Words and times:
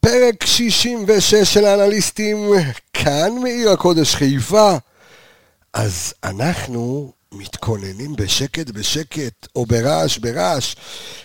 פרק 0.00 0.44
66 0.44 1.34
של 1.34 1.64
האנליסטים, 1.64 2.50
כאן 2.92 3.32
מעיר 3.42 3.70
הקודש 3.70 4.14
חיפה. 4.14 4.76
אז 5.72 6.14
אנחנו 6.24 7.12
מתכוננים 7.32 8.16
בשקט 8.16 8.70
בשקט, 8.70 9.46
או 9.56 9.66
ברעש 9.66 10.18
ברעש, 10.18 10.74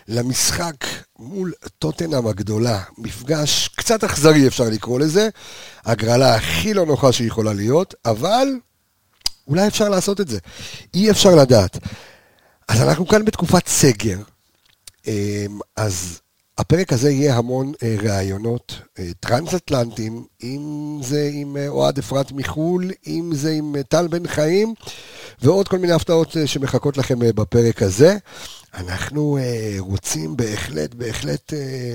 למשחק 0.08 0.76
מול 1.20 1.54
טוטנאם 1.80 2.28
הגדולה. 2.28 2.82
מפגש 2.98 3.68
קצת 3.68 4.04
אכזרי 4.04 4.48
אפשר 4.48 4.64
לקרוא 4.64 5.00
לזה, 5.00 5.30
הגרלה 5.86 6.36
הכי 6.36 6.74
לא 6.74 6.86
נוחה 6.86 7.12
שיכולה 7.12 7.54
להיות, 7.54 7.96
אבל 8.06 8.48
אולי 9.48 9.68
אפשר 9.68 9.90
לעשות 9.90 10.22
את 10.22 10.28
זה. 10.28 10.40
אי 10.94 11.12
אפשר 11.12 11.36
לדעת. 11.36 11.78
אז 12.68 12.82
אנחנו 12.82 13.08
כאן 13.08 13.26
בתקופת 13.26 13.68
סגר, 13.68 14.18
אמ, 15.08 15.60
אז 15.76 16.20
הפרק 16.58 16.94
הזה 16.94 17.12
יהיה 17.12 17.36
המון 17.38 17.72
אה, 17.84 17.96
ראיונות 18.02 18.80
אה, 19.00 19.10
טרנס-אטלנטיים, 19.20 20.24
אם 20.44 20.98
זה 21.02 21.30
עם 21.34 21.58
אה, 21.58 21.68
אוהד 21.68 21.98
אפרת 21.98 22.32
מחו"ל, 22.32 22.92
אם 23.08 23.30
זה 23.34 23.52
עם 23.52 23.76
אה, 23.76 23.84
טל 23.84 24.08
בן 24.08 24.28
חיים, 24.28 24.74
ועוד 25.42 25.68
כל 25.68 25.78
מיני 25.78 25.94
הפתעות 25.94 26.38
אה, 26.38 26.48
שמחכות 26.48 26.98
לכם 26.98 27.24
אה, 27.24 27.34
בפרק 27.34 27.82
הזה. 27.82 28.18
אנחנו 28.74 29.38
אה, 29.38 29.76
רוצים 29.80 30.38
בהחלט, 30.38 30.94
בהחלט 30.94 31.54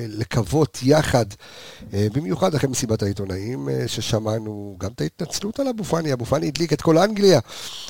לקוות 0.09 0.79
יחד, 0.83 1.25
במיוחד 1.93 2.55
אחרי 2.55 2.71
מסיבת 2.71 3.03
העיתונאים, 3.03 3.69
ששמענו 3.87 4.77
גם 4.81 4.91
את 4.95 5.01
ההתנצלות 5.01 5.61
על 5.61 5.69
אבו 5.69 5.85
פאני, 5.85 6.13
אבו 6.13 6.25
פאני 6.25 6.49
הדליק 6.49 6.73
את 6.73 6.83
כל 6.83 6.99
אנגליה. 6.99 7.41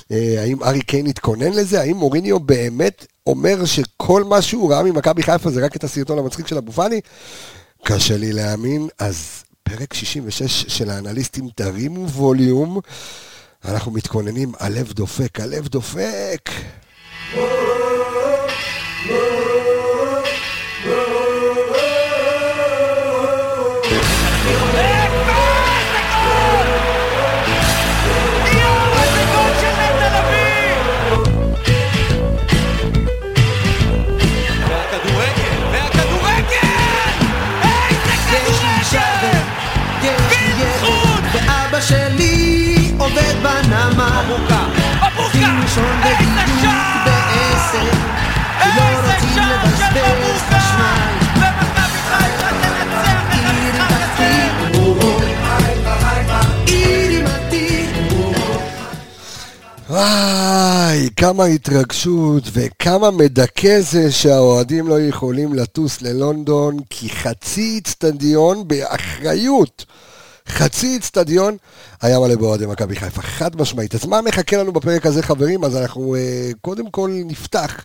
האם 0.09 0.63
ארי 0.63 0.81
קיין 0.81 1.05
התכונן 1.05 1.51
לזה? 1.51 1.81
האם 1.81 1.97
מוריניו 1.97 2.39
באמת 2.39 3.05
אומר 3.27 3.65
שכל 3.65 4.23
מה 4.23 4.41
שהוא 4.41 4.71
ראה 4.71 4.83
ממכבי 4.83 5.23
חיפה 5.23 5.49
זה 5.51 5.65
רק 5.65 5.75
את 5.75 5.83
הסרטון 5.83 6.19
המצחיק 6.19 6.47
של 6.47 6.57
אבו 6.57 6.71
פאני? 6.71 7.01
קשה 7.83 8.17
לי 8.17 8.33
להאמין, 8.33 8.87
אז 8.99 9.43
פרק 9.63 9.93
66 9.93 10.65
של 10.67 10.89
האנליסטים 10.89 11.49
תרימו 11.55 12.09
ווליום. 12.09 12.79
אנחנו 13.65 13.91
מתכוננים, 13.91 14.51
הלב 14.59 14.93
דופק, 14.93 15.39
הלב 15.39 15.67
דופק. 15.67 16.49
כמה 61.29 61.45
התרגשות 61.45 62.43
וכמה 62.53 63.11
מדכא 63.11 63.81
זה 63.81 64.11
שהאוהדים 64.11 64.87
לא 64.87 65.01
יכולים 65.01 65.53
לטוס 65.53 66.01
ללונדון, 66.01 66.77
כי 66.89 67.09
חצי 67.09 67.79
אצטדיון 67.81 68.67
באחריות. 68.67 69.85
חצי 70.47 70.97
אצטדיון 70.97 71.57
היה 72.01 72.19
מלא 72.19 72.35
באוהדי 72.35 72.65
מכבי 72.65 72.95
חיפה, 72.95 73.21
חד 73.21 73.55
משמעית. 73.55 73.95
אז 73.95 74.05
מה 74.05 74.21
מחכה 74.21 74.57
לנו 74.57 74.73
בפרק 74.73 75.05
הזה, 75.05 75.23
חברים? 75.23 75.63
אז 75.63 75.75
אנחנו 75.75 76.15
uh, 76.15 76.57
קודם 76.61 76.89
כל 76.89 77.11
נפתח 77.25 77.83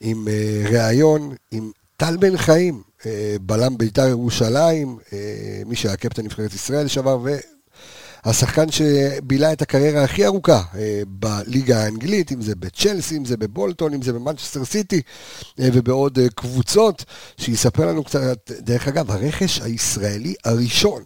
עם 0.00 0.28
uh, 0.28 0.68
ראיון 0.72 1.34
עם 1.50 1.70
טל 1.96 2.16
בן 2.16 2.36
חיים, 2.36 2.82
uh, 3.00 3.04
בלם 3.40 3.78
בית"ר 3.78 4.08
ירושלים, 4.08 4.98
uh, 5.08 5.12
מי 5.66 5.76
שהיה 5.76 5.96
קפטן 5.96 6.22
נבחרת 6.24 6.54
ישראל 6.54 6.84
לשעבר. 6.84 7.18
השחקן 8.24 8.66
שבילה 8.70 9.52
את 9.52 9.62
הקריירה 9.62 10.04
הכי 10.04 10.26
ארוכה 10.26 10.62
אה, 10.74 11.02
בליגה 11.06 11.84
האנגלית, 11.84 12.32
אם 12.32 12.42
זה 12.42 12.54
בצ'לסי, 12.54 13.16
אם 13.16 13.24
זה 13.24 13.36
בבולטון, 13.36 13.94
אם 13.94 14.02
זה 14.02 14.12
במנצ'סטר 14.12 14.64
סיטי 14.64 15.02
אה, 15.60 15.68
ובעוד 15.72 16.18
אה, 16.18 16.26
קבוצות, 16.34 17.04
שיספר 17.36 17.86
לנו 17.86 18.04
קצת, 18.04 18.50
דרך 18.50 18.88
אגב, 18.88 19.10
הרכש 19.10 19.60
הישראלי 19.60 20.34
הראשון 20.44 21.02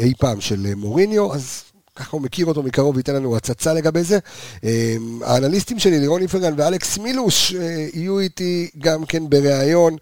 אי 0.00 0.12
פעם 0.18 0.40
של 0.40 0.74
מוריניו, 0.74 1.34
אז 1.34 1.62
ככה 1.98 2.10
הוא 2.10 2.22
מכיר 2.22 2.46
אותו 2.46 2.62
מקרוב 2.62 2.96
וייתן 2.96 3.14
לנו 3.14 3.36
הצצה 3.36 3.74
לגבי 3.74 4.02
זה. 4.02 4.18
אה, 4.64 4.96
האנליסטים 5.24 5.78
שלי, 5.78 6.00
לירון 6.00 6.22
איפרגן 6.22 6.54
ואלכס 6.56 6.98
מילוש, 6.98 7.54
אה, 7.54 7.86
יהיו 7.94 8.18
איתי 8.18 8.70
גם 8.78 9.06
כן 9.06 9.30
בריאיון 9.30 9.96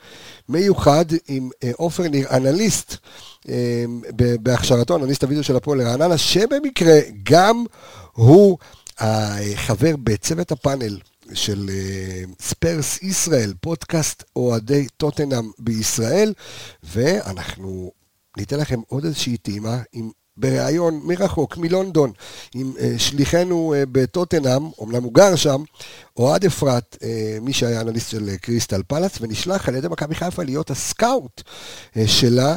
מיוחד 0.48 1.04
עם 1.28 1.50
אה, 1.64 1.70
עופר 1.76 2.08
ניר, 2.08 2.28
אנליסט. 2.30 2.96
בהכשרתו, 4.42 4.96
אנליסט 4.96 5.24
הוידאו 5.24 5.42
של 5.42 5.56
הפועל 5.56 5.82
רעננה, 5.82 6.18
שבמקרה 6.18 6.98
גם 7.22 7.64
הוא 8.12 8.58
החבר 8.98 9.94
בצוות 10.04 10.52
הפאנל 10.52 10.98
של 11.34 11.70
ספרס 12.40 13.02
ישראל, 13.02 13.52
פודקאסט 13.60 14.22
אוהדי 14.36 14.86
טוטנאם 14.96 15.50
בישראל, 15.58 16.32
ואנחנו 16.82 17.92
ניתן 18.36 18.58
לכם 18.58 18.80
עוד 18.88 19.04
איזושהי 19.04 19.36
טעימה 19.36 19.78
עם... 19.92 20.10
בריאיון 20.36 21.00
מרחוק, 21.04 21.56
מלונדון, 21.56 22.12
עם 22.54 22.72
אה, 22.78 22.94
שליחנו 22.98 23.74
אה, 23.74 23.82
בטוטנאם, 23.92 24.62
אמנם 24.82 25.02
הוא 25.02 25.14
גר 25.14 25.36
שם, 25.36 25.62
אוהד 26.16 26.44
אפרת, 26.44 26.96
אה, 27.02 27.38
מי 27.40 27.52
שהיה 27.52 27.80
אנליסט 27.80 28.10
של 28.10 28.36
קריסטל 28.40 28.82
פלאס, 28.88 29.12
ונשלח 29.20 29.68
על 29.68 29.74
ידי 29.74 29.88
מכבי 29.88 30.14
חיפה 30.14 30.42
להיות 30.42 30.70
הסקאוט 30.70 31.42
אה, 31.96 32.08
שלה, 32.08 32.56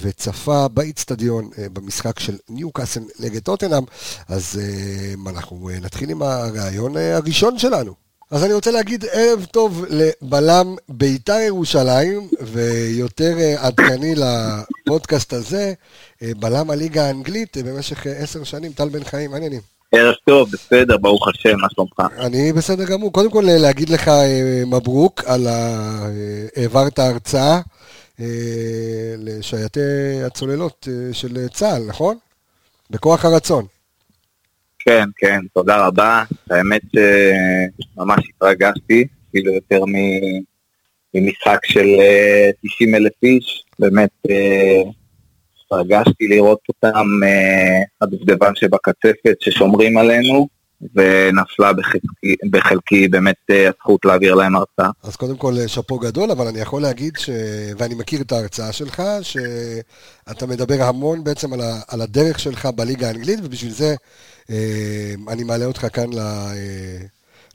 וצפה 0.00 0.68
באיצטדיון 0.68 1.50
במשחק 1.72 2.18
של 2.18 2.36
ניו 2.48 2.72
קאסל 2.72 3.00
נגד 3.20 3.42
טוטנאם, 3.42 3.84
אז 4.28 4.60
אנחנו 5.26 5.70
נתחיל 5.80 6.10
עם 6.10 6.22
הריאיון 6.22 6.96
הראשון 6.96 7.58
שלנו. 7.58 8.03
אז 8.30 8.44
אני 8.44 8.54
רוצה 8.54 8.70
להגיד 8.70 9.04
ערב 9.12 9.46
טוב 9.50 9.84
לבלם 9.90 10.76
בית"ר 10.88 11.38
ירושלים, 11.38 12.28
ויותר 12.40 13.38
אה, 13.38 13.66
עדכני 13.66 14.14
לפודקאסט 14.14 15.32
הזה, 15.32 15.72
אה, 16.22 16.30
בלם 16.36 16.70
הליגה 16.70 17.06
האנגלית 17.06 17.56
אה, 17.56 17.62
במשך 17.62 18.06
עשר 18.06 18.44
שנים, 18.44 18.72
טל 18.72 18.88
בן 18.88 19.04
חיים, 19.04 19.30
מעניינים. 19.30 19.60
ערב 19.92 20.14
טוב, 20.26 20.48
בסדר, 20.52 20.96
ברוך 20.96 21.28
השם, 21.28 21.56
מה 21.60 21.68
שלומך? 21.74 22.12
אני 22.18 22.52
בסדר 22.52 22.84
גמור. 22.84 23.12
קודם 23.12 23.30
כל 23.30 23.44
להגיד 23.46 23.88
לך 23.88 24.10
מברוק 24.66 25.22
על 25.26 25.46
ה... 25.46 26.08
העברת 26.56 26.98
הרצאה 26.98 27.60
אה, 28.20 28.26
לשייטי 29.18 29.80
הצוללות 30.26 30.88
של 31.12 31.48
צה"ל, 31.48 31.82
נכון? 31.86 32.16
בכוח 32.90 33.24
הרצון. 33.24 33.66
כן, 34.84 35.08
כן, 35.16 35.40
תודה 35.54 35.86
רבה. 35.86 36.24
האמת 36.50 36.82
שממש 36.92 38.24
התרגשתי, 38.36 39.06
כאילו 39.30 39.52
יותר 39.52 39.84
ממשחק 41.14 41.58
של 41.64 41.86
אה, 42.00 42.50
90 42.62 42.94
אלף 42.94 43.12
איש, 43.22 43.64
באמת 43.78 44.10
אה, 44.30 44.82
התרגשתי 45.66 46.28
לראות 46.28 46.60
אותם, 46.68 47.06
אה, 47.24 47.82
הדובדבן 48.00 48.54
שבקצפת 48.54 49.36
ששומרים 49.40 49.96
עלינו, 49.98 50.48
ונפלה 50.94 51.72
בחלקי, 51.72 52.36
בחלקי 52.50 53.08
באמת 53.08 53.36
אה, 53.50 53.68
הזכות 53.68 54.04
להעביר 54.04 54.34
להם 54.34 54.56
הרצאה. 54.56 54.90
אז 55.02 55.16
קודם 55.16 55.36
כל 55.36 55.52
אה, 55.60 55.68
שאפו 55.68 55.98
גדול, 55.98 56.30
אבל 56.30 56.46
אני 56.46 56.60
יכול 56.60 56.82
להגיד, 56.82 57.16
ש... 57.16 57.30
ואני 57.78 57.94
מכיר 57.94 58.20
את 58.20 58.32
ההרצאה 58.32 58.72
שלך, 58.72 59.02
שאתה 59.22 60.46
מדבר 60.46 60.82
המון 60.82 61.24
בעצם 61.24 61.52
על, 61.88 62.00
הדרך 62.00 62.38
שלך 62.40 62.66
בליגה 62.66 63.06
האנגלית, 63.06 63.38
ובשביל 63.42 63.72
זה 63.72 63.84
אה, 63.90 63.94
אני 65.28 65.44
מעלה 65.44 65.64
אותך 65.64 65.86
כאן. 65.92 66.18
אה, 66.18 66.52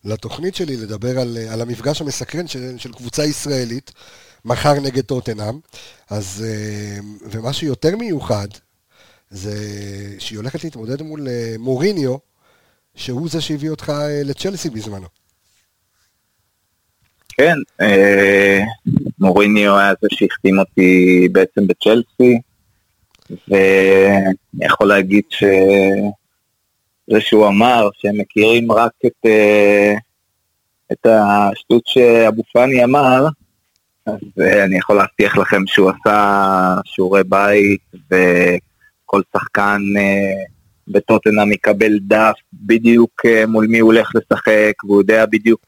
לתוכנית 0.05 0.55
שלי, 0.55 0.77
לדבר 0.77 1.19
על, 1.19 1.37
אה, 1.37 1.53
על 1.53 1.61
המפגש 1.61 2.01
המסקרן 2.01 2.47
של, 2.47 2.77
של 2.77 2.93
קבוצה 2.93 3.25
ישראלית, 3.25 3.91
מחר 4.45 4.73
נגד 4.73 5.01
טוטנאם. 5.01 5.59
אז, 6.09 6.45
אה, 6.47 6.99
ומה 7.31 7.53
שיותר 7.53 7.95
מיוחד, 7.95 8.47
זה 9.29 9.55
שהיא 10.19 10.37
הולכת 10.37 10.63
להתמודד 10.63 11.01
מול 11.01 11.27
אה, 11.27 11.55
מוריניו, 11.59 12.15
שהוא 12.95 13.29
זה 13.29 13.41
שהביא 13.41 13.69
אותך 13.69 13.89
אה, 13.89 14.21
לצ'לסי 14.23 14.69
בזמנו. 14.69 15.07
כן, 17.29 17.55
אה, 17.81 18.63
מוריניו 19.19 19.77
היה 19.77 19.93
זה 20.01 20.07
שהחתים 20.11 20.59
אותי 20.59 21.27
בעצם 21.31 21.67
בצ'לסי, 21.67 22.39
ואני 23.47 24.65
יכול 24.65 24.87
להגיד 24.87 25.23
שזה 27.09 27.21
שהוא 27.21 27.47
אמר 27.47 27.89
שהם 27.93 28.17
מכירים 28.17 28.71
רק 28.71 28.91
את, 29.05 29.25
אה, 29.25 29.93
את 30.91 31.05
השטות 31.05 31.83
שאבו 31.85 32.43
פאני 32.53 32.83
אמר, 32.83 33.27
אז 34.05 34.19
אה, 34.41 34.63
אני 34.63 34.77
יכול 34.77 34.95
להבטיח 34.95 35.37
לכם 35.37 35.67
שהוא 35.67 35.91
עשה 35.91 36.75
שיעורי 36.85 37.23
בית, 37.23 37.81
וכל 37.93 39.21
שחקן 39.33 39.81
אה, 39.97 40.43
בטוטנאם 40.87 41.51
יקבל 41.51 41.99
דף 41.99 42.35
בדיוק 42.53 43.21
מול 43.47 43.67
מי 43.67 43.79
הוא 43.79 43.93
הולך 43.93 44.11
לשחק, 44.15 44.83
והוא 44.83 45.01
יודע 45.01 45.25
בדיוק 45.25 45.61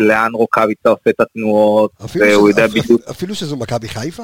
לאן 0.00 0.30
רוקאביצה 0.34 0.88
עושה 0.88 1.10
את 1.10 1.20
התנועות, 1.20 1.90
אפילו, 2.04 2.26
והוא 2.26 2.50
שזה, 2.50 2.62
יודע 2.62 2.74
בדיוק, 2.74 3.00
אפילו 3.10 3.34
שזו 3.34 3.56
מכבי 3.56 3.88
חיפה? 3.88 4.22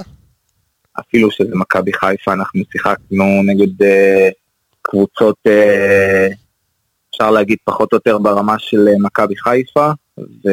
אפילו 1.00 1.30
שזה 1.30 1.54
מכבי 1.54 1.92
חיפה, 1.92 2.32
אנחנו 2.32 2.60
שיחקנו 2.72 3.42
נגד 3.44 3.82
אה, 3.82 4.28
קבוצות, 4.82 5.36
אה, 5.46 6.28
אפשר 7.18 7.30
להגיד 7.30 7.58
פחות 7.64 7.92
או 7.92 7.96
יותר 7.96 8.18
ברמה 8.18 8.58
של 8.58 8.88
אה, 8.88 8.94
מכבי 9.00 9.36
חיפה, 9.36 9.90
ו... 10.18 10.48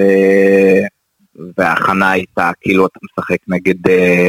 וההכנה 1.57 2.11
הייתה 2.11 2.51
כאילו 2.61 2.85
אתה 2.85 2.99
משחק 3.03 3.37
נגד 3.47 3.75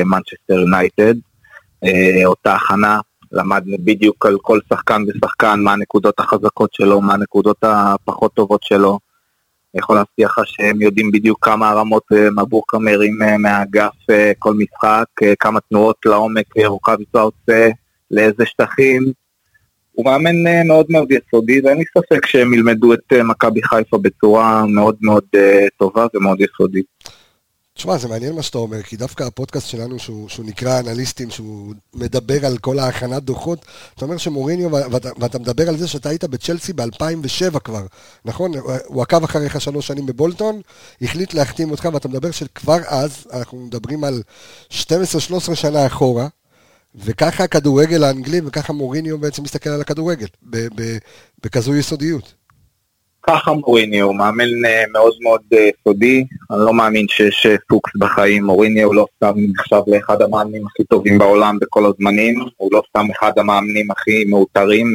מנצ'סטר 0.04 0.54
יונייטד, 0.54 1.14
אה, 1.84 2.24
אותה 2.24 2.54
הכנה, 2.54 3.00
למדנו 3.32 3.76
בדיוק 3.84 4.26
על 4.26 4.36
כל 4.42 4.58
שחקן 4.68 5.02
ושחקן, 5.08 5.60
מה 5.60 5.72
הנקודות 5.72 6.20
החזקות 6.20 6.74
שלו, 6.74 7.00
מה 7.00 7.14
הנקודות 7.14 7.56
הפחות 7.62 8.34
טובות 8.34 8.62
שלו. 8.62 8.98
אני 9.74 9.80
יכול 9.80 9.96
להבטיח 9.96 10.38
לך 10.38 10.46
שהם 10.46 10.82
יודעים 10.82 11.12
בדיוק 11.12 11.44
כמה 11.44 11.70
הרמות 11.70 12.02
אה, 12.12 12.30
מבוקה 12.30 12.78
מרים 12.78 13.22
אה, 13.22 13.38
מהאגף 13.38 13.94
כל 14.38 14.54
משחק, 14.54 15.06
כמה 15.38 15.60
תנועות 15.60 15.96
לעומק 16.04 16.56
רוקאביצה 16.66 17.20
עושה, 17.20 17.68
לאיזה 18.10 18.46
שטחים. 18.46 19.12
הוא 19.96 20.04
מאמן 20.04 20.46
אה, 20.46 20.64
מאוד 20.64 20.86
מאוד 20.88 21.08
יסודי, 21.12 21.60
ואין 21.60 21.78
לי 21.78 21.84
ספק 21.98 22.26
שהם 22.26 22.54
ילמדו 22.54 22.94
את 22.94 23.12
אה, 23.12 23.22
מכבי 23.22 23.62
חיפה 23.62 23.98
בצורה 23.98 24.66
מאוד 24.66 24.96
מאוד 25.00 25.24
אה, 25.34 25.66
טובה 25.78 26.06
ומאוד 26.14 26.40
יסודית. 26.40 26.86
תשמע, 27.74 27.96
זה 27.96 28.08
מעניין 28.08 28.34
מה 28.34 28.42
שאתה 28.42 28.58
אומר, 28.58 28.82
כי 28.82 28.96
דווקא 28.96 29.24
הפודקאסט 29.24 29.68
שלנו, 29.68 29.98
שהוא, 29.98 30.28
שהוא 30.28 30.46
נקרא 30.46 30.80
אנליסטים, 30.80 31.30
שהוא 31.30 31.74
מדבר 31.94 32.46
על 32.46 32.58
כל 32.58 32.78
ההכנת 32.78 33.22
דוחות, 33.22 33.66
אתה 33.94 34.04
אומר 34.04 34.16
שמוריניו, 34.16 34.72
ואתה, 34.72 35.08
ואתה 35.18 35.38
מדבר 35.38 35.68
על 35.68 35.76
זה 35.76 35.88
שאתה 35.88 36.08
היית 36.08 36.24
בצ'לסי 36.24 36.72
ב-2007 36.72 37.58
כבר, 37.58 37.86
נכון? 38.24 38.52
הוא 38.86 39.02
עקב 39.02 39.24
אחריך 39.24 39.60
שלוש 39.60 39.86
שנים 39.86 40.06
בבולטון, 40.06 40.60
החליט 41.02 41.34
להחתים 41.34 41.70
אותך, 41.70 41.88
ואתה 41.92 42.08
מדבר 42.08 42.30
שכבר 42.30 42.78
אז, 42.86 43.26
אנחנו 43.32 43.58
מדברים 43.58 44.04
על 44.04 44.22
12-13 44.70 44.74
שנה 45.54 45.86
אחורה, 45.86 46.28
וככה 47.04 47.44
הכדורגל 47.44 48.04
האנגלי, 48.04 48.40
וככה 48.46 48.72
מוריניו 48.72 49.18
בעצם 49.18 49.42
מסתכל 49.42 49.70
על 49.70 49.80
הכדורגל, 49.80 50.26
בכזו 51.44 51.74
יסודיות. 51.74 52.34
ככה 53.26 53.52
מוריני 53.52 54.00
הוא 54.00 54.16
מאמן 54.16 54.64
אה, 54.66 54.84
מאוד 54.92 55.12
מאוד 55.22 55.40
אה, 55.52 55.68
סודי, 55.84 56.24
אני 56.50 56.60
לא 56.60 56.74
מאמין 56.74 57.06
שיש 57.08 57.46
אה, 57.46 57.56
פוקס 57.68 57.92
בחיים, 57.98 58.44
מוריני 58.44 58.82
הוא 58.82 58.94
לא 58.94 59.06
סתם 59.16 59.34
נחשב 59.36 59.80
לאחד 59.86 60.22
המאמנים 60.22 60.66
הכי 60.66 60.84
טובים 60.84 61.18
בעולם 61.18 61.58
בכל 61.60 61.86
הזמנים, 61.86 62.44
הוא 62.56 62.70
לא 62.72 62.82
סתם 62.88 63.06
אחד 63.10 63.32
המאמנים 63.36 63.90
הכי 63.90 64.24
מאותרים 64.24 64.94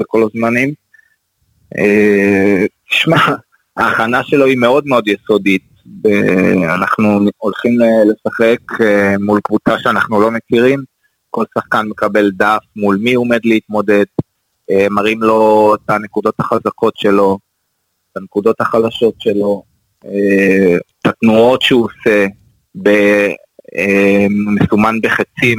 בכל 0.00 0.22
הזמנים. 0.22 0.72
תשמע, 2.90 3.16
ההכנה 3.76 4.24
שלו 4.24 4.44
היא 4.46 4.58
מאוד 4.58 4.86
מאוד 4.86 5.08
יסודית, 5.08 5.62
אנחנו 6.64 7.20
הולכים 7.38 7.72
לשחק 8.06 8.84
מול 9.20 9.40
קבוצה 9.44 9.78
שאנחנו 9.78 10.20
לא 10.20 10.30
מכירים, 10.30 10.84
כל 11.30 11.44
שחקן 11.54 11.86
מקבל 11.86 12.30
דף 12.30 12.58
מול 12.76 12.96
מי 12.96 13.14
הוא 13.14 13.24
עומד 13.24 13.40
להתמודד, 13.44 14.04
אה, 14.70 14.86
מראים 14.90 15.22
לו 15.22 15.74
את 15.74 15.90
הנקודות 15.90 16.34
החזקות 16.40 16.96
שלו, 16.96 17.38
את 18.12 18.16
הנקודות 18.16 18.60
החלשות 18.60 19.14
שלו, 19.18 19.62
אה, 20.04 20.76
את 21.00 21.06
התנועות 21.06 21.62
שהוא 21.62 21.84
עושה, 21.84 22.26
אה, 22.86 24.26
מסומן 24.30 25.00
בחצים, 25.02 25.58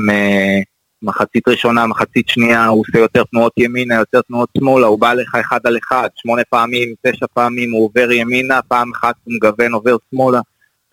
מחצית 1.01 1.47
ראשונה, 1.47 1.88
מחצית 1.88 2.29
שנייה, 2.29 2.65
הוא 2.65 2.81
עושה 2.81 3.00
יותר 3.00 3.23
תנועות 3.23 3.53
ימינה, 3.57 3.95
יותר 3.95 4.21
תנועות 4.21 4.50
שמאלה, 4.57 4.88
הוא 4.88 5.00
בא 5.00 5.13
לך 5.13 5.35
אחד 5.35 5.59
על 5.63 5.77
אחד, 5.77 6.09
שמונה 6.15 6.41
פעמים, 6.50 6.94
תשע 7.06 7.25
פעמים, 7.33 7.71
הוא 7.71 7.85
עובר 7.85 8.12
ימינה, 8.12 8.59
פעם 8.68 8.91
אחת 8.95 9.15
הוא 9.23 9.33
מגוון, 9.33 9.73
עובר 9.73 9.95
שמאלה. 10.12 10.39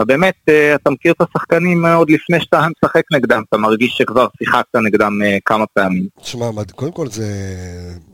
ובאמת, 0.00 0.34
אה, 0.48 0.74
אתה 0.74 0.90
מכיר 0.90 1.12
את 1.12 1.20
השחקנים 1.20 1.86
עוד 1.86 2.10
לפני 2.10 2.40
שאתה 2.40 2.66
משחק 2.84 3.02
נגדם, 3.12 3.42
אתה 3.48 3.56
מרגיש 3.56 3.96
שכבר 3.96 4.26
שיחקת 4.38 4.76
נגדם 4.76 5.22
אה, 5.24 5.38
כמה 5.44 5.64
פעמים. 5.66 6.06
תשמע, 6.20 6.50
קודם 6.74 6.92
כל 6.92 7.06
זה, 7.08 7.26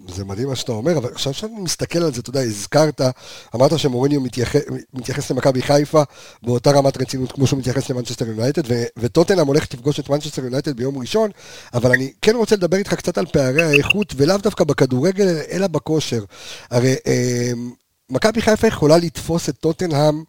זה 0.09 0.25
מדהים 0.25 0.49
מה 0.49 0.57
שאתה 0.57 0.73
אומר, 0.73 0.99
אבל 0.99 1.09
עכשיו 1.13 1.35
שאני 1.35 1.61
מסתכל 1.61 1.99
על 1.99 2.13
זה, 2.13 2.21
אתה 2.21 2.31
יודע, 2.31 2.41
הזכרת, 2.41 3.01
אמרת 3.55 3.79
שמוריניו 3.79 4.21
מתייחס, 4.21 4.61
מתייחס 4.95 5.31
למכבי 5.31 5.63
חיפה 5.63 6.03
באותה 6.43 6.71
רמת 6.71 7.03
רצינות 7.03 7.33
כמו 7.33 7.47
שהוא 7.47 7.59
מתייחס 7.59 7.91
למנצ'סטר 7.91 8.27
יונייטד, 8.27 8.63
וטוטנהאם 8.99 9.47
הולך 9.47 9.75
לפגוש 9.75 10.01
את 10.01 10.11
מנצ'סטר 10.11 10.45
יונייטד 10.45 10.77
ביום 10.77 10.99
ראשון, 10.99 11.31
אבל 11.75 11.91
אני 11.91 12.13
כן 12.23 12.37
רוצה 12.37 12.57
לדבר 12.57 12.77
איתך 12.77 12.95
קצת 12.95 13.19
על 13.19 13.27
פערי 13.27 13.63
האיכות, 13.63 14.15
ולאו 14.17 14.39
דווקא 14.39 14.65
בכדורגל, 14.65 15.27
אלא 15.53 15.67
בכושר. 15.67 16.25
הרי 16.71 16.95
אה, 17.07 17.53
מכבי 18.11 18.43
חיפה 18.43 18.67
יכולה 18.67 18.99
לתפוס 18.99 19.49
את 19.49 19.57
טוטנהאם 19.57 20.23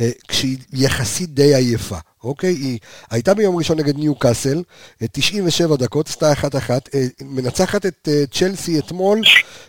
אה, 0.00 0.10
כשהיא 0.28 0.58
יחסית 0.72 1.34
די 1.34 1.54
עייפה, 1.54 1.96
אוקיי? 2.24 2.50
היא 2.50 2.78
הייתה 3.10 3.34
ביום 3.34 3.56
ראשון 3.56 3.78
נגד 3.78 3.96
ניוקאסל, 3.96 4.62
אה, 5.02 5.06
97 5.12 5.76
דקות, 5.76 6.08
עשתה 6.08 6.32
אחת 6.32 6.56
אחת, 6.56 6.94
אה, 6.94 7.06
מנצחת 7.22 7.86
את 7.86 8.08
אה, 8.12 8.24
צ'לסי 8.32 8.78
אתמול 8.78 9.22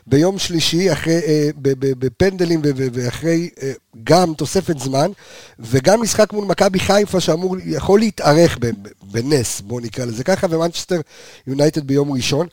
ביום 0.08 0.40
שלישי, 0.40 0.92
אחרי, 0.92 1.20
אה, 1.28 1.50
בפנדלים 1.82 2.62
ואחרי 2.94 3.50
אה, 3.62 3.72
גם 4.04 4.34
תוספת 4.34 4.80
זמן, 4.80 5.12
וגם 5.60 6.02
משחק 6.02 6.34
מול 6.34 6.46
מכבי 6.46 6.80
חיפה 6.80 7.20
שאמור, 7.20 7.56
יכול 7.66 8.00
להתארך 8.00 8.58
בנס, 9.04 9.62
בואו 9.62 9.80
נקרא 9.80 10.06
לזה 10.06 10.24
ככה, 10.24 10.48
ומנצ'סטר 10.50 11.02
יונייטד 11.48 11.88
ביום 11.88 12.12
ראשון. 12.12 12.48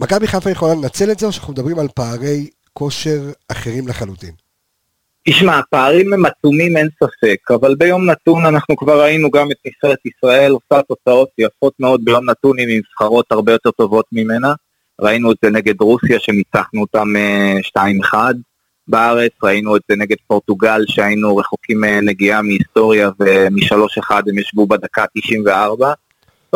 מכבי 0.00 0.26
חיפה 0.26 0.50
יכולה 0.50 0.74
לנצל 0.74 1.10
את 1.10 1.18
זה, 1.18 1.26
או 1.26 1.32
שאנחנו 1.32 1.52
מדברים 1.52 1.78
על 1.78 1.88
פערי 1.94 2.48
כושר 2.78 3.20
אחרים 3.52 3.88
לחלוטין? 3.88 4.30
תשמע, 5.28 5.58
הפערים 5.58 6.12
הם 6.12 6.24
עצומים 6.26 6.76
אין 6.76 6.88
ספק, 6.94 7.50
אבל 7.50 7.74
ביום 7.74 8.10
נתון 8.10 8.46
אנחנו 8.46 8.76
כבר 8.76 9.02
ראינו 9.02 9.30
גם 9.30 9.50
את 9.50 9.56
נבחרת 9.66 9.98
ישראל 10.06 10.52
עושה 10.52 10.82
תוצאות 10.82 11.28
יפות 11.38 11.72
מאוד 11.80 12.04
ביום 12.04 12.30
נתון 12.30 12.58
עם 12.58 12.68
נבחרות 12.68 13.26
הרבה 13.32 13.52
יותר 13.52 13.70
טובות 13.70 14.04
ממנה. 14.12 14.54
ראינו 15.00 15.32
את 15.32 15.36
זה 15.44 15.50
נגד 15.50 15.80
רוסיה 15.80 16.20
שניצחנו 16.20 16.80
אותם 16.80 17.16
אה, 17.16 17.56
2-1 18.12 18.14
בארץ, 18.88 19.32
ראינו 19.42 19.76
את 19.76 19.82
זה 19.90 19.96
נגד 19.96 20.16
פורטוגל 20.26 20.80
שהיינו 20.86 21.36
רחוקים 21.36 21.84
אה, 21.84 22.00
נגיעה 22.00 22.42
מהיסטוריה 22.42 23.10
ומ-3-1 23.20 24.14
הם 24.28 24.38
ישבו 24.38 24.66
בדקה 24.66 25.04
94. 25.18 25.92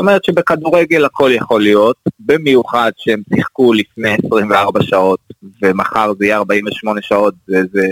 אומרת 0.00 0.24
שבכדורגל 0.24 1.04
הכל 1.04 1.30
יכול 1.34 1.62
להיות, 1.62 1.96
במיוחד 2.20 2.90
שהם 2.96 3.22
שיחקו 3.34 3.72
לפני 3.72 4.16
24 4.26 4.82
שעות 4.82 5.20
ומחר 5.62 6.12
זה 6.18 6.24
יהיה 6.24 6.36
48 6.36 7.02
שעות, 7.02 7.34
זה, 7.46 7.62
זה, 7.72 7.86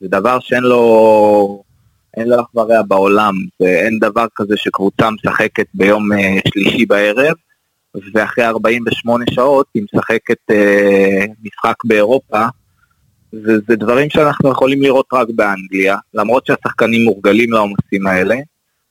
זה 0.00 0.08
דבר 0.08 0.40
שאין 0.40 0.62
לו, 0.62 1.62
אין 2.16 2.28
לו 2.28 2.40
אח 2.40 2.46
ורע 2.54 2.82
בעולם, 2.82 3.34
ואין 3.60 3.98
דבר 3.98 4.26
כזה 4.34 4.56
שקבוצה 4.56 5.10
משחקת 5.10 5.66
ביום 5.74 6.12
אה, 6.12 6.38
שלישי 6.48 6.86
בערב, 6.86 7.34
ואחרי 8.14 8.44
48 8.44 9.24
שעות 9.30 9.66
היא 9.74 9.82
משחקת 9.82 10.50
אה, 10.50 11.24
משחק 11.42 11.84
באירופה, 11.84 12.46
זה, 13.32 13.52
זה 13.68 13.76
דברים 13.76 14.10
שאנחנו 14.10 14.50
יכולים 14.50 14.82
לראות 14.82 15.06
רק 15.12 15.28
באנגליה, 15.34 15.96
למרות 16.14 16.46
שהשחקנים 16.46 17.04
מורגלים 17.04 17.52
לעומסים 17.52 18.06
האלה, 18.06 18.36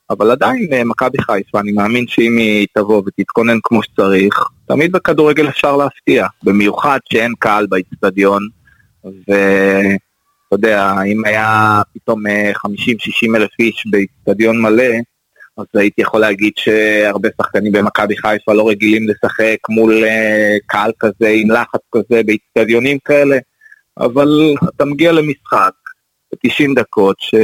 אבל 0.10 0.32
עדיין 0.32 0.68
אה, 0.74 0.84
מכבי 0.84 1.18
חיפה, 1.22 1.60
אני 1.60 1.72
מאמין 1.72 2.08
שאם 2.08 2.38
היא 2.38 2.68
תבוא 2.74 3.02
ותתכונן 3.06 3.58
כמו 3.64 3.84
שצריך, 3.84 4.44
תמיד 4.68 4.92
בכדורגל 4.92 5.50
אפשר 5.50 5.78
להפתיע, 5.78 6.28
במיוחד 6.44 7.00
שאין 7.10 7.34
קהל 7.40 7.68
באצטדיון, 7.70 8.48
ואתה 9.04 10.52
יודע, 10.52 10.94
אם 11.06 11.26
היה 11.26 11.82
פתאום 11.94 12.28
אה, 12.28 12.52
50-60 12.56 13.36
אלף 13.36 13.50
איש 13.60 13.84
באצטדיון 13.92 14.62
מלא, 14.62 14.94
אז 15.58 15.66
הייתי 15.74 16.02
יכול 16.02 16.22
להגיד 16.22 16.54
שהרבה 16.56 17.30
שחקנים 17.42 17.72
במכבי 17.72 18.18
חיפה 18.18 18.54
לא 18.54 18.70
רגילים 18.70 19.08
לשחק 19.08 19.58
מול 19.70 20.04
אה, 20.04 20.58
קהל 20.66 20.92
כזה, 21.00 21.28
עם 21.28 21.52
לחץ 21.52 21.82
כזה, 21.96 22.22
באצטדיונים 22.26 22.98
כאלה, 23.06 23.38
אבל 23.98 24.56
אתה 24.76 24.86
מגיע 24.86 25.12
למשחק, 25.12 25.72
ב-90 26.34 26.80
דקות, 26.80 27.16
ש... 27.20 27.36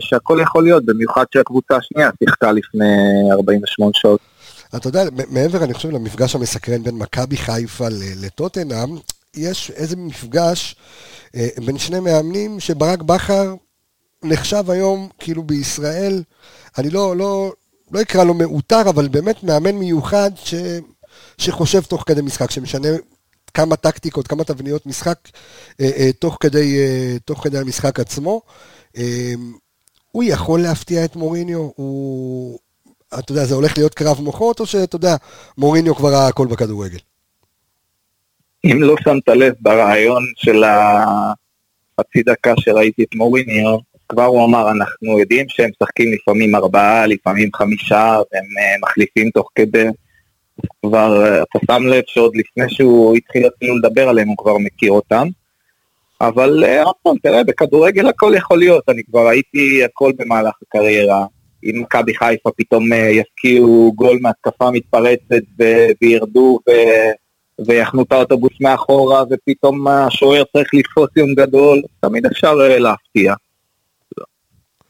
שהכל 0.00 0.38
יכול 0.42 0.64
להיות, 0.64 0.84
במיוחד 0.84 1.24
שהקבוצה 1.34 1.76
השנייה 1.76 2.10
שיחקה 2.18 2.52
לפני 2.52 2.84
48 3.32 3.90
שעות. 3.94 4.20
אתה 4.76 4.88
יודע, 4.88 5.04
מעבר, 5.30 5.64
אני 5.64 5.74
חושב, 5.74 5.90
למפגש 5.90 6.34
המסקרן 6.34 6.82
בין 6.82 6.94
מכבי 6.94 7.36
חיפה 7.36 7.86
לטוטנאם, 8.22 8.96
יש 9.36 9.70
איזה 9.70 9.96
מפגש 9.96 10.76
אה, 11.36 11.48
בין 11.66 11.78
שני 11.78 12.00
מאמנים 12.00 12.60
שברק 12.60 13.02
בכר 13.02 13.54
נחשב 14.22 14.70
היום, 14.70 15.08
כאילו 15.18 15.42
בישראל, 15.42 16.22
אני 16.78 16.90
לא, 16.90 17.16
לא, 17.16 17.52
לא 17.92 18.00
אקרא 18.00 18.24
לו 18.24 18.34
מעוטר, 18.34 18.82
אבל 18.88 19.08
באמת 19.08 19.44
מאמן 19.44 19.74
מיוחד 19.74 20.30
ש, 20.36 20.54
שחושב 21.38 21.80
תוך 21.82 22.04
כדי 22.06 22.22
משחק, 22.22 22.50
שמשנה 22.50 22.88
כמה 23.56 23.76
טקטיקות, 23.76 24.26
כמה 24.26 24.44
תבניות 24.44 24.86
משחק 24.86 25.18
אה, 25.80 25.90
אה, 25.98 26.12
תוך, 26.12 26.36
כדי, 26.40 26.78
אה, 26.78 27.16
תוך 27.24 27.44
כדי 27.44 27.58
המשחק 27.58 28.00
עצמו. 28.00 28.42
אה, 28.98 29.32
הוא 30.12 30.24
יכול 30.26 30.60
להפתיע 30.60 31.04
את 31.04 31.16
מוריניו? 31.16 31.70
הוא... 31.76 32.58
אתה 33.18 33.32
יודע, 33.32 33.44
זה 33.44 33.54
הולך 33.54 33.78
להיות 33.78 33.94
קרב 33.94 34.20
מוחות, 34.20 34.60
או 34.60 34.66
שאתה 34.66 34.96
יודע, 34.96 35.16
מוריניו 35.58 35.94
כבר 35.94 36.08
ראה 36.08 36.28
הכל 36.28 36.46
בכדורגל? 36.46 36.98
אם 38.64 38.82
לא 38.82 38.94
שמת 39.00 39.28
לב 39.28 39.54
ברעיון 39.60 40.24
של 40.36 40.64
החצי 40.64 42.22
דקה 42.22 42.54
שראיתי 42.60 43.02
את 43.02 43.14
מוריניו, 43.14 43.78
כבר 44.08 44.24
הוא 44.24 44.44
אמר, 44.44 44.70
אנחנו 44.70 45.18
יודעים 45.18 45.46
שהם 45.48 45.70
משחקים 45.70 46.12
לפעמים 46.12 46.54
ארבעה, 46.54 47.06
לפעמים 47.06 47.50
חמישה, 47.54 48.18
והם 48.32 48.44
אה, 48.58 48.76
מחליפים 48.82 49.30
תוך 49.30 49.50
כדי. 49.54 49.86
כבר, 50.86 51.24
אה, 51.24 51.42
אתה 51.42 51.58
שם 51.66 51.86
לב 51.86 52.02
שעוד 52.06 52.36
לפני 52.36 52.64
שהוא 52.68 53.16
התחיל 53.16 53.46
אפילו 53.56 53.78
לדבר 53.78 54.08
עליהם, 54.08 54.28
הוא 54.28 54.36
כבר 54.36 54.58
מכיר 54.58 54.92
אותם. 54.92 55.28
אבל 56.20 56.64
אה, 56.64 56.82
עוד 56.82 56.94
פעם, 57.02 57.16
תראה, 57.22 57.44
בכדורגל 57.44 58.08
הכל 58.08 58.32
יכול 58.36 58.58
להיות, 58.58 58.88
אני 58.88 59.02
כבר 59.04 59.26
ראיתי 59.28 59.84
הכל 59.84 60.12
במהלך 60.18 60.54
הקריירה. 60.62 61.26
אם 61.64 61.82
מכבי 61.82 62.14
חיפה 62.14 62.50
פתאום 62.56 62.92
אה, 62.92 62.98
יפקיעו 62.98 63.92
גול 63.96 64.18
מהתקפה 64.20 64.70
מתפרצת 64.70 65.42
ו- 65.60 65.88
וירדו 66.02 66.58
ו- 66.68 67.12
ויחנו 67.66 68.02
את 68.02 68.12
האוטובוס 68.12 68.52
מאחורה, 68.60 69.24
ופתאום 69.30 69.88
השוער 69.88 70.42
צריך 70.52 70.68
לתפוס 70.74 71.08
יום 71.16 71.34
גדול, 71.34 71.82
תמיד 72.00 72.26
אפשר 72.26 72.54
להפתיע. 72.54 73.34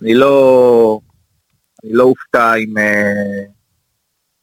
אני 0.03 0.15
לא, 0.15 1.01
אני 1.85 1.93
לא 1.93 2.05
אופתע 2.05 2.55
אם, 2.55 2.79
אה, 2.79 3.43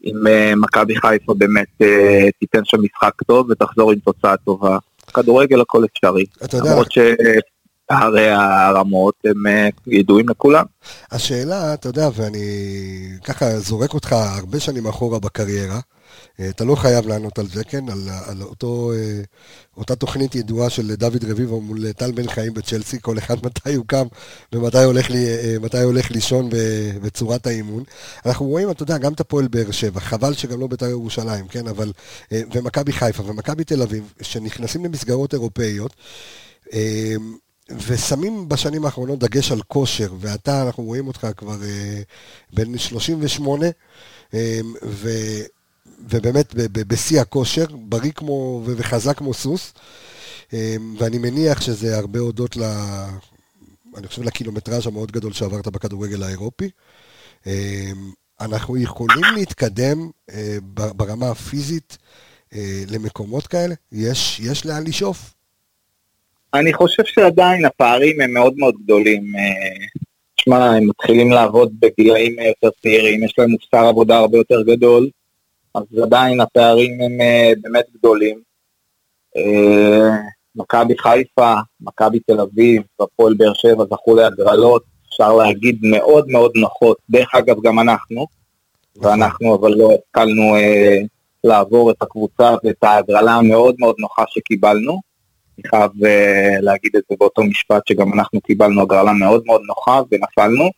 אם 0.06 0.28
אה, 0.28 0.54
מכבי 0.56 0.96
חיפה 0.96 1.34
באמת 1.34 1.68
אה, 1.82 2.28
תיתן 2.40 2.60
שם 2.64 2.78
משחק 2.82 3.22
טוב 3.28 3.48
ותחזור 3.50 3.92
עם 3.92 4.00
תוצאה 4.00 4.38
טובה. 4.38 4.78
כדורגל 5.14 5.62
הכל 5.62 5.86
אפשרי. 5.86 6.26
אתה 6.46 6.58
יודע- 6.58 6.72
למרות 6.72 6.88
שפערי 6.92 8.30
הרמות 8.30 9.14
הם 9.26 9.48
אה, 9.48 9.70
ידועים 9.88 10.30
לכולם. 10.30 10.66
השאלה, 11.12 11.74
אתה 11.74 11.88
יודע, 11.90 12.10
ואני 12.16 12.48
ככה 13.24 13.46
זורק 13.60 13.94
אותך 13.94 14.14
הרבה 14.14 14.60
שנים 14.60 14.88
אחורה 14.88 15.20
בקריירה, 15.20 15.80
אתה 16.50 16.64
לא 16.64 16.76
חייב 16.76 17.08
לענות 17.08 17.40
על 17.40 17.48
זה, 17.48 17.64
כן? 17.64 17.90
על, 17.90 18.10
על 18.26 18.42
אותו, 18.42 18.92
אה, 18.96 19.22
אותה 19.78 19.96
תוכנית 19.96 20.36
ידועה 20.36 20.70
של 20.70 20.96
דוד 20.96 21.26
רביבו 21.26 21.62
מול 21.62 21.92
טל 21.92 22.12
בן 22.12 22.28
חיים 22.28 22.54
בצ'לסי, 22.54 22.98
כל 23.02 23.18
אחד 23.18 23.36
מתי 23.46 23.74
הוא 23.74 23.86
קם 23.88 24.06
ומתי 24.54 24.84
הולך, 24.84 25.10
לי, 25.10 25.26
אה, 25.28 25.56
מתי 25.62 25.82
הולך 25.82 26.12
לישון 26.12 26.50
בצורת 27.02 27.48
האימון. 27.48 27.84
אנחנו 28.26 28.46
רואים, 28.46 28.72
אתה 28.72 28.84
יודע, 28.84 28.98
גם 28.98 29.14
את 29.14 29.20
הפועל 29.20 29.48
באר 29.48 29.72
שבע, 29.72 30.00
חבל 30.00 30.34
שגם 30.34 30.60
לא 30.60 30.68
בית"ר 30.68 30.90
ירושלים, 30.90 31.48
כן? 31.48 31.68
אבל, 31.68 31.92
אה, 32.32 32.42
ומכבי 32.54 32.92
חיפה 32.92 33.24
ומכבי 33.24 33.64
תל 33.64 33.82
אביב, 33.82 34.14
שנכנסים 34.22 34.86
למסגרות 34.86 35.34
אירופאיות, 35.34 35.94
אה, 36.74 37.16
ושמים 37.88 38.50
בשנים 38.50 38.86
האחרונות 38.86 39.20
דגש 39.20 39.52
על 39.52 39.62
כושר, 39.62 40.14
ואתה, 40.20 40.62
אנחנו 40.62 40.84
רואים 40.84 41.08
אותך 41.08 41.28
כבר 41.38 41.64
אה, 41.64 42.02
בן 42.54 42.78
38, 42.78 43.66
אה, 44.34 44.60
ו, 44.84 45.10
ובאמת 46.10 46.54
בשיא 46.74 47.22
הכושר, 47.22 47.66
בריא 47.72 48.12
כמו 48.12 48.62
וחזק 48.66 49.18
כמו 49.18 49.34
סוס, 49.34 49.74
אה, 50.54 50.76
ואני 50.98 51.18
מניח 51.18 51.62
שזה 51.62 51.98
הרבה 51.98 52.20
הודות 52.20 52.58
ל... 52.58 52.64
אני 53.98 54.08
חושב 54.08 54.24
לקילומטראז' 54.24 54.88
המאוד 54.88 55.12
גדול 55.12 55.34
שעברת 55.34 55.68
בכדורגל 55.68 56.24
האירופי. 56.24 56.70
אה, 57.48 57.92
אנחנו 58.42 58.78
יכולים 58.78 59.24
להתקדם 59.36 60.10
אה, 60.32 60.58
ברמה 60.74 61.30
הפיזית 61.30 61.98
אה, 62.56 62.84
למקומות 62.92 63.48
כאלה? 63.48 63.76
יש, 63.92 64.40
יש 64.40 64.66
לאן 64.66 64.84
לשאוף? 64.88 65.34
אני 66.54 66.74
חושב 66.74 67.04
שעדיין 67.06 67.66
הפערים 67.66 68.22
הם 68.22 68.34
מאוד 68.34 68.54
מאוד 68.58 68.76
גדולים. 68.84 69.24
אה, 69.36 69.86
תשמע, 70.36 70.66
הם 70.66 70.88
מתחילים 70.88 71.32
לעבוד 71.32 71.74
בגילאים 71.80 72.40
אה, 72.40 72.48
יותר 72.48 72.70
צעירים, 72.82 73.24
יש 73.24 73.34
להם 73.38 73.50
מוסר 73.50 73.88
עבודה 73.88 74.18
הרבה 74.18 74.38
יותר 74.38 74.62
גדול, 74.62 75.10
אז 75.76 75.84
עדיין 76.04 76.42
הפערים 76.42 77.02
הם 77.02 77.22
אה, 77.22 77.54
באמת 77.62 77.86
גדולים. 77.98 78.42
אה, 79.38 80.10
מכבי 80.56 80.98
חיפה, 80.98 81.54
מכבי 81.82 82.20
תל 82.20 82.40
אביב, 82.40 82.82
והפועל 83.00 83.34
באר 83.34 83.54
שבע 83.54 83.84
זכו 83.86 84.16
להגרלות, 84.16 84.84
אפשר 85.08 85.34
להגיד 85.34 85.80
מאוד 85.82 86.28
מאוד 86.28 86.52
נוחות. 86.56 86.98
דרך 87.10 87.36
אגב, 87.36 87.56
גם 87.64 87.80
אנחנו, 87.80 88.28
ואנחנו 88.96 89.56
אבל 89.56 89.72
לא 89.72 89.90
השכלנו 89.94 90.56
אה, 90.56 90.98
לעבור 91.44 91.92
את 91.92 92.02
הקבוצה 92.02 92.56
ואת 92.64 92.84
ההגרלה 92.84 93.32
המאוד 93.32 93.76
מאוד 93.80 93.96
נוחה 94.00 94.24
שקיבלנו. 94.30 95.02
אני 95.58 95.70
חייב 95.70 95.92
uh, 95.92 96.62
להגיד 96.62 96.96
את 96.96 97.04
זה 97.10 97.16
באותו 97.20 97.44
משפט 97.44 97.88
שגם 97.88 98.14
אנחנו 98.14 98.42
קיבלנו 98.42 98.82
הגרלה 98.82 99.14
מאוד 99.14 99.44
מאוד 99.46 99.62
נוחה 99.68 100.02
ונפלנו, 100.12 100.70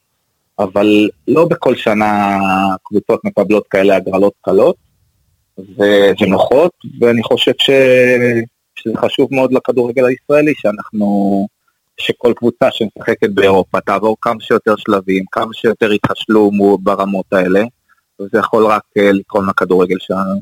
אבל 0.60 1.10
לא 1.28 1.46
בכל 1.46 1.76
שנה 1.76 2.40
קבוצות 2.84 3.26
מקבלות 3.26 3.68
כאלה 3.68 3.96
הגרלות 3.96 4.34
קלות 4.42 4.85
ו- 5.60 6.12
ונוחות, 6.22 6.72
ואני 7.02 7.24
חושב 7.24 7.52
ש... 7.58 7.70
שזה 8.76 8.94
חשוב 8.98 9.28
מאוד 9.32 9.54
לכדורגל 9.54 10.06
הישראלי, 10.06 10.54
שאנחנו, 10.56 11.48
שכל 11.98 12.34
קבוצה 12.36 12.72
שמשחקת 12.72 13.30
באירופה 13.30 13.82
תעבור 13.82 14.18
כמה 14.22 14.42
שיותר 14.42 14.76
שלבים, 14.78 15.24
כמה 15.32 15.54
שיותר 15.54 15.94
יתחשלו 15.94 16.52
מו- 16.52 16.78
ברמות 16.78 17.34
האלה, 17.34 17.64
וזה 18.20 18.38
יכול 18.38 18.66
רק 18.66 18.84
uh, 19.00 19.02
לתרום 19.02 19.50
לכדורגל 19.50 19.98
שלנו. 20.00 20.42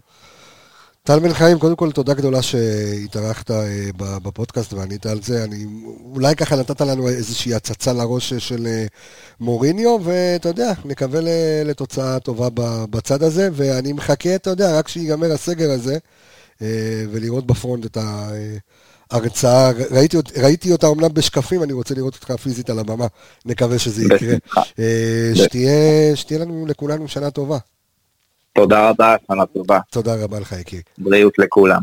טל 1.06 1.20
בן 1.20 1.34
חיים, 1.34 1.60
קודם 1.60 1.76
כל 1.76 1.92
תודה 1.92 2.14
גדולה 2.14 2.42
שהתארחת 2.42 3.52
אה, 3.52 3.90
בפודקאסט 3.98 4.74
וענית 4.74 5.06
על 5.06 5.22
זה. 5.22 5.44
אני, 5.44 5.66
אולי 6.14 6.36
ככה 6.36 6.56
נתת 6.56 6.82
לנו 6.82 7.08
איזושהי 7.08 7.54
הצצה 7.54 7.94
לראש 7.94 8.34
של 8.34 8.68
אה, 8.68 8.86
מוריניו, 9.40 10.00
ואתה 10.04 10.50
יודע, 10.50 10.74
נקווה 10.86 11.20
לתוצאה 11.66 12.20
טובה 12.20 12.48
בצד 12.90 13.24
הזה, 13.24 13.50
ואני 13.54 13.94
מחכה, 13.94 14.36
אתה 14.36 14.50
יודע, 14.50 14.78
רק 14.78 14.88
שיגמר 14.88 15.32
הסגר 15.32 15.72
הזה, 15.72 15.98
אה, 16.62 17.04
ולראות 17.12 17.48
בפרונט 17.48 17.86
את 17.86 17.98
ההרצאה. 19.12 19.72
ראיתי, 19.92 20.18
ראיתי 20.38 20.72
אותה 20.72 20.88
אומנם 20.88 21.14
בשקפים, 21.14 21.64
אני 21.64 21.74
רוצה 21.74 21.96
לראות 21.96 22.16
אותך 22.16 22.32
פיזית 22.32 22.70
על 22.70 22.80
הבמה, 22.80 23.08
נקווה 23.46 23.80
שזה 23.80 24.04
יקרה. 24.04 24.36
אה, 24.80 25.32
שתהיה, 25.36 26.16
שתהיה 26.16 26.40
לנו 26.40 26.66
לכולנו 26.66 27.08
שנה 27.08 27.32
טובה. 27.32 27.58
תודה 28.54 28.90
רבה, 28.90 29.16
שנה 29.28 29.46
טובה, 29.46 29.80
תודה 29.92 30.16
רבה 30.24 30.40
לך, 30.40 30.52
יקירי. 30.52 30.82
בריאות 30.98 31.40
לכולם. 31.40 31.82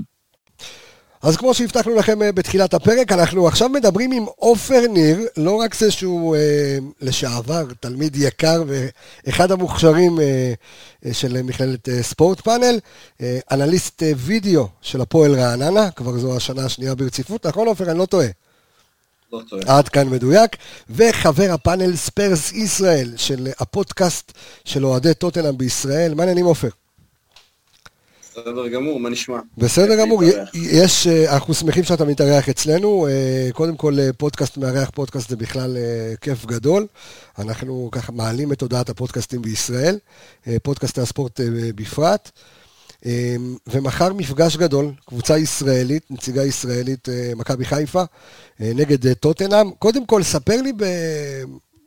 אז 1.22 1.36
כמו 1.36 1.54
שהבטחנו 1.54 1.94
לכם 1.94 2.22
אה, 2.22 2.32
בתחילת 2.32 2.74
הפרק, 2.74 3.12
אנחנו 3.12 3.48
עכשיו 3.48 3.68
מדברים 3.68 4.12
עם 4.12 4.24
עופר 4.36 4.80
ניר, 4.90 5.18
לא 5.36 5.56
רק 5.56 5.74
זה 5.74 5.90
שהוא 5.90 6.36
אה, 6.36 6.78
לשעבר 7.00 7.64
תלמיד 7.80 8.16
יקר 8.16 8.62
ואחד 8.66 9.52
המוכשרים 9.52 10.20
אה, 10.20 10.52
אה, 11.06 11.14
של 11.14 11.42
מכללת 11.42 11.88
אה, 11.88 12.02
ספורט 12.02 12.40
פאנל, 12.40 12.78
אה, 13.22 13.38
אנליסט 13.52 14.02
אה, 14.02 14.12
וידאו 14.16 14.68
של 14.80 15.00
הפועל 15.00 15.34
רעננה, 15.34 15.90
כבר 15.90 16.18
זו 16.18 16.36
השנה 16.36 16.64
השנייה 16.64 16.94
ברציפות, 16.94 17.46
נכון 17.46 17.68
עופר? 17.68 17.90
אני 17.90 17.98
לא 17.98 18.06
טועה. 18.06 18.26
לא 19.32 19.40
טועה. 19.48 19.78
עד 19.78 19.88
כאן 19.88 20.08
מדויק, 20.08 20.56
וחבר 20.90 21.50
הפאנל 21.52 21.96
ספרס 21.96 22.52
ישראל 22.52 23.12
של 23.16 23.48
הפודקאסט 23.58 24.32
של 24.64 24.86
אוהדי 24.86 25.14
טוטנאם 25.14 25.58
בישראל. 25.58 26.14
מה 26.14 26.22
העניינים 26.22 26.44
עופר? 26.44 26.68
בסדר 28.40 28.68
גמור, 28.68 29.00
מה 29.00 29.10
נשמע? 29.10 29.38
בסדר 29.58 30.00
גמור. 30.00 30.22
יש, 30.54 31.06
אה, 31.06 31.34
אנחנו 31.34 31.54
שמחים 31.54 31.84
שאתה 31.84 32.04
מתארח 32.04 32.48
אצלנו. 32.48 33.06
אה, 33.06 33.48
קודם 33.52 33.76
כל, 33.76 33.98
אה, 33.98 34.12
פודקאסט 34.12 34.56
מארח 34.56 34.90
פודקאסט 34.90 35.28
זה 35.28 35.36
בכלל 35.36 35.76
כיף 36.20 36.46
גדול. 36.46 36.86
אנחנו 37.38 37.88
ככה 37.92 38.12
מעלים 38.12 38.52
את 38.52 38.58
תודעת 38.58 38.90
הפודקאסטים 38.90 39.42
בישראל, 39.42 39.98
פודקאסטי 40.62 41.00
הספורט 41.00 41.40
בפרט. 41.74 42.30
אה, 43.06 43.36
ומחר 43.66 44.12
מפגש 44.12 44.56
גדול, 44.56 44.92
קבוצה 45.06 45.38
ישראלית, 45.38 46.10
נציגה 46.10 46.44
ישראלית, 46.44 47.08
אה, 47.08 47.32
מכבי 47.36 47.64
חיפה, 47.64 48.02
אה, 48.60 48.72
נגד 48.74 49.06
אה, 49.06 49.14
טוטנאם. 49.14 49.70
קודם 49.70 50.06
כל, 50.06 50.22
ספר 50.22 50.62
לי 50.62 50.72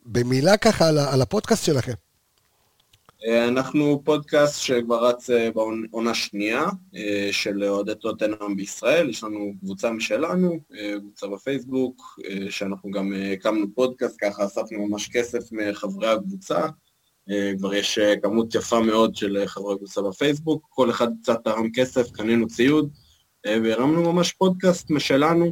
במילה 0.05 0.58
ככה 0.58 0.88
על 0.88 1.22
הפודקאסט 1.22 1.65
שלכם. 1.65 1.93
אנחנו 3.48 4.01
פודקאסט 4.03 4.60
שכבר 4.62 5.08
רץ 5.08 5.29
בעונה 5.91 6.13
שנייה 6.13 6.65
של 7.32 7.63
אוהדי 7.63 7.96
טוטנאם 7.96 8.55
בישראל, 8.55 9.10
יש 9.10 9.24
לנו 9.24 9.53
קבוצה 9.60 9.91
משלנו, 9.91 10.60
קבוצה 11.00 11.27
בפייסבוק, 11.27 12.20
שאנחנו 12.50 12.91
גם 12.91 13.13
הקמנו 13.34 13.65
פודקאסט, 13.75 14.15
ככה 14.22 14.46
אספנו 14.46 14.88
ממש 14.88 15.10
כסף 15.10 15.51
מחברי 15.51 16.10
הקבוצה, 16.10 16.67
כבר 17.58 17.74
יש 17.74 17.98
אה, 17.98 18.13
כמות 18.22 18.56
יפה 18.56 18.80
מאוד 18.80 19.15
של 19.15 19.38
אה, 19.38 19.48
חברי 19.48 19.77
קבוצה 19.77 20.01
בפייסבוק, 20.01 20.68
כל 20.70 20.89
אחד 20.89 21.08
קצת 21.22 21.44
תרם 21.44 21.72
כסף, 21.74 22.12
קנינו 22.12 22.48
ציוד, 22.48 22.89
אה, 23.46 23.58
והרמנו 23.63 24.13
ממש 24.13 24.32
פודקאסט 24.32 24.89
משלנו, 24.89 25.51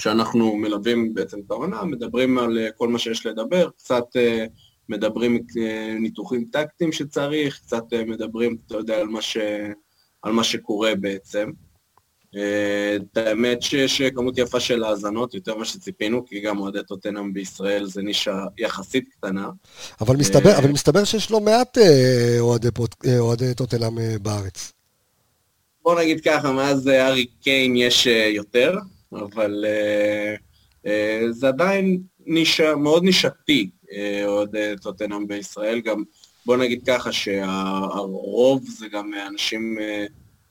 שאנחנו 0.00 0.56
מלווים 0.56 1.14
בעצם 1.14 1.38
את 1.46 1.50
העונה, 1.50 1.84
מדברים 1.84 2.38
על 2.38 2.58
אה, 2.58 2.72
כל 2.72 2.88
מה 2.88 2.98
שיש 2.98 3.26
לדבר, 3.26 3.70
קצת 3.70 4.04
אה, 4.16 4.46
מדברים 4.88 5.42
אה, 5.60 5.94
ניתוחים 6.00 6.44
טקטיים 6.52 6.92
שצריך, 6.92 7.60
קצת 7.60 7.84
אה, 7.92 8.04
מדברים, 8.04 8.56
אתה 8.66 8.76
יודע, 8.76 9.00
על 9.00 9.06
מה, 9.06 9.22
ש... 9.22 9.36
על 10.22 10.32
מה 10.32 10.44
שקורה 10.44 10.94
בעצם. 10.94 11.50
אה, 12.36 12.96
את 12.96 13.16
האמת 13.16 13.62
שיש 13.62 14.02
כמות 14.02 14.38
יפה 14.38 14.60
של 14.60 14.84
האזנות, 14.84 15.34
יותר 15.34 15.56
ממה 15.56 15.64
שציפינו, 15.64 16.26
כי 16.26 16.40
גם 16.40 16.58
אוהדי 16.58 16.78
טוטנאם 16.88 17.32
בישראל 17.32 17.84
זה 17.86 18.02
נישה 18.02 18.44
יחסית 18.58 19.04
קטנה. 19.08 19.48
אבל 20.00 20.16
מסתבר, 20.16 20.50
אה, 20.50 20.58
אבל 20.58 20.70
מסתבר 20.70 21.04
שיש 21.04 21.30
לא 21.30 21.40
מעט 21.40 21.78
אה, 21.78 22.36
אוהדי 22.40 23.48
אה, 23.48 23.54
טוטנאם 23.54 23.98
אה, 23.98 24.16
בארץ. 24.22 24.72
בוא 25.82 26.00
נגיד 26.00 26.20
ככה, 26.20 26.52
מאז 26.52 26.88
אה, 26.88 27.08
ארי 27.08 27.26
קיין 27.42 27.76
יש 27.76 28.06
אה, 28.06 28.30
יותר, 28.34 28.78
אבל 29.12 29.64
אה, 29.68 30.34
אה, 30.86 31.20
זה 31.30 31.48
עדיין 31.48 32.00
נישה, 32.26 32.74
מאוד 32.74 33.04
נישתי, 33.04 33.70
אה, 33.92 34.22
אוהדי 34.26 34.74
טוטנאם 34.82 35.26
בישראל. 35.26 35.80
גם 35.80 36.02
בוא 36.46 36.56
נגיד 36.56 36.82
ככה 36.86 37.12
שהרוב 37.12 38.64
זה 38.78 38.86
גם 38.88 39.10
אנשים, 39.32 39.78
אה, 39.80 40.06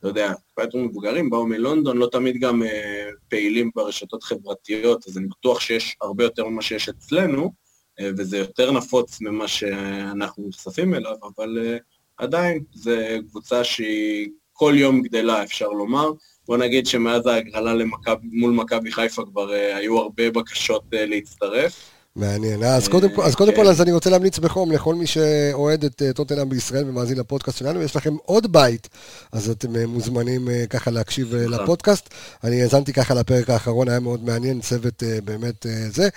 אתה 0.06 0.12
יודע, 0.12 0.34
יותר 0.60 0.78
מבוגרים, 0.78 1.30
באו 1.30 1.48
מלונדון, 1.48 1.98
לא 1.98 2.08
תמיד 2.12 2.40
גם 2.40 2.64
אה, 2.64 3.10
פעילים 3.30 3.72
ברשתות 3.76 4.24
חברתיות, 4.24 5.08
אז 5.08 5.18
אני 5.18 5.28
בטוח 5.28 5.60
שיש 5.60 5.98
הרבה 6.02 6.24
יותר 6.24 6.46
ממה 6.48 6.62
שיש 6.62 6.90
אצלנו, 6.90 7.54
אה, 8.00 8.10
וזה 8.18 8.38
יותר 8.38 8.72
נפוץ 8.72 9.22
ממה 9.22 9.48
שאנחנו 9.48 10.48
נחשפים 10.48 10.94
אליו, 10.94 11.16
אבל 11.36 11.58
אה, 11.66 11.78
עדיין, 12.18 12.64
זו 12.74 12.92
קבוצה 13.30 13.64
שהיא 13.64 14.30
כל 14.54 14.74
יום 14.78 15.02
גדלה, 15.02 15.44
אפשר 15.44 15.68
לומר. 15.68 16.12
בוא 16.48 16.58
נגיד 16.58 16.86
שמאז 16.86 17.28
ההגרלה 17.28 17.74
למכב, 17.74 18.16
מול 18.24 18.52
מכבי 18.52 18.92
חיפה 18.92 19.24
כבר 19.26 19.50
uh, 19.50 19.76
היו 19.76 19.98
הרבה 19.98 20.32
בקשות 20.32 20.84
uh, 20.84 20.98
להצטרף. 20.98 21.95
מעניין. 22.16 22.64
אז 22.64 22.86
אה, 22.86 22.92
קודם 22.92 23.10
כל, 23.12 23.22
אז 23.22 23.36
קודם 23.36 23.52
כן. 23.52 23.58
כל, 23.58 23.68
אז 23.68 23.82
אני 23.82 23.92
רוצה 23.92 24.10
להמליץ 24.10 24.40
בחום 24.40 24.72
לכל 24.72 24.96
מי 24.96 25.08
שאוהד 25.08 25.86
את 25.86 26.02
אה, 26.02 26.14
טוטנאם 26.14 26.50
בישראל 26.50 26.90
ומאזין 26.90 27.18
לפודקאסט 27.18 27.58
שלנו, 27.58 27.82
יש 27.82 27.96
לכם 27.96 28.16
עוד 28.26 28.52
בית, 28.52 28.90
אז 29.32 29.50
אתם 29.50 29.76
אה, 29.76 29.88
מוזמנים 29.88 30.48
ככה 30.70 30.92
להקשיב 30.92 31.36
נכון. 31.36 31.64
לפודקאסט. 31.64 32.10
אני 32.44 32.62
האזנתי 32.62 32.94
ככה 32.94 33.14
לפרק 33.14 33.50
האחרון, 33.50 33.90
היה 33.90 34.00
מאוד 34.00 34.24
מעניין, 34.24 34.62
צוות 34.62 35.04
באמת 35.26 35.66
זה. 35.90 36.10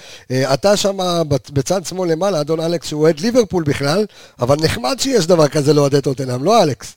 אתה 0.54 0.76
שם 0.76 0.98
בצד 1.52 1.84
שמאל 1.84 2.12
למעלה, 2.12 2.40
אדון 2.40 2.60
אלכס, 2.60 2.86
שהוא 2.86 3.02
אוהד 3.02 3.20
ליברפול 3.20 3.64
בכלל, 3.64 4.06
אבל 4.40 4.56
נחמד 4.62 4.96
שיש 4.98 5.26
דבר 5.26 5.48
כזה 5.48 5.72
לאוהדי 5.72 6.00
טוטנאם, 6.00 6.44
לא 6.44 6.62
אלכס? 6.62 6.96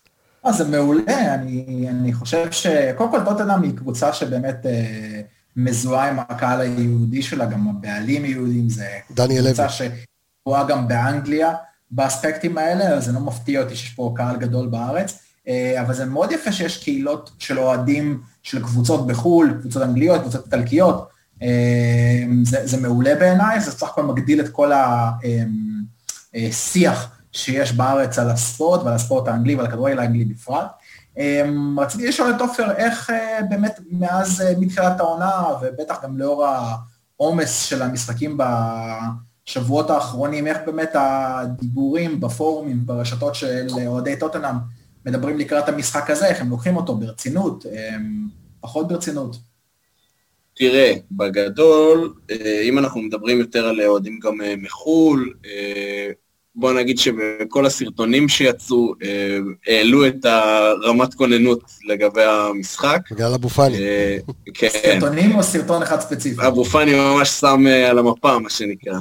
זה 0.49 0.67
מעולה, 0.67 1.33
אני, 1.33 1.87
אני 1.89 2.13
חושב 2.13 2.51
ש... 2.51 2.67
קודם 2.97 3.11
כל 3.11 3.19
טוטנאם 3.25 3.63
היא 3.63 3.71
קבוצה 3.77 4.13
שבאמת 4.13 4.65
אה, 4.65 5.21
מזוהה 5.55 6.09
עם 6.09 6.19
הקהל 6.19 6.61
היהודי 6.61 7.21
שלה, 7.21 7.45
גם 7.45 7.67
הבעלים 7.69 8.25
יהודים, 8.25 8.69
זה 8.69 8.87
דניאל 9.11 9.53
קבוצה. 9.53 9.67
שרואה 9.69 10.63
גם 10.63 10.87
באנגליה 10.87 11.53
באספקטים 11.91 12.57
האלה, 12.57 12.87
אז 12.87 13.05
זה 13.05 13.11
לא 13.11 13.19
מפתיע 13.19 13.61
אותי 13.61 13.75
שיש 13.75 13.89
פה 13.89 14.13
קהל 14.15 14.37
גדול 14.37 14.67
בארץ, 14.67 15.19
אה, 15.47 15.81
אבל 15.81 15.93
זה 15.93 16.05
מאוד 16.05 16.31
יפה 16.31 16.51
שיש 16.51 16.83
קהילות 16.83 17.31
של 17.39 17.59
אוהדים 17.59 18.21
של 18.43 18.63
קבוצות 18.63 19.07
בחו"ל, 19.07 19.57
קבוצות 19.61 19.83
אנגליות, 19.83 20.21
קבוצות 20.21 20.45
איטלקיות, 20.45 21.09
אה, 21.41 22.23
זה, 22.43 22.67
זה 22.67 22.81
מעולה 22.81 23.15
בעיניי, 23.15 23.61
זה 23.61 23.71
סך 23.71 23.87
הכל 23.89 24.03
מגדיל 24.03 24.41
את 24.41 24.49
כל 24.49 24.71
השיח 26.33 27.11
שיש 27.31 27.71
בארץ 27.73 28.19
על 28.19 28.29
הספורט 28.29 28.81
ועל 28.83 28.93
הספורט 28.93 29.27
האנגלי 29.27 29.55
ועל 29.55 29.65
הכדורגל 29.65 29.99
האנגלי 29.99 30.25
בפרט. 30.25 30.65
אמ, 31.21 31.79
רציתי 31.79 32.07
לשאול 32.07 32.29
את 32.29 32.41
עופר, 32.41 32.71
איך 32.71 33.09
אה, 33.09 33.39
באמת 33.49 33.79
מאז, 33.91 34.41
אה, 34.41 34.53
מתחילת 34.59 34.99
העונה, 34.99 35.43
ובטח 35.61 36.03
גם 36.03 36.17
לאור 36.17 36.45
העומס 36.45 37.63
של 37.63 37.81
המשחקים 37.81 38.37
בשבועות 38.37 39.89
האחרונים, 39.89 40.47
איך 40.47 40.57
באמת 40.65 40.89
הדיבורים 40.93 42.19
בפורומים, 42.19 42.85
ברשתות 42.85 43.35
של 43.35 43.67
אוהדי 43.87 44.19
טוטנאם, 44.19 44.55
מדברים 45.05 45.37
לקראת 45.37 45.69
המשחק 45.69 46.09
הזה, 46.09 46.27
איך 46.27 46.41
הם 46.41 46.49
לוקחים 46.49 46.77
אותו 46.77 46.95
ברצינות, 46.95 47.65
אמ, 47.65 48.27
פחות 48.61 48.87
ברצינות. 48.87 49.35
תראה, 50.55 50.93
בגדול, 51.11 52.13
אה, 52.31 52.61
אם 52.61 52.79
אנחנו 52.79 53.01
מדברים 53.01 53.39
יותר 53.39 53.65
על 53.65 53.81
אוהדים 53.81 54.19
גם 54.19 54.37
מחו"ל, 54.57 55.33
בוא 56.55 56.73
נגיד 56.73 56.97
שבכל 56.97 57.65
הסרטונים 57.65 58.29
שיצאו, 58.29 58.93
אה, 59.03 59.37
העלו 59.67 60.07
את 60.07 60.25
הרמת 60.25 61.13
כוננות 61.13 61.63
לגבי 61.87 62.23
המשחק. 62.23 62.99
בגלל 63.11 63.33
אבו 63.33 63.49
פאני. 63.49 63.77
אה, 63.77 64.17
כן. 64.53 64.67
סרטונים 64.69 65.35
או 65.35 65.43
סרטון 65.43 65.81
אחד 65.81 65.99
ספציפי? 65.99 66.47
אבו 66.47 66.65
פאני 66.65 66.93
ממש 66.93 67.29
שם 67.29 67.67
אה, 67.67 67.89
על 67.89 67.99
המפה, 67.99 68.39
מה 68.39 68.49
שנקרא. 68.49 68.99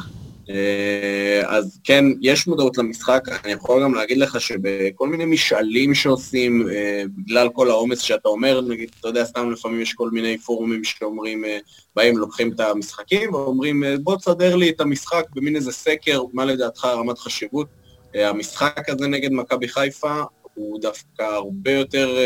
אה, 0.50 1.42
אז 1.46 1.80
כן, 1.84 2.04
יש 2.20 2.46
מודעות 2.46 2.78
למשחק, 2.78 3.20
אני 3.44 3.52
יכול 3.52 3.82
גם 3.82 3.94
להגיד 3.94 4.18
לך 4.18 4.40
שבכל 4.40 5.08
מיני 5.08 5.24
משאלים 5.24 5.94
שעושים, 5.94 6.68
אה, 6.68 7.02
בגלל 7.18 7.48
כל 7.48 7.70
העומס 7.70 8.00
שאתה 8.00 8.28
אומר, 8.28 8.60
נגיד, 8.60 8.90
אתה 9.00 9.08
יודע, 9.08 9.24
סתם 9.24 9.50
לפעמים 9.50 9.80
יש 9.80 9.92
כל 9.92 10.10
מיני 10.10 10.38
פורומים 10.38 10.84
שאומרים, 10.84 11.44
אה, 11.44 11.58
באים, 11.96 12.18
לוקחים 12.18 12.52
את 12.52 12.60
המשחקים, 12.60 13.34
ואומרים, 13.34 13.82
בוא 14.02 14.16
תסדר 14.16 14.56
לי 14.56 14.70
את 14.70 14.80
המשחק 14.80 15.24
במין 15.34 15.56
איזה 15.56 15.72
סקר, 15.72 16.22
מה 16.32 16.44
לדעתך 16.44 16.84
רמת 16.84 17.18
חשיבות. 17.18 17.66
המשחק 18.14 18.88
הזה 18.88 19.06
נגד 19.06 19.32
מכבי 19.32 19.68
חיפה 19.68 20.22
הוא 20.54 20.80
דווקא 20.80 21.22
הרבה 21.22 21.72
יותר 21.72 22.16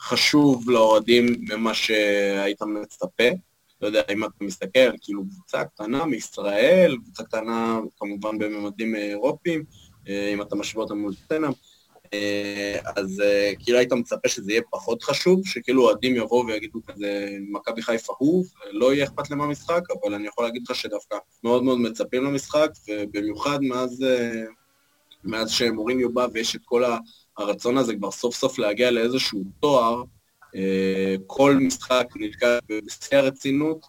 חשוב 0.00 0.70
לאוהדים 0.70 1.26
ממה 1.48 1.74
שהיית 1.74 2.62
מצפה. 2.62 3.28
לא 3.82 3.86
יודע, 3.86 4.02
אם 4.12 4.24
אתה 4.24 4.44
מסתכל, 4.44 4.90
כאילו 5.00 5.22
קבוצה 5.24 5.64
קטנה 5.64 6.04
מישראל, 6.04 6.96
קבוצה 7.02 7.24
קטנה 7.24 7.80
כמובן 7.98 8.38
בממדים 8.38 8.94
אירופיים, 8.94 9.64
אה, 10.08 10.30
אם 10.34 10.42
אתה 10.42 10.56
משווה 10.56 10.82
אותם 10.82 10.98
מול 10.98 11.14
טנאם, 11.28 11.52
אה, 12.14 12.78
אז 12.96 13.20
אה, 13.20 13.52
כאילו 13.58 13.78
היית 13.78 13.92
מצפה 13.92 14.28
שזה 14.28 14.52
יהיה 14.52 14.62
פחות 14.70 15.02
חשוב, 15.02 15.46
שכאילו 15.46 15.82
אוהדים 15.82 16.16
יבואו 16.16 16.46
ויגידו 16.46 16.80
כזה, 16.86 17.36
מכבי 17.40 17.82
חיפה 17.82 18.12
הוא, 18.18 18.44
לא 18.70 18.94
יהיה 18.94 19.04
אכפת 19.04 19.30
להם 19.30 19.40
המשחק, 19.40 19.80
אבל 19.90 20.14
אני 20.14 20.26
יכול 20.26 20.44
להגיד 20.44 20.62
לך 20.68 20.74
שדווקא 20.74 21.16
מאוד 21.44 21.62
מאוד 21.62 21.78
מצפים 21.78 22.24
למשחק, 22.24 22.70
ובמיוחד 22.88 23.58
מאז, 23.62 24.02
אה, 24.02 24.44
מאז 25.24 25.50
שמוריניו 25.50 26.12
בא 26.12 26.26
ויש 26.32 26.56
את 26.56 26.60
כל 26.64 26.82
הרצון 27.38 27.78
הזה 27.78 27.94
כבר 27.94 28.10
סוף 28.10 28.34
סוף 28.34 28.58
להגיע 28.58 28.90
לאיזשהו 28.90 29.44
תואר, 29.60 30.02
אה, 30.02 30.19
כל 31.26 31.56
משחק 31.60 32.06
נלקח 32.16 32.58
בשיא 32.68 33.18
הרצינות, 33.18 33.86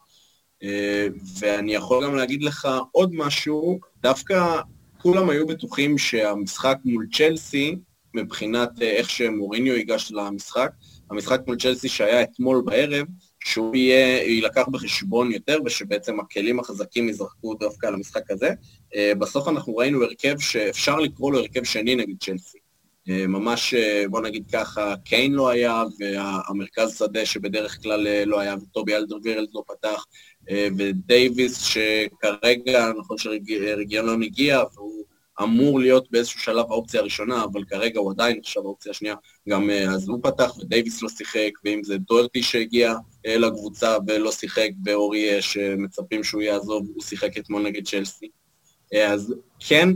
אה, 0.63 1.07
ואני 1.39 1.73
יכול 1.73 2.05
גם 2.05 2.15
להגיד 2.15 2.43
לך 2.43 2.67
עוד 2.91 3.15
משהו, 3.15 3.79
דווקא 4.01 4.61
כולם 4.97 5.29
היו 5.29 5.47
בטוחים 5.47 5.97
שהמשחק 5.97 6.77
מול 6.85 7.07
צ'לסי, 7.13 7.75
מבחינת 8.13 8.81
אה, 8.81 8.91
איך 8.91 9.09
שמוריניו 9.09 9.75
ייגש 9.75 10.11
למשחק, 10.11 10.71
המשחק 11.11 11.41
מול 11.47 11.57
צ'לסי 11.57 11.89
שהיה 11.89 12.23
אתמול 12.23 12.61
בערב, 12.65 13.07
שהוא 13.43 13.75
יהיה, 13.75 14.23
יילקח 14.23 14.67
בחשבון 14.71 15.31
יותר, 15.31 15.57
ושבעצם 15.65 16.19
הכלים 16.19 16.59
החזקים 16.59 17.09
יזרקו 17.09 17.53
דווקא 17.53 17.87
על 17.87 17.93
המשחק 17.93 18.31
הזה. 18.31 18.49
אה, 18.95 19.11
בסוף 19.19 19.47
אנחנו 19.47 19.75
ראינו 19.75 20.03
הרכב 20.03 20.39
שאפשר 20.39 20.99
לקרוא 20.99 21.31
לו 21.31 21.39
הרכב 21.39 21.63
שני 21.63 21.95
נגד 21.95 22.15
צ'לסי. 22.19 22.60
אה, 23.09 23.27
ממש, 23.27 23.73
אה, 23.73 24.03
בוא 24.09 24.21
נגיד 24.21 24.43
ככה, 24.51 24.95
קיין 25.05 25.33
לא 25.33 25.49
היה, 25.49 25.83
והמרכז 25.99 26.97
שדה 26.97 27.25
שבדרך 27.25 27.81
כלל 27.83 28.07
אה, 28.07 28.25
לא 28.25 28.39
היה, 28.39 28.55
וטובי 28.55 28.95
אלדרווירלד 28.95 29.47
לא 29.53 29.63
פתח, 29.67 30.05
ודייוויס 30.77 31.61
שכרגע, 31.61 32.91
נכון 32.99 33.17
שרגיונון 33.17 34.23
הגיע, 34.23 34.63
והוא 34.73 35.05
אמור 35.43 35.79
להיות 35.79 36.11
באיזשהו 36.11 36.39
שלב 36.39 36.65
האופציה 36.69 36.99
הראשונה, 36.99 37.43
אבל 37.43 37.63
כרגע 37.63 37.99
הוא 37.99 38.11
עדיין 38.11 38.39
עכשיו 38.39 38.63
האופציה 38.63 38.89
השנייה, 38.89 39.15
גם 39.49 39.69
אז 39.69 40.09
הוא 40.09 40.19
פתח 40.23 40.57
ודייוויס 40.59 41.01
לא 41.01 41.09
שיחק, 41.09 41.51
ואם 41.65 41.83
זה 41.83 41.97
דוורטי 41.97 42.43
שהגיע 42.43 42.93
לקבוצה 43.27 43.97
ולא 44.07 44.31
שיחק, 44.31 44.69
ואורי 44.85 45.41
שמצפים 45.41 46.23
שהוא 46.23 46.41
יעזוב, 46.41 46.87
הוא 46.93 47.03
שיחק 47.03 47.37
אתמול 47.37 47.61
נגד 47.61 47.87
צ'לסי. 47.87 48.29
אז 49.07 49.33
כן, 49.59 49.89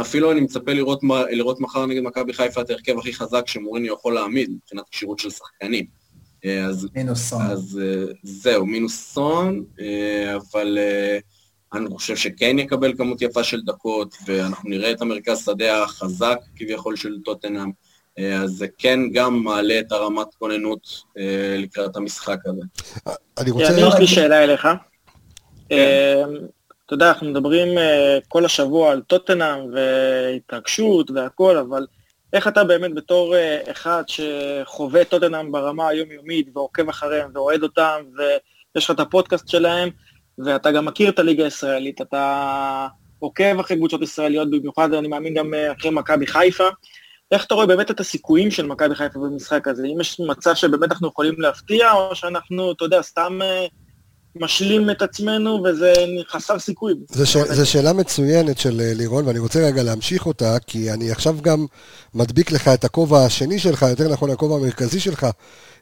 אפילו 0.00 0.32
אני 0.32 0.40
מצפה 0.40 0.72
לראות, 0.72 1.00
לראות 1.30 1.60
מחר 1.60 1.86
נגד 1.86 2.02
מכבי 2.02 2.32
חיפה 2.32 2.60
את 2.60 2.70
ההרכב 2.70 2.98
הכי 2.98 3.12
חזק 3.12 3.48
שמוריני 3.48 3.88
יכול 3.88 4.14
להעמיד 4.14 4.50
מבחינת 4.50 4.84
כשירות 4.90 5.18
של 5.18 5.30
שחקנים. 5.30 5.86
אה, 6.44 6.64
אז, 6.64 6.88
מינוס 6.94 7.28
סון. 7.28 7.42
אז 7.42 7.80
אה, 7.82 8.12
זהו, 8.22 8.66
מינוס 8.66 9.12
סון, 9.12 9.64
אה, 9.80 10.36
אבל 10.36 10.78
אני 11.72 11.86
חושב 11.90 12.16
שכן 12.16 12.58
יקבל 12.58 12.96
כמות 12.96 13.22
יפה 13.22 13.44
של 13.44 13.60
דקות, 13.60 14.16
ואנחנו 14.26 14.70
נראה 14.70 14.90
את 14.90 15.02
המרכז 15.02 15.44
שדה 15.44 15.82
החזק 15.82 16.38
כביכול 16.56 16.96
של 16.96 17.16
טוטנאם, 17.24 17.70
אז 18.42 18.50
זה 18.50 18.66
כן 18.78 19.00
גם 19.12 19.44
מעלה 19.44 19.80
את 19.80 19.92
הרמת 19.92 20.34
כוננות 20.38 21.02
לקראת 21.58 21.96
המשחק 21.96 22.38
הזה. 22.46 22.62
אני 23.38 23.50
כן, 23.50 23.50
רוצה... 23.50 23.88
יש 23.88 23.94
לי 23.98 24.06
שאלה 24.06 24.44
אליך. 24.44 24.68
אתה 26.90 26.94
יודע, 26.94 27.08
אנחנו 27.08 27.30
מדברים 27.30 27.78
אה, 27.78 28.18
כל 28.28 28.44
השבוע 28.44 28.92
על 28.92 29.00
טוטנאם 29.00 29.58
והתרגשות 29.72 31.10
והכל, 31.10 31.56
אבל 31.56 31.86
איך 32.32 32.48
אתה 32.48 32.64
באמת 32.64 32.94
בתור 32.94 33.36
אה, 33.36 33.60
אחד 33.70 34.02
שחווה 34.06 35.04
טוטנאם 35.04 35.52
ברמה 35.52 35.88
היומיומית 35.88 36.48
ועוקב 36.54 36.88
אחריהם 36.88 37.30
ואוהד 37.34 37.62
אותם, 37.62 38.00
ויש 38.74 38.84
לך 38.84 38.90
את 38.90 39.00
הפודקאסט 39.00 39.48
שלהם, 39.48 39.88
ואתה 40.38 40.70
גם 40.70 40.84
מכיר 40.84 41.08
את 41.08 41.18
הליגה 41.18 41.44
הישראלית, 41.44 42.00
אתה 42.00 42.88
עוקב 43.18 43.60
אחרי 43.60 43.76
קבוצות 43.76 44.02
ישראליות, 44.02 44.50
במיוחד 44.50 44.94
אני 44.94 45.08
מאמין 45.08 45.34
גם 45.34 45.54
אה, 45.54 45.72
אחרי 45.72 45.90
מכבי 45.90 46.26
חיפה, 46.26 46.68
איך 47.32 47.44
אתה 47.44 47.54
רואה 47.54 47.66
באמת 47.66 47.90
את 47.90 48.00
הסיכויים 48.00 48.50
של 48.50 48.66
מכבי 48.66 48.94
חיפה 48.94 49.18
במשחק 49.18 49.68
הזה? 49.68 49.86
אם 49.86 50.00
יש 50.00 50.20
מצב 50.20 50.54
שבאמת 50.54 50.92
אנחנו 50.92 51.08
יכולים 51.08 51.40
להפתיע, 51.40 51.92
או 51.92 52.16
שאנחנו, 52.16 52.72
אתה 52.72 52.84
יודע, 52.84 53.02
סתם 53.02 53.38
משלים 54.36 54.90
את 54.90 55.02
עצמנו 55.02 55.62
וזה 55.64 55.92
חסר 56.30 56.58
סיכוי. 56.58 56.94
זו 57.52 57.66
שאלה 57.66 57.92
מצוינת 57.92 58.58
של 58.58 58.80
אה, 58.80 58.94
לירון, 58.94 59.26
ואני 59.26 59.38
רוצה 59.38 59.66
רגע 59.66 59.82
להמשיך 59.82 60.26
אותה, 60.26 60.56
כי 60.66 60.92
אני 60.92 61.10
עכשיו 61.10 61.36
גם 61.42 61.66
מדביק 62.14 62.52
לך 62.52 62.68
את 62.68 62.84
הכובע 62.84 63.24
השני 63.24 63.58
שלך, 63.58 63.86
יותר 63.90 64.08
נכון 64.08 64.30
הכובע 64.30 64.56
המרכזי 64.56 65.00
שלך, 65.00 65.26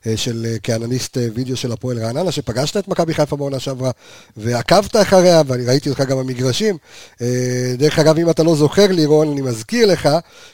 אה, 0.07 0.17
של 0.17 0.47
אה, 0.49 0.59
כאנליסט 0.63 1.17
וידאו 1.35 1.57
של 1.57 1.73
הפועל 1.73 1.99
רעננה, 1.99 2.33
שפגשת 2.33 2.77
את 2.77 2.89
מכבי 2.89 3.15
חיפה 3.15 3.37
בעונה 3.37 3.61
שעברה, 3.61 3.91
ועקבת 4.37 4.97
אחריה, 4.97 5.43
ואני 5.47 5.65
ראיתי 5.65 5.91
אותך 5.91 6.01
גם 6.01 6.19
במגרשים. 6.19 6.77
דרך 7.79 7.99
אגב, 7.99 8.19
אם 8.19 8.31
אתה 8.31 8.43
לא 8.43 8.55
זוכר, 8.55 8.87
לירון, 8.87 9.33
אני 9.33 9.41
מזכיר 9.41 9.87
לך, 9.87 10.09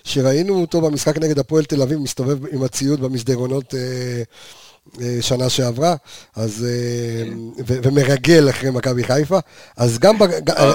שראינו 0.05 0.61
אותו 0.61 0.81
במשחק 0.81 1.19
נגד 1.19 1.39
הפועל 1.39 1.65
תל 1.65 1.83
אביב, 1.83 1.99
מסתובב 1.99 2.47
עם 2.47 2.63
הציוד 2.63 3.01
במסדרונות. 3.01 3.75
אה, 5.01 5.19
שנה 5.21 5.49
שעברה, 5.49 5.95
אז, 6.37 6.67
אה, 6.69 7.33
ו- 7.67 7.79
ומרגל 7.83 8.51
אחרי 8.51 8.71
מכבי 8.71 9.05
חיפה, 9.05 9.39
אז 9.77 9.99
גם, 9.99 10.19
בג- 10.19 10.51
אז, 10.51 10.75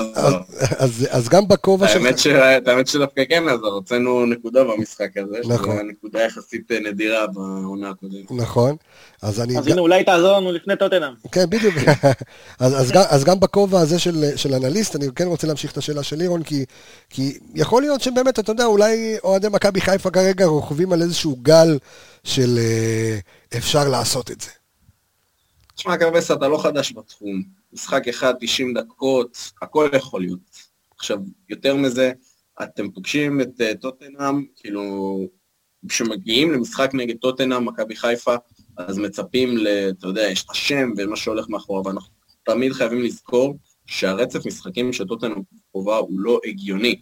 אז, 0.77 1.07
אז 1.09 1.29
גם 1.29 1.47
בכובע 1.47 1.87
שלך... 1.87 2.35
האמת 2.65 2.87
שדווקא 2.87 3.21
כן, 3.29 3.49
אז 3.49 3.59
הוצאנו 3.63 4.25
נקודה 4.25 4.63
במשחק 4.63 5.17
הזה, 5.17 5.37
נכון. 5.45 5.75
שזו 5.75 5.83
נקודה 5.83 6.21
יחסית 6.21 6.71
אה, 6.71 6.79
נדירה 6.79 7.27
בעונה 7.27 7.89
הקודמת. 7.89 8.31
נכון. 8.31 8.75
אז 9.21 9.41
אני... 9.41 9.59
אז 9.59 9.67
הנה, 9.67 9.81
אולי 9.81 10.03
תעזור 10.03 10.37
לנו 10.37 10.51
לפני 10.51 10.75
טוטנאם. 10.75 11.13
כן, 11.31 11.45
בדיוק. 11.49 11.75
אז, 12.59 12.81
אז, 12.81 12.91
גם, 12.91 13.03
אז 13.09 13.23
גם 13.23 13.39
בכובע 13.39 13.79
הזה 13.79 13.99
של, 13.99 14.25
של 14.35 14.53
אנליסט, 14.53 14.95
אני 14.95 15.05
כן 15.15 15.27
רוצה 15.27 15.47
להמשיך 15.47 15.71
את 15.71 15.77
השאלה 15.77 16.03
של 16.03 16.15
לירון, 16.15 16.43
כי, 16.43 16.65
כי 17.09 17.37
יכול 17.55 17.81
להיות 17.81 18.01
שבאמת, 18.01 18.39
אתה 18.39 18.51
יודע, 18.51 18.65
אולי 18.65 19.17
אוהדי 19.23 19.47
מכבי 19.51 19.81
חיפה 19.81 20.09
כרגע 20.09 20.45
רוכבים 20.45 20.93
על 20.93 21.01
איזשהו 21.01 21.35
גל 21.41 21.77
של 22.23 22.57
אה, 22.57 23.17
אפשר 23.57 23.89
לעשות 23.91 24.31
את 24.31 24.41
זה. 24.41 24.49
תשמע, 25.75 25.97
קרבס, 25.97 26.31
אתה 26.31 26.47
לא 26.47 26.57
חדש 26.63 26.93
בתחום. 26.93 27.43
משחק 27.73 28.07
אחד, 28.07 28.33
90 28.39 28.73
דקות, 28.73 29.51
הכל 29.61 29.89
יכול 29.95 30.21
להיות. 30.21 30.39
עכשיו, 30.97 31.17
יותר 31.49 31.75
מזה, 31.75 32.11
אתם 32.63 32.91
פוגשים 32.91 33.41
את 33.41 33.61
uh, 33.61 33.77
טוטנאם, 33.81 34.45
כאילו, 34.55 35.19
כשמגיעים 35.89 36.51
למשחק 36.51 36.89
נגד 36.93 37.17
טוטנאם, 37.17 37.65
מכבי 37.65 37.95
חיפה, 37.95 38.35
אז 38.77 38.97
מצפים 38.97 39.57
ל... 39.57 39.67
אתה 39.89 40.07
יודע, 40.07 40.21
יש 40.21 40.43
את 40.43 40.49
השם 40.49 40.91
ומה 40.97 41.15
שהולך 41.15 41.49
מאחורה, 41.49 41.81
ואנחנו 41.85 42.13
תמיד 42.43 42.73
חייבים 42.73 43.01
לזכור 43.01 43.57
שהרצף 43.85 44.45
משחקים 44.45 44.93
של 44.93 45.07
טוטנאם 45.07 45.41
קרובה 45.71 45.97
הוא 45.97 46.19
לא 46.19 46.39
הגיוני. 46.45 47.01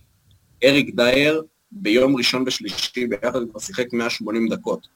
אריק 0.64 0.96
דייר 0.96 1.44
ביום 1.72 2.16
ראשון 2.16 2.44
ושלישי 2.48 3.08
ביחד 3.08 3.40
כבר 3.52 3.60
שיחק 3.60 3.94
180 3.94 4.48
דקות. 4.50 4.88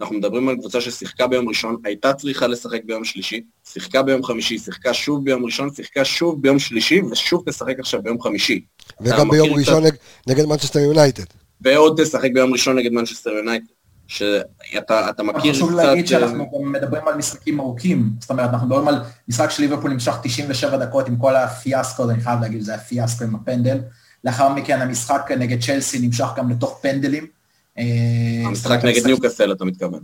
אנחנו 0.00 0.16
מדברים 0.16 0.48
על 0.48 0.56
קבוצה 0.56 0.80
ששיחקה 0.80 1.26
ביום 1.26 1.48
ראשון, 1.48 1.76
הייתה 1.84 2.12
צריכה 2.12 2.46
לשחק 2.46 2.80
ביום 2.84 3.04
שלישי, 3.04 3.40
שיחקה 3.68 4.02
ביום 4.02 4.24
חמישי, 4.24 4.58
שיחקה 4.58 4.94
שוב 4.94 5.24
ביום 5.24 5.44
ראשון, 5.44 5.74
שיחקה 5.74 6.04
שוב 6.04 6.42
ביום 6.42 6.58
שלישי, 6.58 7.00
ושוב 7.10 7.42
תשחק 7.46 7.78
עכשיו 7.78 8.02
ביום 8.02 8.20
חמישי. 8.20 8.64
וגם 9.00 9.28
ביום 9.30 9.48
ראשון 9.50 9.90
קצת... 9.90 9.98
נגד 10.26 10.44
מנצ'סטר 10.44 10.78
יונייטד. 10.78 11.24
ועוד 11.60 12.00
תשחק 12.02 12.30
ביום 12.34 12.52
ראשון 12.52 12.78
נגד 12.78 12.92
מנצ'סטר 12.92 13.30
יונייטד. 13.30 13.64
שאתה 14.06 15.22
מכיר 15.22 15.40
קצת... 15.40 15.50
חשוב 15.50 15.72
להגיד 15.72 16.06
שאנחנו 16.06 16.50
גם 16.54 16.72
מדברים 16.72 17.08
על 17.08 17.14
משחקים 17.14 17.60
ארוכים, 17.60 18.10
זאת 18.20 18.30
אומרת, 18.30 18.50
אנחנו 18.50 18.66
מדברים 18.66 18.88
על 18.88 19.00
משחק 19.28 19.50
של 19.50 19.62
ליברפול 19.62 19.90
נמשך 19.90 20.14
97 20.22 20.76
דקות 20.76 21.08
עם 21.08 21.16
כל 21.16 21.36
הפיאסקו, 21.36 22.10
אני 22.10 22.20
חייב 22.20 22.40
להגיד, 22.40 22.60
זה 22.62 22.72
היה 22.72 22.80
פיאסקו 22.80 23.24
עם 23.24 23.34
הפנדל. 23.34 23.78
לאחר 24.24 24.48
מכן 24.48 24.80
המשחק 24.80 25.30
נגד 25.38 25.62
צ'לסי 25.62 25.98
נמשך 25.98 26.28
גם 26.36 26.50
לתוך 26.50 26.78
פנדלים. 26.82 27.26
אה, 27.78 27.84
המשחק 28.46 28.84
נגד 28.84 29.06
ניוקאסל, 29.06 29.52
אתה 29.52 29.64
מתכוון. 29.64 30.00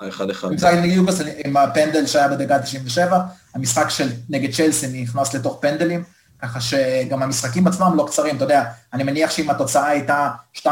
האחד 0.00 0.30
אחד. 0.30 0.48
המשחק 0.48 0.72
נגד 0.72 0.92
ניוקאסל 0.92 1.28
עם 1.44 1.56
הפנדל 1.56 2.06
שהיה 2.06 2.28
בדקה 2.28 2.58
97, 2.58 3.20
המשחק 3.54 3.90
של 3.90 4.08
נגד 4.28 4.54
צ'לסי 4.54 5.02
נכנס 5.02 5.34
לתוך 5.34 5.58
פנדלים, 5.60 6.04
ככה 6.42 6.60
שגם 6.60 7.22
המשחקים 7.22 7.66
עצמם 7.66 7.92
לא 7.96 8.06
קצרים, 8.06 8.36
אתה 8.36 8.44
יודע, 8.44 8.64
אני 8.92 9.04
מניח 9.04 9.30
שאם 9.30 9.50
התוצאה 9.50 9.88
הייתה 9.88 10.30
2-3-0 10.56 10.66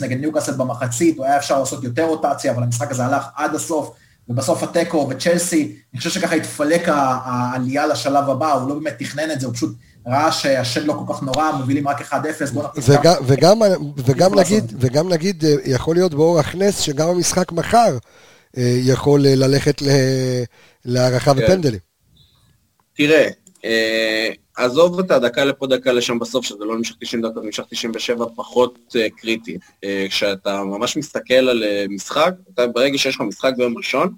נגד 0.00 0.20
ניוקאסל 0.20 0.52
במחצית, 0.52 1.16
הוא 1.16 1.26
היה 1.26 1.36
אפשר 1.36 1.60
לעשות 1.60 1.84
יותר 1.84 2.04
רוטציה, 2.04 2.52
אבל 2.52 2.62
המשחק 2.62 2.90
הזה 2.90 3.04
הלך 3.04 3.24
עד 3.36 3.54
הסוף, 3.54 3.94
ובסוף 4.28 4.62
התיקו 4.62 5.06
וצ'לסי, 5.10 5.76
אני 5.92 5.98
חושב 5.98 6.10
שככה 6.10 6.34
התפלק 6.34 6.82
העלייה 6.86 7.86
לשלב 7.86 8.30
הבא, 8.30 8.52
הוא 8.52 8.68
לא 8.68 8.74
באמת 8.74 8.94
תכנן 8.98 9.30
את 9.30 9.40
זה, 9.40 9.46
הוא 9.46 9.54
פשוט 9.54 9.76
ראה 10.06 10.32
שהשד 10.32 10.84
לא 10.84 10.92
כל 10.92 11.14
כך 11.14 11.22
נורא, 11.22 11.52
מובילים 11.52 11.88
רק 11.88 12.00
1-0, 12.00 12.14
בוא 12.52 12.62
נכניס 12.64 12.88
וגם, 12.88 13.14
וגם, 13.26 13.58
וגם, 13.96 14.38
נגיד, 14.38 14.72
וגם 14.80 15.08
נגיד, 15.08 15.44
אה, 15.44 15.54
יכול 15.64 15.96
להיות 15.96 16.14
באורח 16.14 16.54
נס 16.54 16.80
שגם 16.80 17.08
המשחק 17.08 17.52
מחר 17.52 17.98
אה, 18.56 18.78
יכול 18.84 19.26
אה, 19.26 19.34
ללכת 19.34 19.82
להערכה 20.84 21.34
כן. 21.34 21.44
ופנדלים. 21.44 21.80
תראה, 22.96 23.28
עזוב 24.56 24.98
את 24.98 25.10
הדקה 25.10 25.44
לפה, 25.44 25.66
דקה 25.66 25.92
לשם 25.92 26.18
בסוף, 26.18 26.44
שזה 26.44 26.64
לא 26.64 26.76
נמשך 26.76 26.94
90 27.00 27.22
דקות, 27.22 27.44
נמשך 27.44 27.62
97, 27.70 28.26
פחות 28.36 28.96
קריטי. 29.16 29.58
כשאתה 30.08 30.64
ממש 30.64 30.96
מסתכל 30.96 31.34
על 31.34 31.64
משחק, 31.88 32.32
אתה, 32.54 32.66
ברגע 32.66 32.98
שיש 32.98 33.14
לך 33.14 33.20
משחק 33.20 33.52
ביום 33.56 33.76
ראשון, 33.76 34.14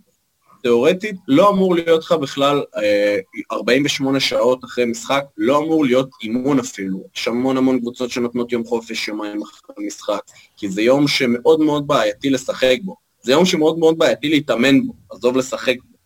תיאורטית, 0.67 1.17
לא 1.29 1.51
אמור 1.51 1.75
להיות 1.75 2.05
לך 2.05 2.13
בכלל 2.13 2.63
אה, 2.77 3.19
48 3.53 4.21
שעות 4.21 4.65
אחרי 4.65 4.85
משחק, 4.85 5.25
לא 5.37 5.59
אמור 5.59 5.85
להיות 5.85 6.11
אימון 6.23 6.59
אפילו. 6.59 7.05
יש 7.17 7.29
המון 7.29 7.57
המון 7.57 7.81
קבוצות 7.81 8.11
שנותנות 8.11 8.53
יום 8.53 8.65
חופש 8.65 9.09
יומיים 9.09 9.43
אחרי 9.43 9.87
משחק, 9.87 10.21
כי 10.57 10.69
זה 10.69 10.83
יום 10.83 11.09
שמאוד 11.09 11.61
מאוד 11.61 11.87
בעייתי 11.87 12.31
לשחק 12.31 12.77
בו. 12.85 12.97
זה 13.23 13.33
יום 13.33 13.45
שמאוד 13.45 13.79
מאוד 13.79 13.99
בעייתי 13.99 14.29
להתאמן 14.29 14.87
בו, 14.87 14.95
עזוב 15.11 15.37
לשחק 15.37 15.77
בו. 15.91 15.97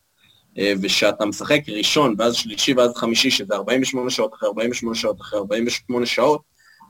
אה, 0.58 0.72
ושאתה 0.82 1.24
משחק 1.24 1.60
ראשון, 1.68 2.14
ואז 2.18 2.34
שלישי, 2.34 2.72
ואז 2.72 2.96
חמישי, 2.96 3.30
שזה 3.30 3.54
48 3.54 4.10
שעות 4.10 4.34
אחרי 4.34 4.48
48 4.48 4.94
שעות 4.94 5.20
אחרי 5.20 5.38
48 5.38 6.06
שעות, 6.06 6.42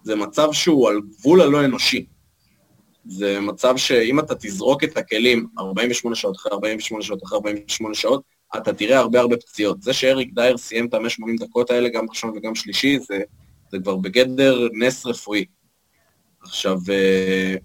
זה 0.04 0.16
מצב 0.16 0.52
שהוא 0.52 0.88
על 0.88 1.00
גבול 1.00 1.40
הלא 1.40 1.64
אנושי. 1.64 2.06
זה 3.04 3.40
מצב 3.40 3.76
שאם 3.76 4.20
אתה 4.20 4.34
תזרוק 4.34 4.84
את 4.84 4.96
הכלים 4.96 5.46
48 5.58 6.14
שעות 6.14 6.36
אחרי 6.36 6.52
48 6.52 7.02
שעות 7.02 7.22
אחרי 7.22 7.36
48 7.36 7.94
שעות, 7.94 8.22
אתה 8.56 8.72
תראה 8.72 8.98
הרבה 8.98 9.20
הרבה 9.20 9.36
פציעות. 9.36 9.82
זה 9.82 9.92
שאריק 9.92 10.34
דייר 10.34 10.56
סיים 10.56 10.86
את 10.86 10.94
ה-180 10.94 11.44
דקות 11.44 11.70
האלה, 11.70 11.88
גם 11.88 12.06
ראשון 12.08 12.30
וגם 12.36 12.54
שלישי, 12.54 12.98
זה, 12.98 13.20
זה 13.70 13.78
כבר 13.78 13.96
בגדר 13.96 14.68
נס 14.72 15.06
רפואי. 15.06 15.44
עכשיו, 16.42 16.78
uh, 16.86 17.60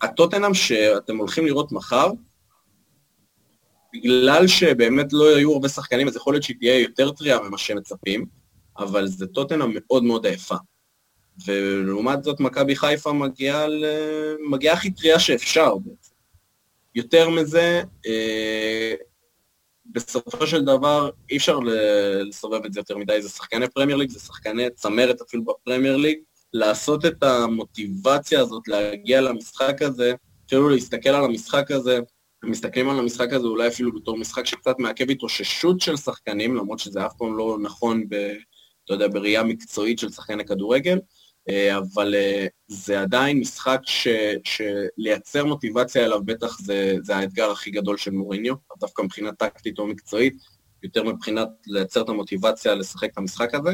הטוטנאם 0.00 0.54
שאתם 0.54 1.16
הולכים 1.16 1.46
לראות 1.46 1.72
מחר, 1.72 2.10
בגלל 3.94 4.46
שבאמת 4.46 5.12
לא 5.12 5.36
היו 5.36 5.52
הרבה 5.52 5.68
שחקנים, 5.68 6.08
אז 6.08 6.16
יכול 6.16 6.34
להיות 6.34 6.42
שהיא 6.42 6.56
תהיה 6.58 6.80
יותר 6.80 7.10
טריה 7.10 7.38
ממה 7.40 7.58
שהם 7.58 7.76
מצפים, 7.78 8.26
אבל 8.78 9.06
זה 9.06 9.26
טוטנאם 9.26 9.70
מאוד 9.74 10.04
מאוד 10.04 10.26
עייפה. 10.26 10.56
ולעומת 11.46 12.24
זאת 12.24 12.40
מכבי 12.40 12.76
חיפה 12.76 13.12
מגיעה, 13.12 13.66
ל... 13.68 13.84
מגיעה 14.50 14.74
הכי 14.74 14.90
טריה 14.90 15.18
שאפשר 15.18 15.74
בעצם. 15.76 16.14
יותר 16.94 17.30
מזה, 17.30 17.82
אה, 18.06 18.94
בסופו 19.86 20.46
של 20.46 20.64
דבר 20.64 21.10
אי 21.30 21.36
אפשר 21.36 21.58
לסובב 22.28 22.64
את 22.64 22.72
זה 22.72 22.80
יותר 22.80 22.96
מדי, 22.96 23.22
זה 23.22 23.28
שחקני 23.28 23.68
פרמייר 23.68 23.96
ליג, 23.96 24.10
זה 24.10 24.20
שחקני 24.20 24.70
צמרת 24.70 25.20
אפילו 25.20 25.44
בפרמייר 25.44 25.96
ליג, 25.96 26.18
לעשות 26.52 27.06
את 27.06 27.22
המוטיבציה 27.22 28.40
הזאת 28.40 28.68
להגיע 28.68 29.20
למשחק 29.20 29.82
הזה, 29.82 30.14
אפילו 30.46 30.68
להסתכל 30.68 31.08
על 31.08 31.24
המשחק 31.24 31.70
הזה, 31.70 31.98
מסתכלים 32.44 32.88
על 32.88 32.98
המשחק 32.98 33.32
הזה 33.32 33.46
אולי 33.46 33.68
אפילו 33.68 33.92
בתור 33.92 34.16
משחק 34.16 34.46
שקצת 34.46 34.78
מעכב 34.78 35.10
התאוששות 35.10 35.80
של 35.80 35.96
שחקנים, 35.96 36.56
למרות 36.56 36.78
שזה 36.78 37.06
אף 37.06 37.12
פעם 37.18 37.36
לא 37.36 37.58
נכון 37.62 38.08
ב... 38.08 38.14
אתה 38.84 38.94
יודע, 38.94 39.08
בראייה 39.08 39.42
מקצועית 39.42 39.98
של 39.98 40.10
שחקני 40.10 40.44
כדורגל, 40.44 40.98
אבל 41.48 42.14
אה, 42.14 42.46
זה 42.68 43.00
עדיין 43.00 43.40
משחק 43.40 43.80
ש, 43.84 44.08
שלייצר 44.44 45.44
מוטיבציה 45.44 46.04
אליו 46.04 46.24
בטח 46.24 46.58
זה, 46.60 46.96
זה 47.02 47.16
האתגר 47.16 47.50
הכי 47.50 47.70
גדול 47.70 47.96
של 47.96 48.10
מוריניו, 48.10 48.54
דווקא 48.80 49.02
מבחינה 49.02 49.32
טקטית 49.32 49.78
או 49.78 49.86
מקצועית, 49.86 50.34
יותר 50.82 51.02
מבחינת 51.02 51.48
לייצר 51.66 52.02
את 52.02 52.08
המוטיבציה 52.08 52.74
לשחק 52.74 53.12
את 53.12 53.18
המשחק 53.18 53.54
הזה. 53.54 53.70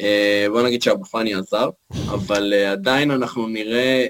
אה, 0.00 0.46
בוא 0.50 0.62
נגיד 0.62 0.82
שאבו 0.82 1.04
פאני 1.04 1.34
עזר, 1.34 1.70
אבל 1.90 2.52
עדיין 2.52 3.10
אנחנו 3.10 3.46
נראה 3.48 4.06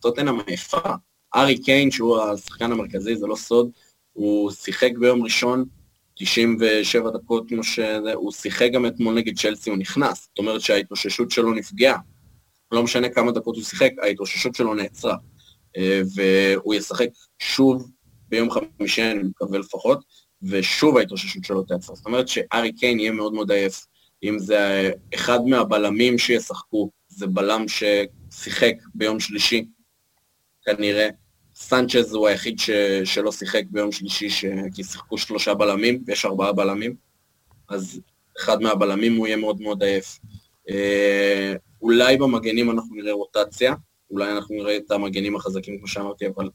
טוטנאם 0.00 0.40
עייפה. 0.46 0.94
ארי 1.34 1.62
קיין, 1.62 1.90
שהוא 1.90 2.18
השחקן 2.18 2.72
המרכזי, 2.72 3.16
זה 3.16 3.26
לא 3.26 3.36
סוד, 3.36 3.70
הוא 4.12 4.50
שיחק 4.50 4.90
ביום 4.98 5.22
ראשון 5.22 5.64
97 6.24 7.10
דקות 7.10 7.48
כמו 7.48 7.64
שזה, 7.64 8.12
הוא 8.14 8.32
שיחק 8.32 8.70
גם 8.72 8.86
אתמול 8.86 9.14
נגד 9.14 9.38
צ'לסי, 9.38 9.70
הוא 9.70 9.78
נכנס. 9.78 10.28
זאת 10.28 10.38
אומרת 10.38 10.60
שההתאוששות 10.60 11.30
שלו 11.30 11.54
נפגעה. 11.54 11.98
לא 12.72 12.82
משנה 12.82 13.08
כמה 13.08 13.32
דקות 13.32 13.56
הוא 13.56 13.64
שיחק, 13.64 13.90
ההתאוששות 14.02 14.54
שלו 14.54 14.74
נעצרה. 14.74 15.16
אה, 15.76 16.02
והוא 16.14 16.74
ישחק 16.74 17.08
שוב 17.38 17.90
ביום 18.28 18.48
חמישי, 18.50 19.02
אני 19.02 19.22
מקווה 19.22 19.58
לפחות, 19.58 20.04
ושוב 20.42 20.96
ההתאוששות 20.96 21.44
שלו 21.44 21.62
תעצרה. 21.62 21.96
זאת 21.96 22.06
אומרת 22.06 22.28
שארי 22.28 22.72
קיין 22.72 23.00
יהיה 23.00 23.12
מאוד 23.12 23.32
מאוד 23.32 23.50
עייף. 23.50 23.86
אם 24.22 24.38
זה 24.38 24.90
אחד 25.14 25.38
מהבלמים 25.46 26.18
שישחקו, 26.18 26.90
זה 27.08 27.26
בלם 27.26 27.64
ששיחק 27.68 28.74
ביום 28.94 29.20
שלישי, 29.20 29.64
כנראה. 30.64 31.08
סנצ'ז 31.62 32.14
הוא 32.14 32.28
היחיד 32.28 32.58
ש... 32.58 32.70
שלא 33.04 33.32
שיחק 33.32 33.62
ביום 33.70 33.92
שלישי, 33.92 34.30
ש... 34.30 34.44
כי 34.74 34.84
שיחקו 34.84 35.18
שלושה 35.18 35.54
בלמים, 35.54 36.02
ויש 36.06 36.24
ארבעה 36.24 36.52
בלמים, 36.52 36.94
אז 37.68 38.00
אחד 38.38 38.62
מהבלמים 38.62 39.16
הוא 39.16 39.26
יהיה 39.26 39.36
מאוד 39.36 39.60
מאוד 39.60 39.82
עייף. 39.82 40.18
אה, 40.70 41.54
אולי 41.82 42.16
במגנים 42.16 42.70
אנחנו 42.70 42.96
נראה 42.96 43.12
רוטציה, 43.12 43.74
אולי 44.10 44.32
אנחנו 44.32 44.54
נראה 44.54 44.76
את 44.76 44.90
המגנים 44.90 45.36
החזקים, 45.36 45.78
כמו 45.78 45.88
שאמרתי, 45.88 46.26
אבל 46.26 46.50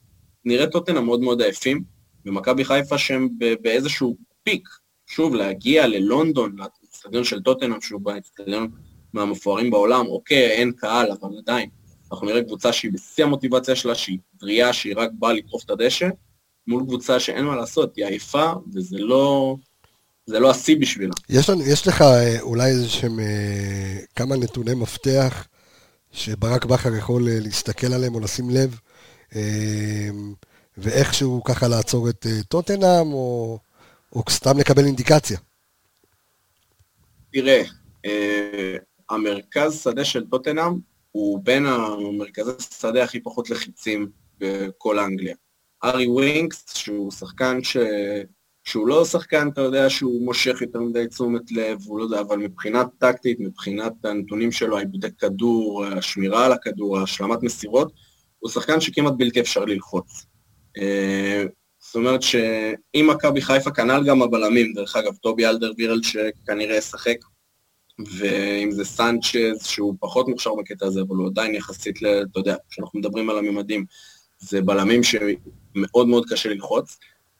נראה 0.46 0.68
טוטנה 0.68 1.02
מאוד 1.02 1.22
מאוד 1.22 1.42
עייפים, 1.42 1.84
ומכבי 2.26 2.66
חיפה 2.66 2.98
שהם 2.98 3.30
באיזשהו 3.62 4.18
פיק, 4.44 4.70
שוב, 5.08 5.36
להגיע 5.36 5.88
ללונדון, 5.88 6.56
לאצטדיון 6.58 7.24
של 7.24 7.42
טוטנאם, 7.42 7.82
שהוא 7.82 8.02
באצטדיון 8.02 8.68
מהמפוארים 9.14 9.72
בעולם, 9.72 10.06
אוקיי, 10.08 10.52
אין 10.52 10.72
קהל, 10.72 11.12
אבל 11.12 11.38
עדיין. 11.38 11.70
אנחנו 12.12 12.28
נראה 12.28 12.44
קבוצה 12.44 12.74
שהיא 12.74 12.92
בשיא 12.92 13.24
המוטיבציה 13.24 13.76
שלה, 13.76 13.96
שהיא 13.96 14.18
בריאה, 14.42 14.74
שהיא 14.74 14.94
רק 14.98 15.10
באה 15.14 15.34
לטרוף 15.34 15.64
את 15.66 15.70
הדשא, 15.70 16.10
מול 16.68 16.84
קבוצה 16.84 17.20
שאין 17.20 17.46
מה 17.46 17.56
לעשות, 17.56 17.96
היא 17.96 18.06
עייפה, 18.06 18.52
וזה 18.74 18.98
לא... 19.00 19.56
זה 20.28 20.40
לא 20.40 20.52
השיא 20.52 20.78
בשבילה. 20.80 21.14
יש, 21.30 21.50
לנו, 21.50 21.62
יש 21.64 21.88
לך 21.88 22.02
אה, 22.02 22.42
אולי 22.42 22.70
איזה 22.70 22.90
שהם 22.90 23.20
אה, 23.20 24.00
כמה 24.16 24.36
נתוני 24.36 24.74
מפתח 24.74 25.48
שברק 26.12 26.66
בכר 26.66 26.96
יכול 26.96 27.28
אה, 27.28 27.40
להסתכל 27.40 27.94
עליהם 27.94 28.16
או 28.16 28.20
לשים 28.20 28.50
לב, 28.50 28.80
ואיכשהו 30.78 31.44
ככה 31.44 31.68
לעצור 31.68 32.10
את 32.10 32.26
טוטנאם, 32.48 33.14
או, 33.14 33.60
או 34.14 34.24
סתם 34.30 34.58
לקבל 34.58 34.86
אינדיקציה? 34.86 35.38
תראה, 37.34 37.64
המרכז 39.10 39.82
שדה 39.84 40.06
של 40.06 40.26
טוטנאם 40.30 40.80
הוא 41.18 41.40
בין 41.44 41.66
המרכזי 41.66 42.52
שדה 42.80 43.04
הכי 43.04 43.20
פחות 43.20 43.50
לחיצים 43.50 44.10
בכל 44.38 45.00
אנגליה. 45.00 45.36
ארי 45.84 46.08
ווינקס, 46.08 46.66
שהוא 46.78 47.12
שחקן 47.12 47.64
ש... 47.64 47.78
שהוא 48.64 48.88
לא 48.88 49.06
שחקן, 49.06 49.50
אתה 49.54 49.62
יודע, 49.62 49.90
שהוא 49.90 50.26
מושך 50.26 50.62
יותר 50.62 50.80
מדי 50.80 51.08
תשומת 51.08 51.52
לב, 51.52 51.78
הוא 51.86 52.00
לא 52.00 52.04
יודע, 52.04 52.22
אבל 52.22 52.38
מבחינת 52.38 52.88
טקטית, 52.98 53.40
מבחינת 53.40 53.94
הנתונים 54.04 54.52
שלו, 54.52 54.78
העיבודי 54.78 55.08
כדור, 55.20 55.86
השמירה 55.86 56.46
על 56.46 56.52
הכדור, 56.52 57.00
השלמת 57.00 57.44
מסירות, 57.44 57.92
הוא 58.40 58.52
שחקן 58.52 58.82
שכמעט 58.82 59.14
בלתי 59.18 59.40
אפשר 59.40 59.66
ללחוץ. 59.66 60.26
אה, 60.78 61.44
זאת 61.80 61.96
אומרת 61.96 62.22
שאם 62.22 63.10
מכבי 63.14 63.42
חיפה, 63.42 63.72
כנ"ל 63.72 64.04
גם 64.08 64.22
הבלמים, 64.22 64.74
דרך 64.74 64.96
אגב, 64.96 65.16
טובי 65.16 65.46
אלדר 65.46 65.72
וירלד 65.78 66.04
שכנראה 66.04 66.76
ישחק, 66.76 67.18
ואם 68.06 68.72
זה 68.72 68.86
סנצ'ז, 68.86 69.66
שהוא 69.66 69.96
פחות 70.00 70.28
מוכשר 70.28 70.56
בקטע 70.56 70.86
הזה, 70.86 71.02
אבל 71.02 71.16
הוא 71.16 71.28
עדיין 71.28 71.56
יחסית, 71.56 71.98
אתה 71.98 72.40
יודע, 72.40 72.56
כשאנחנו 72.70 73.00
מדברים 73.00 73.30
על 73.30 73.38
הממדים, 73.38 73.86
זה 74.40 74.62
בלמים 74.62 75.02
שמאוד 75.04 76.08
מאוד 76.08 76.26
קשה 76.30 76.50
ללחוץ. 76.50 76.98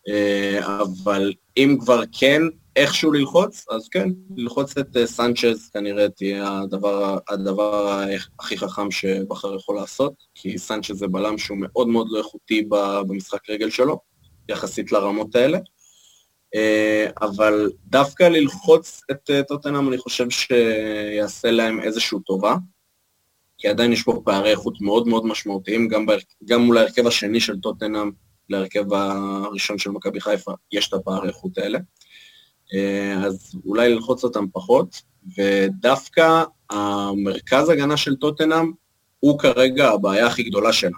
אה, 0.08 0.60
אבל 0.82 1.34
אם 1.58 1.78
כבר 1.80 2.02
כן 2.12 2.42
איכשהו 2.76 3.12
ללחוץ, 3.12 3.66
אז 3.70 3.90
כן, 3.90 4.10
ללחוץ 4.36 4.78
את 4.78 4.98
אה, 4.98 5.08
סנצ'ז 5.08 5.70
כנראה 5.74 6.10
תהיה 6.10 6.60
הדבר, 6.60 7.18
הדבר 7.30 8.02
הכי 8.40 8.58
חכם 8.58 8.92
שבחר 8.92 9.56
יכול 9.56 9.76
לעשות, 9.76 10.14
כי 10.36 10.58
סנצ'ז 10.58 10.98
זה 10.98 11.08
בלם 11.08 11.38
שהוא 11.38 11.58
מאוד 11.62 11.88
מאוד 11.88 12.08
לא 12.10 12.18
איכותי 12.18 12.68
במשחק 13.08 13.50
רגל 13.50 13.70
שלו, 13.70 14.00
יחסית 14.50 14.92
לרמות 14.92 15.36
האלה. 15.36 15.60
אה, 16.56 17.08
אבל 17.22 17.72
דווקא 17.86 18.24
ללחוץ 18.24 19.02
את 19.12 19.30
טוטנאם 19.48 19.88
אני 19.88 19.98
חושב 19.98 20.30
שיעשה 20.30 21.52
להם 21.52 21.80
איזושהי 21.80 22.18
טובה, 22.26 22.56
כי 23.58 23.68
עדיין 23.68 23.94
יש 23.94 24.04
פה 24.04 24.22
פערי 24.26 24.52
איכות 24.52 24.82
מאוד 24.82 25.08
מאוד 25.08 25.26
משמעותיים, 25.26 25.88
גם, 25.88 26.06
גם 26.46 26.62
מול 26.62 26.78
ההרכב 26.78 27.08
השני 27.08 27.40
של 27.40 27.60
טוטנאם, 27.60 28.12
להרכב 28.50 28.94
הראשון 28.94 29.78
של 29.78 29.90
מכבי 29.90 30.22
חיפה, 30.22 30.52
יש 30.72 30.88
את 30.88 30.94
הפערי 30.94 31.28
איכות 31.28 31.58
האלה. 31.58 31.80
אה, 32.74 33.26
אז 33.26 33.56
אולי 33.66 33.94
ללחוץ 33.94 34.24
אותם 34.24 34.46
פחות, 34.54 35.02
ודווקא 35.38 36.44
המרכז 36.70 37.70
הגנה 37.70 37.98
של 37.98 38.16
טוטנאם 38.16 38.72
הוא 39.20 39.40
כרגע 39.40 39.90
הבעיה 39.90 40.28
הכי 40.28 40.44
גדולה 40.44 40.74
שלה. 40.74 40.98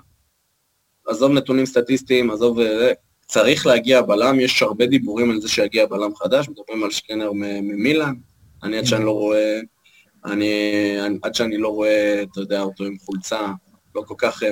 עזוב 1.07 1.31
נתונים 1.31 1.65
סטטיסטיים, 1.65 2.31
עזוב... 2.31 2.59
אה, 3.29 3.33
צריך 3.33 3.65
להגיע 3.65 4.01
בלם, 4.01 4.39
יש 4.39 4.61
הרבה 4.61 4.85
דיבורים 4.85 5.31
על 5.31 5.41
זה 5.41 5.49
שיגיע 5.49 5.85
בלם 5.85 6.15
חדש, 6.15 6.49
מדברים 6.49 6.83
על 6.83 6.91
שקנר 6.91 7.31
ממילאן, 7.33 8.13
אני 8.63 8.77
עד 8.77 8.85
שאני 8.85 9.05
לא 9.05 9.11
רואה, 9.11 9.59
אני, 10.25 10.51
עד 11.23 11.35
שאני 11.35 11.57
לא 11.57 11.67
רואה, 11.67 12.23
אתה 12.31 12.39
יודע, 12.39 12.61
אותו 12.61 12.83
עם 12.83 12.97
חולצה, 13.05 13.47
לא 13.95 14.01
כל 14.07 14.15
כך 14.17 14.43
אה, 14.43 14.49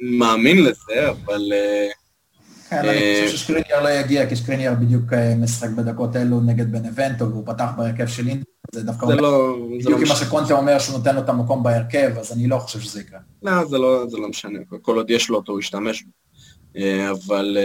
מאמין 0.00 0.64
לזה, 0.64 1.10
אבל 1.10 1.52
כן, 2.72 2.78
אני 2.78 2.88
אה, 2.88 3.22
חושב 3.24 3.36
ששקריניאר 3.36 3.82
לא 3.82 3.88
יגיע, 3.88 4.28
כי 4.28 4.36
שקריניאר 4.36 4.74
בדיוק 4.74 5.12
אה, 5.12 5.34
משחק 5.34 5.68
בדקות 5.68 6.16
אלו 6.16 6.40
נגד 6.40 6.72
בנבנטו, 6.72 7.30
והוא 7.30 7.46
פתח 7.46 7.70
בהרכב 7.76 8.06
של 8.06 8.28
אינטר, 8.28 8.44
זה 8.72 8.82
דווקא 8.82 9.06
זה 9.06 9.14
לא... 9.14 9.56
בדיוק 9.78 10.00
לא 10.00 10.08
מה 10.08 10.16
שקונטה 10.16 10.54
אומר 10.54 10.78
שהוא 10.78 10.98
נותן 10.98 11.14
לו 11.14 11.20
את 11.20 11.28
המקום 11.28 11.62
בהרכב, 11.62 12.10
אז 12.18 12.32
אני 12.32 12.46
לא 12.46 12.58
חושב 12.58 12.80
שזה 12.80 13.00
יקרה. 13.00 13.18
לא, 13.42 13.64
זה 13.64 13.78
לא, 13.78 14.04
זה 14.08 14.18
לא 14.18 14.28
משנה, 14.28 14.58
כל 14.82 14.96
עוד 14.96 15.10
יש 15.10 15.28
לו 15.28 15.36
אותו 15.36 15.52
הוא 15.52 15.60
ישתמש 15.60 16.02
בו. 16.02 16.10
אה, 16.76 17.10
אבל 17.10 17.58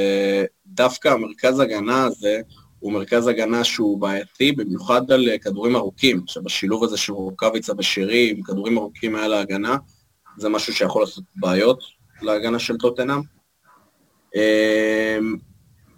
דווקא 0.65 1.07
המרכז 1.07 1.59
הגנה 1.59 2.05
הזה, 2.05 2.41
הוא 2.79 2.93
מרכז 2.93 3.27
הגנה 3.27 3.63
שהוא 3.63 4.01
בעייתי, 4.01 4.51
במיוחד 4.51 5.11
על 5.11 5.29
כדורים 5.41 5.75
ארוכים. 5.75 6.21
עכשיו, 6.23 6.43
השילוב 6.45 6.83
הזה 6.83 6.97
של 6.97 7.13
רוקאביצה 7.13 7.73
ושירי 7.77 8.29
עם 8.31 8.43
כדורים 8.43 8.77
ארוכים 8.77 9.11
מעל 9.11 9.33
ההגנה, 9.33 9.77
זה 10.37 10.49
משהו 10.49 10.73
שיכול 10.73 11.01
לעשות 11.01 11.23
בעיות 11.35 11.83
להגנה 12.21 12.59
של 12.59 12.77
טוטנאם. 12.77 13.21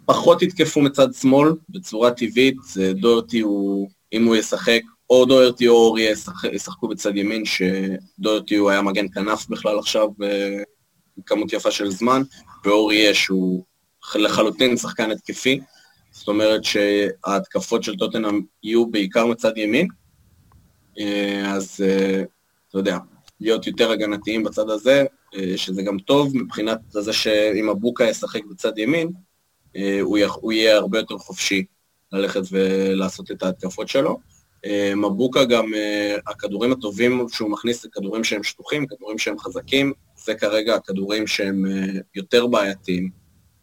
פחות 0.06 0.42
יתקפו 0.42 0.80
מצד 0.80 1.14
שמאל 1.14 1.52
בצורה 1.68 2.10
טבעית, 2.10 2.56
דורטי 2.94 3.40
הוא, 3.40 3.88
אם 4.12 4.24
הוא 4.24 4.36
ישחק, 4.36 4.80
או 5.10 5.24
דורטי 5.24 5.68
או 5.68 5.74
אורי 5.74 6.08
ישחקו 6.52 6.88
בצד 6.88 7.16
ימין, 7.16 7.42
שדורטי 7.44 8.56
הוא 8.56 8.70
היה 8.70 8.82
מגן 8.82 9.06
כנף 9.08 9.46
בכלל 9.48 9.78
עכשיו 9.78 10.08
בכמות 11.18 11.52
יפה 11.52 11.70
של 11.70 11.90
זמן, 11.90 12.22
ואורי 12.64 12.96
יש 12.96 13.26
הוא 13.26 13.64
לחלוטין 14.14 14.76
שחקן 14.76 15.10
התקפי, 15.10 15.60
זאת 16.10 16.28
אומרת 16.28 16.64
שההתקפות 16.64 17.82
של 17.82 17.96
טוטנאם 17.96 18.40
יהיו 18.62 18.86
בעיקר 18.86 19.26
מצד 19.26 19.58
ימין, 19.58 19.88
אה, 20.98 21.52
אז 21.54 21.80
אה, 21.84 22.22
אתה 22.68 22.78
יודע, 22.78 22.98
להיות 23.40 23.66
יותר 23.66 23.90
הגנתיים 23.90 24.44
בצד 24.44 24.70
הזה, 24.70 25.04
אה, 25.36 25.52
שזה 25.56 25.82
גם 25.82 25.98
טוב 25.98 26.36
מבחינת 26.36 26.78
זה 26.88 27.12
שאם 27.12 27.68
אבוקה 27.68 28.04
ישחק 28.04 28.40
בצד 28.50 28.78
ימין, 28.78 29.10
הוא, 30.00 30.52
יהיה 30.52 30.76
הרבה 30.76 30.98
יותר 30.98 31.18
חופשי 31.18 31.64
ללכת 32.12 32.40
ולעשות 32.50 33.30
את 33.30 33.42
ההתקפות 33.42 33.88
שלו. 33.88 34.18
מבוקה 34.96 35.44
גם, 35.44 35.72
הכדורים 36.26 36.72
הטובים 36.72 37.26
שהוא 37.28 37.50
מכניס 37.50 37.82
זה 37.82 37.88
כדורים 37.92 38.24
שהם 38.24 38.42
שטוחים, 38.42 38.86
כדורים 38.86 39.18
שהם 39.18 39.38
חזקים, 39.38 39.92
זה 40.24 40.34
כרגע 40.34 40.74
הכדורים 40.74 41.26
שהם 41.26 41.64
יותר 42.14 42.46
בעייתיים 42.46 43.10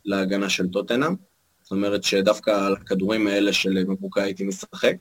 להגנה 0.05 0.49
של 0.49 0.67
טוטנאם. 0.67 1.15
זאת 1.61 1.71
אומרת 1.71 2.03
שדווקא 2.03 2.65
על 2.65 2.73
הכדורים 2.73 3.27
האלה 3.27 3.53
של 3.53 3.83
מבוקה 3.87 4.23
הייתי 4.23 4.43
משחק. 4.43 4.95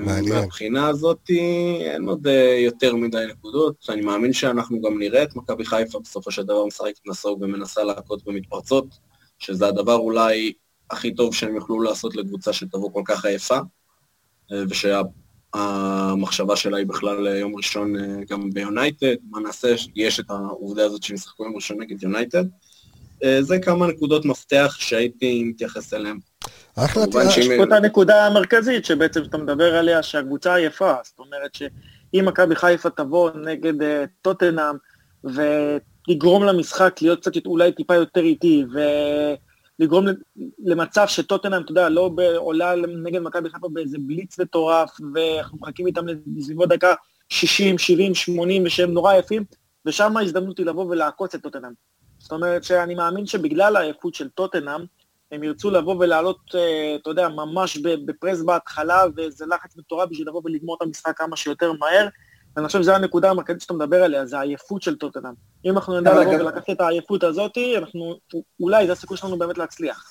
מעניין. 0.00 0.34
מהבחינה 0.34 0.88
הזאת 0.88 1.30
אין 1.80 2.08
עוד 2.08 2.26
אה, 2.26 2.58
יותר 2.64 2.96
מדי 2.96 3.24
נקודות. 3.30 3.86
אני 3.88 4.00
מאמין 4.00 4.32
שאנחנו 4.32 4.80
גם 4.80 4.98
נראה 4.98 5.22
את 5.22 5.36
מכבי 5.36 5.64
חיפה 5.64 6.00
בסופו 6.00 6.30
של 6.30 6.42
דבר 6.42 6.66
משחקת 6.66 7.06
נסוג 7.06 7.42
ומנסה 7.42 7.84
להכות 7.84 8.24
במתפרצות, 8.24 8.98
שזה 9.38 9.66
הדבר 9.66 9.94
אולי 9.94 10.52
הכי 10.90 11.14
טוב 11.14 11.34
שהם 11.34 11.54
יוכלו 11.54 11.80
לעשות 11.80 12.16
לקבוצה 12.16 12.52
שתבוא 12.52 12.92
כל 12.92 13.02
כך 13.04 13.24
עייפה, 13.24 13.58
אה, 14.52 14.64
ושהמחשבה 15.56 16.56
שלה 16.56 16.76
היא 16.76 16.86
בכלל 16.86 17.28
אה, 17.28 17.36
יום 17.36 17.56
ראשון 17.56 17.92
גם 18.30 18.50
ביונייטד, 18.50 19.14
מה 19.30 19.40
נעשה, 19.40 19.74
יש 19.96 20.20
את 20.20 20.30
העובדה 20.30 20.84
הזאת 20.84 21.02
שהם 21.02 21.16
ישחקו 21.16 21.44
יום 21.44 21.56
ראשון 21.56 21.80
נגד 21.80 22.02
יונייטד. 22.02 22.44
זה 23.40 23.58
כמה 23.58 23.86
נקודות 23.86 24.24
מפתח 24.24 24.76
שהייתי 24.78 25.44
מתייחס 25.44 25.94
אליהן. 25.94 26.18
אחלה 26.76 27.06
תראה. 27.06 27.24
יש 27.24 27.48
פה 27.56 27.64
את 27.64 27.72
הנקודה 27.72 28.26
המרכזית 28.26 28.84
שבעצם 28.84 29.22
אתה 29.22 29.38
מדבר 29.38 29.74
עליה, 29.74 30.02
שהקבוצה 30.02 30.54
עייפה, 30.54 30.94
זאת 31.04 31.18
אומרת 31.18 31.54
שאם 31.54 32.24
מכבי 32.28 32.56
חיפה 32.56 32.90
תבוא 32.90 33.30
נגד 33.30 33.82
uh, 33.82 33.84
טוטנאם 34.22 34.76
ולגרום 35.24 36.44
למשחק 36.44 36.98
להיות 37.02 37.20
קצת 37.20 37.46
אולי 37.46 37.72
טיפה 37.72 37.94
יותר 37.94 38.20
איטי, 38.20 38.64
ולגרום 39.80 40.06
למצב 40.64 41.04
שטוטנאם, 41.08 41.62
אתה 41.62 41.72
יודע, 41.72 41.88
לא 41.88 42.10
עולה 42.36 42.74
נגד 42.76 43.20
מכבי 43.20 43.50
חיפה 43.50 43.68
באיזה 43.68 43.98
בליץ 44.00 44.40
מטורף, 44.40 44.90
ואנחנו 45.14 45.58
מחכים 45.60 45.86
איתם 45.86 46.04
לסביבות 46.36 46.68
דקה 46.68 46.94
60, 47.28 47.78
70, 47.78 48.14
80, 48.14 48.62
ושהם 48.66 48.90
נורא 48.90 49.14
יפים, 49.14 49.44
ושם 49.86 50.16
ההזדמנות 50.16 50.58
היא 50.58 50.66
לבוא 50.66 50.84
ולעקוץ 50.84 51.34
את 51.34 51.42
טוטנאם. 51.42 51.72
זאת 52.18 52.32
אומרת 52.32 52.64
שאני 52.64 52.94
מאמין 52.94 53.26
שבגלל 53.26 53.76
העייפות 53.76 54.14
של 54.14 54.28
טוטנאם, 54.28 54.80
הם 55.32 55.42
ירצו 55.42 55.70
לבוא 55.70 55.96
ולעלות, 55.98 56.54
אה, 56.54 56.96
אתה 57.02 57.10
יודע, 57.10 57.28
ממש 57.28 57.76
בפרס 57.78 58.42
בהתחלה, 58.42 59.02
וזה 59.16 59.46
לחץ 59.46 59.76
מטורף 59.76 60.08
בשביל 60.10 60.28
לבוא 60.28 60.42
ולגמור 60.44 60.76
את 60.76 60.82
המשחק 60.82 61.18
כמה 61.18 61.36
שיותר 61.36 61.72
מהר, 61.72 62.08
אני 62.58 62.66
חושב 62.66 62.82
שזו 62.82 62.92
הנקודה 62.92 63.30
המרכזית 63.30 63.60
שאתה 63.60 63.74
מדבר 63.74 64.02
עליה, 64.02 64.26
זה 64.26 64.38
העייפות 64.38 64.82
של 64.82 64.96
טוטנאם. 64.96 65.32
אם 65.64 65.76
אנחנו 65.76 66.00
נדע 66.00 66.20
לבוא 66.20 66.34
ולקחת 66.34 66.70
את 66.70 66.80
העייפות 66.80 67.24
הזאת, 67.24 67.58
אנחנו, 67.78 68.14
אולי 68.60 68.86
זה 68.86 68.92
הסיכוי 68.92 69.16
שלנו 69.16 69.38
באמת 69.38 69.58
להצליח. 69.58 70.10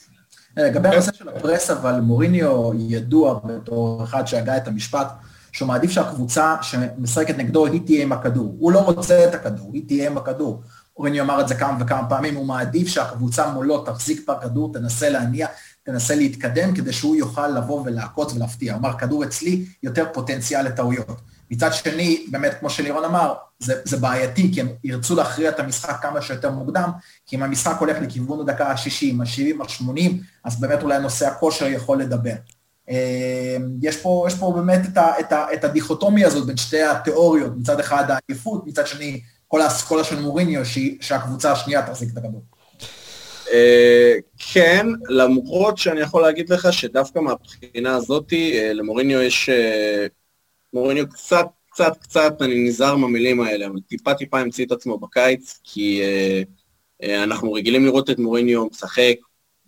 לגבי 0.58 0.90
הנושא 0.90 1.12
של 1.14 1.30
הפרס, 1.30 1.70
אבל 1.70 2.00
מוריניו 2.00 2.72
ידוע 2.76 3.40
בתור 3.44 4.04
אחד 4.04 4.28
שהגה 4.28 4.58
את 4.58 4.68
המשפט, 4.68 5.08
שהוא 5.52 5.68
מעדיף 5.68 5.92
שהקבוצה 5.92 6.56
שמשחקת 6.62 7.38
נגדו 7.38 7.66
היא 7.66 7.82
תהיה 7.86 8.04
עם 8.04 8.12
הכדור. 8.12 8.56
הוא 8.60 8.72
לא 8.72 8.80
רוצה 8.80 9.26
את 9.30 9.36
הכדור, 9.36 9.72
היא 9.74 9.84
תהיה 9.88 10.10
עם 10.10 10.18
הכדור. 10.18 10.62
מוריניו 10.98 11.24
אמר 11.24 11.42
את 11.42 11.48
זה 11.48 11.56
כמה 11.56 11.78
וכמה 11.80 12.10
פעמים, 12.10 12.36
הוא 12.36 12.46
מעדיף 12.46 12.88
שהקבוצה 12.88 13.52
מולו 13.52 13.84
תחזיק 13.84 14.30
בכדור, 14.30 14.74
תנסה 14.74 15.10
להניע, 15.10 15.48
תנסה 15.84 16.16
להתקדם, 16.16 16.74
כדי 16.76 16.94
שהוא 16.94 17.16
יוכל 17.16 17.48
לבוא 17.48 17.84
ולעקוץ 17.86 18.34
ולהפתיע. 18.34 18.74
הוא 18.74 18.80
אמר, 18.80 18.98
כדור 18.98 19.24
אצלי 19.24 19.66
יותר 19.84 20.06
פוטנציאל 20.14 20.66
לטעויות. 20.66 21.22
מצד 21.52 21.74
שני, 21.74 22.26
באמת, 22.32 22.54
כמו 22.60 22.70
שלירון 22.70 23.06
אמר, 23.06 23.34
זה, 23.60 23.82
זה 23.84 23.98
בעייתי, 23.98 24.52
כי 24.54 24.62
הם 24.62 24.68
ירצו 24.84 25.16
להכריע 25.16 25.50
את 25.50 25.60
המשחק 25.60 26.00
כמה 26.02 26.22
שיותר 26.22 26.52
מוקדם, 26.52 26.90
כי 27.26 27.36
אם 27.36 27.44
המשחק 27.44 27.76
הולך 27.80 27.98
לכיוון 28.02 28.40
הדקה 28.40 28.68
ה-60, 28.68 29.22
ה-70, 29.22 29.64
ה-80, 29.64 30.12
אז 30.44 30.60
באמת 30.60 30.84
אולי 30.84 31.00
נושא 31.00 31.28
הכושר 31.28 31.68
יכול 31.68 32.02
לדבר. 32.02 32.34
אה, 32.90 33.58
יש 33.82 33.98
פה, 33.98 34.26
יש 34.28 34.36
פה 34.36 34.54
באמת 34.56 34.80
את, 34.92 34.98
ה, 34.98 35.20
את, 35.20 35.32
ה, 35.32 35.46
את 35.54 35.64
הדיכוטומיה 35.64 36.28
הזאת 36.28 36.46
בין 36.48 36.58
שתי 36.58 36.82
התיאוריות, 36.82 37.52
מצד 37.58 37.80
אחד 37.80 38.06
העייפות, 38.10 38.68
מצד 38.68 38.88
שני 38.88 39.22
כל 39.48 39.62
האסכולה 39.62 40.04
של 40.04 40.20
מוריניו, 40.20 40.66
שהיא- 40.66 40.98
שהקבוצה 41.02 41.52
השנייה 41.52 41.88
תחזיק 41.88 42.10
את 42.14 42.18
הכדור. 42.18 42.44
אה, 43.54 44.14
כן, 44.54 44.88
למרות 45.10 45.78
שאני 45.78 46.00
יכול 46.00 46.22
להגיד 46.22 46.50
לך 46.50 46.74
שדווקא 46.74 47.20
מהבחינה 47.20 47.96
הזאתי, 47.96 48.60
אה, 48.60 48.74
למוריניו 48.74 49.22
יש... 49.22 49.50
מוריניו 50.78 51.10
קצת, 51.10 51.48
קצת, 51.72 51.98
קצת, 51.98 52.42
אני 52.42 52.68
נזהר 52.68 52.96
מהמילים 52.96 53.42
האלה, 53.42 53.68
אבל 53.68 53.80
טיפה 53.88 54.14
טיפה 54.14 54.40
המציא 54.40 54.66
את 54.66 54.72
עצמו 54.72 54.98
בקיץ, 54.98 55.60
כי 55.64 56.02
אה, 56.02 56.42
אה, 57.04 57.24
אנחנו 57.24 57.54
רגילים 57.54 57.86
לראות 57.86 58.10
את 58.10 58.20
מוריניו 58.20 58.66
משחק 58.66 59.16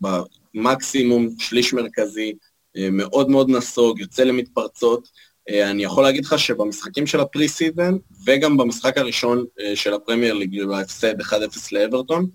במקסימום 0.02 1.30
שליש 1.40 1.74
מרכזי, 1.74 2.34
אה, 2.78 2.90
מאוד 2.92 3.30
מאוד 3.30 3.50
נסוג, 3.50 4.00
יוצא 4.00 4.24
למתפרצות. 4.24 5.08
אה, 5.50 5.72
אני 5.72 5.84
יכול 5.84 6.04
להגיד 6.04 6.26
לך 6.26 6.40
שבמשחקים 6.40 7.08
של 7.08 7.20
ה 7.20 7.48
pre-season, 7.48 7.98
וגם 8.26 8.58
במשחק 8.58 8.98
הראשון 8.98 9.46
אה, 9.60 9.76
של 9.76 9.94
הפרמייר 9.94 10.34
ליג, 10.34 10.64
בהפסד 10.64 11.22
1-0 11.22 11.34
לאברטון, 11.72 12.26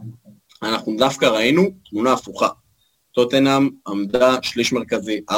אנחנו 0.62 0.96
דווקא 0.98 1.24
ראינו 1.24 1.62
תמונה 1.90 2.12
הפוכה. 2.12 2.48
טוטנאם 3.12 3.70
עמדה 3.88 4.36
שליש 4.42 4.72
מרכזי, 4.72 5.20
4-4-2, 5.30 5.34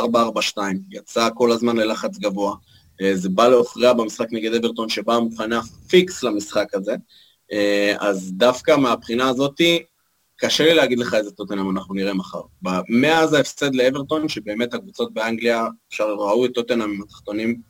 יצאה 0.91 1.31
כל 1.31 1.53
הזמן 1.53 1.77
ללחץ 1.77 2.19
גבוה. 2.19 2.55
אה, 3.03 3.17
זה 3.17 3.29
בא 3.29 3.49
להפריע 3.49 3.93
במשחק 3.93 4.27
נגד 4.33 4.55
אברטון, 4.55 4.89
שבאה 4.89 5.21
מוכנה 5.21 5.61
פיקס 5.89 6.23
למשחק 6.23 6.75
הזה. 6.75 6.97
אה, 7.53 7.95
אז 7.99 8.33
דווקא 8.33 8.77
מהבחינה 8.77 9.29
הזאתי, 9.29 9.83
קשה 10.37 10.65
לי 10.65 10.75
להגיד 10.75 10.99
לך 10.99 11.15
איזה 11.15 11.31
טוטנאם 11.31 11.71
אנחנו 11.71 11.95
נראה 11.95 12.15
מחר. 12.15 12.41
מאז 12.89 13.33
ההפסד 13.33 13.75
לאברטון, 13.75 14.29
שבאמת 14.29 14.75
הקבוצות 14.75 15.15
באנגליה, 15.15 15.67
אפשר 15.89 16.05
ראו 16.05 16.45
את 16.45 16.51
טוטנאם 16.55 16.91
עם 16.91 17.03
התחתונים, 17.03 17.61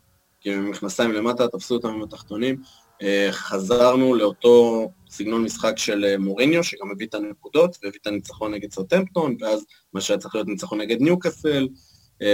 כאילו 0.41 0.57
עם 0.57 0.71
מכנסיים 0.71 1.13
למטה, 1.13 1.49
תפסו 1.49 1.75
אותם 1.75 1.89
עם 1.89 2.03
התחתונים. 2.03 2.63
אה, 3.03 3.29
חזרנו 3.31 4.15
לאותו 4.15 4.89
סגנון 5.11 5.45
משחק 5.45 5.79
של 5.79 6.17
מוריניו, 6.17 6.65
שגם 6.65 6.91
הביא 6.91 7.07
את 7.07 7.15
הנקודות, 7.15 7.77
והביא 7.83 7.99
את 8.03 8.07
הניצחון 8.07 8.55
נגד 8.55 8.73
סרטמפטון, 8.73 9.37
ואז 9.41 9.65
מה 9.93 10.01
שהיה 10.01 10.19
צריך 10.19 10.35
להיות 10.35 10.49
ניצחון 10.49 10.81
נגד 10.81 11.01
ניוקאסל, 11.01 11.69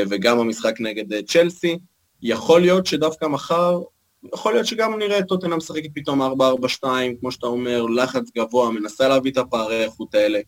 וגם 0.09 0.39
המשחק 0.39 0.81
נגד 0.81 1.27
צ'לסי. 1.27 1.79
יכול 2.23 2.61
להיות 2.61 2.87
שדווקא 2.87 3.27
מחר, 3.27 3.81
יכול 4.35 4.53
להיות 4.53 4.67
שגם 4.67 4.99
נראה 4.99 5.19
את 5.19 5.25
טוטנאם 5.29 5.59
משחקת 5.59 5.91
פתאום 5.95 6.23
4-4-2, 6.23 6.85
כמו 7.21 7.33
שאתה 7.33 7.47
אומר, 7.47 7.83
לחץ 7.83 8.31
גבוה, 8.37 8.71
מנסה 8.71 9.09
להביא 9.09 9.33
את 9.33 9.37
הפערי 9.37 9.81
האיכות 9.81 10.15
האלה, 10.15 10.41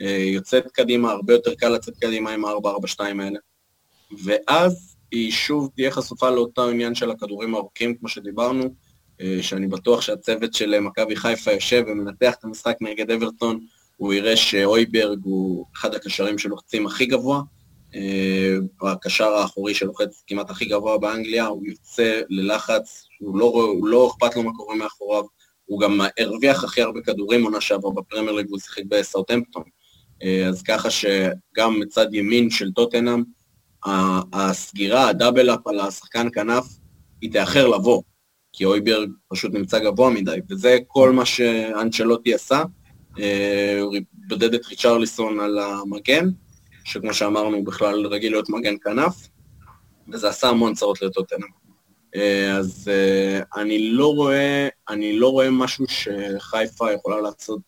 אה, 0.00 0.06
יוצאת 0.06 0.70
קדימה, 0.70 1.10
הרבה 1.10 1.32
יותר 1.32 1.54
קל 1.54 1.68
לצאת 1.68 1.94
קדימה 2.00 2.30
עם 2.30 2.44
ה-4-4-2 2.44 3.00
האלה. 3.00 3.38
ואז 4.24 4.96
היא 5.10 5.32
שוב 5.32 5.70
תהיה 5.74 5.90
חשופה 5.90 6.30
לאותו 6.30 6.68
עניין 6.68 6.94
של 6.94 7.10
הכדורים 7.10 7.54
הארוכים, 7.54 7.94
כמו 7.94 8.08
שדיברנו, 8.08 8.64
אה, 9.20 9.38
שאני 9.42 9.66
בטוח 9.66 10.00
שהצוות 10.00 10.54
של 10.54 10.80
מכבי 10.80 11.16
חיפה 11.16 11.52
יושב 11.52 11.84
ומנתח 11.86 12.34
את 12.38 12.44
המשחק 12.44 12.76
נגד 12.80 13.10
אברטון, 13.10 13.60
הוא 13.96 14.14
יראה 14.14 14.36
שאויברג 14.36 15.18
הוא 15.22 15.66
אחד 15.76 15.94
הקשרים 15.94 16.38
שלוחצים 16.38 16.86
הכי 16.86 17.06
גבוה, 17.06 17.42
הקשר 18.82 19.28
האחורי 19.28 19.74
שלוחץ 19.74 20.22
כמעט 20.26 20.50
הכי 20.50 20.64
גבוה 20.64 20.98
באנגליה, 20.98 21.46
הוא 21.46 21.66
יוצא 21.66 22.20
ללחץ, 22.28 23.04
הוא 23.20 23.38
לא, 23.38 23.44
הוא 23.44 23.86
לא 23.86 24.10
אכפת 24.10 24.36
לו 24.36 24.42
מה 24.42 24.50
קורה 24.56 24.74
מאחוריו, 24.74 25.24
הוא 25.64 25.80
גם 25.80 26.00
הרוויח 26.18 26.64
הכי 26.64 26.82
הרבה 26.82 27.00
כדורים 27.00 27.44
עונה 27.44 27.60
שעברה 27.60 27.92
בפרמייר 27.92 28.32
ליג, 28.32 28.46
והוא 28.46 28.58
שיחק 28.58 28.82
בסאוטהמפטון. 28.88 29.62
אה, 30.22 30.46
אז 30.48 30.62
ככה 30.62 30.88
שגם 30.90 31.80
מצד 31.80 32.14
ימין 32.14 32.50
של 32.50 32.72
טוטנאם, 32.72 33.22
הסגירה, 34.32 35.08
הדאבל-אפ 35.08 35.66
על 35.66 35.80
השחקן 35.80 36.28
כנף, 36.32 36.64
היא 37.20 37.32
תאחר 37.32 37.68
לבוא, 37.68 38.02
כי 38.52 38.64
אויברג 38.64 39.10
פשוט 39.28 39.54
נמצא 39.54 39.78
גבוה 39.78 40.10
מדי, 40.10 40.38
וזה 40.50 40.78
כל 40.86 41.12
מה 41.12 41.26
שאנצ'לוטי 41.26 42.34
עשה. 42.34 42.62
אה, 43.18 43.80
הוא 43.80 43.96
בודד 44.28 44.54
את 44.54 44.66
ריצ'רליסון 44.66 45.40
על 45.40 45.58
המגן, 45.58 46.28
שכמו 46.84 47.14
שאמרנו, 47.14 47.56
הוא 47.56 47.66
בכלל 47.66 48.06
רגיל 48.06 48.32
להיות 48.32 48.48
מגן 48.48 48.74
כנף, 48.84 49.28
וזה 50.12 50.28
עשה 50.28 50.48
המון 50.48 50.74
צרות 50.74 51.02
לטוטנאם. 51.02 51.48
אה, 52.16 52.56
אז 52.56 52.90
אה, 52.92 53.60
אני 53.62 53.88
לא 53.88 54.14
רואה, 54.14 54.68
אני 54.88 55.18
לא 55.18 55.28
רואה 55.28 55.50
משהו 55.50 55.84
שחיפה 55.88 56.92
יכולה 56.92 57.20
לעשות 57.20 57.60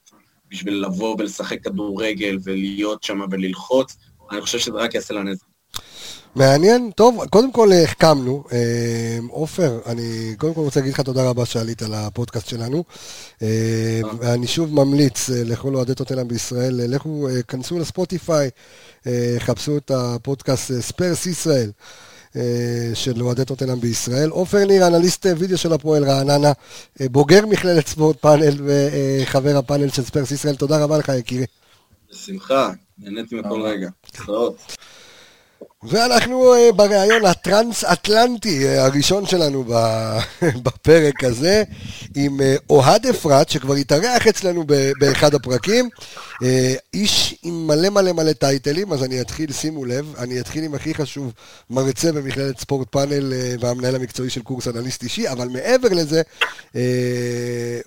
בשביל 0.51 0.85
לבוא 0.85 1.17
ולשחק 1.19 1.65
כדורגל 1.65 2.39
ולהיות 2.45 3.03
שם 3.03 3.21
וללחוץ, 3.31 3.97
אני 4.31 4.41
חושב 4.41 4.59
שזה 4.59 4.79
רק 4.79 4.95
יעשה 4.95 5.15
לה 5.15 5.23
נזק. 5.23 5.54
מעניין, 6.35 6.91
טוב, 6.97 7.27
קודם 7.31 7.53
כל 7.53 7.69
החכמנו. 7.73 8.45
אה, 8.53 9.19
עופר, 9.29 9.79
אני 9.87 10.35
קודם 10.39 10.55
כל 10.55 10.61
רוצה 10.61 10.81
להגיד 10.81 10.95
לך 10.95 11.01
תודה 11.01 11.29
רבה 11.29 11.47
שעלית 11.47 11.83
לפודקאסט 11.83 12.49
שלנו. 12.49 12.85
אה, 13.43 14.01
ואני 14.19 14.47
שוב 14.47 14.75
ממליץ 14.75 15.31
אה, 15.31 15.45
לכל 15.45 15.75
אוהדי 15.75 15.95
טוטנאם 15.95 16.29
בישראל, 16.29 16.81
אה, 16.81 16.87
לכו, 16.87 17.29
אה, 17.29 17.43
כנסו 17.43 17.79
לספוטיפיי, 17.79 18.51
אה, 19.07 19.37
חפשו 19.39 19.77
את 19.77 19.91
הפודקאסט 19.95 20.71
אה, 20.71 20.83
ספרס 20.83 21.27
ישראל. 21.27 21.71
אה, 22.37 22.91
של 22.95 23.23
אוהדי 23.23 23.45
טוטנאם 23.45 23.81
בישראל. 23.81 24.31
עופר 24.31 24.65
ניר, 24.65 24.87
אנליסט 24.87 25.27
אה, 25.27 25.33
וידאו 25.39 25.59
של 25.59 25.73
הפועל 25.73 26.05
רעננה, 26.05 26.53
אה, 27.01 27.09
בוגר 27.09 27.47
מכללת 27.47 27.87
ספורט 27.87 28.17
פאנל 28.21 28.55
וחבר 28.65 29.57
הפאנל 29.57 29.89
של 29.89 30.03
ספרס 30.03 30.31
ישראל, 30.31 30.57
תודה 30.57 30.85
רבה 30.85 30.99
לך 30.99 31.13
יקירי. 31.19 31.47
בשמחה, 32.13 32.71
נהניתי 32.99 33.35
מכל 33.35 33.63
רגע. 33.63 33.89
להתראות. 34.05 34.77
ואנחנו 35.87 36.55
אה, 36.55 36.73
בריאיון 36.73 37.25
הטרנס-אטלנטי 37.25 38.67
אה, 38.67 38.85
הראשון 38.85 39.27
שלנו 39.27 39.65
בפרק 40.65 41.25
הזה, 41.25 41.63
עם 42.15 42.41
אה, 42.41 42.57
אוהד 42.71 43.07
אפרת, 43.07 43.49
שכבר 43.49 43.75
התארח 43.75 44.27
אצלנו 44.27 44.65
באחד 45.01 45.35
הפרקים. 45.35 45.89
איש 46.95 47.35
עם 47.43 47.67
מלא 47.67 47.89
מלא 47.89 48.13
מלא 48.13 48.33
טייטלים, 48.33 48.93
אז 48.93 49.05
אני 49.05 49.21
אתחיל, 49.21 49.53
שימו 49.53 49.85
לב, 49.85 50.15
אני 50.19 50.41
אתחיל 50.41 50.65
עם 50.65 50.75
הכי 50.75 50.95
חשוב, 50.95 51.33
מרצה 51.71 52.13
במכללת 52.13 52.61
ספורט 52.61 52.89
פאנל 52.91 53.33
והמנהל 53.61 53.95
המקצועי 53.95 54.31
של 54.31 54.43
קורס 54.43 54.69
אנליסט 54.69 55.03
אישי, 55.03 55.29
אבל 55.29 55.49
מעבר 55.49 55.89
לזה, 55.89 56.23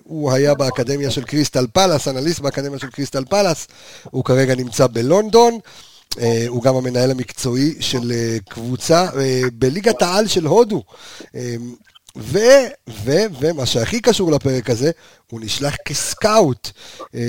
הוא 0.04 0.32
היה 0.32 0.54
באקדמיה 0.54 1.10
של 1.10 1.24
קריסטל 1.24 1.66
פלאס, 1.72 2.08
אנליסט 2.08 2.40
באקדמיה 2.40 2.78
של 2.78 2.90
קריסטל 2.90 3.24
פלאס, 3.24 3.66
הוא 4.10 4.24
כרגע 4.24 4.54
נמצא 4.54 4.86
בלונדון. 4.86 5.58
אה, 6.20 6.44
הוא 6.48 6.62
גם 6.62 6.76
המנהל 6.76 7.10
המקצועי 7.10 7.74
של 7.80 8.12
אה, 8.12 8.36
קבוצה 8.48 9.06
אה, 9.16 9.42
בליגת 9.52 10.02
העל 10.02 10.26
של 10.26 10.46
הודו. 10.46 10.82
ו, 12.18 12.38
ו, 12.88 13.10
ומה 13.40 13.66
שהכי 13.66 14.00
קשור 14.00 14.32
לפרק 14.32 14.70
הזה, 14.70 14.90
הוא 15.30 15.40
נשלח 15.40 15.76
כסקאוט 15.84 16.70
אה, 17.14 17.20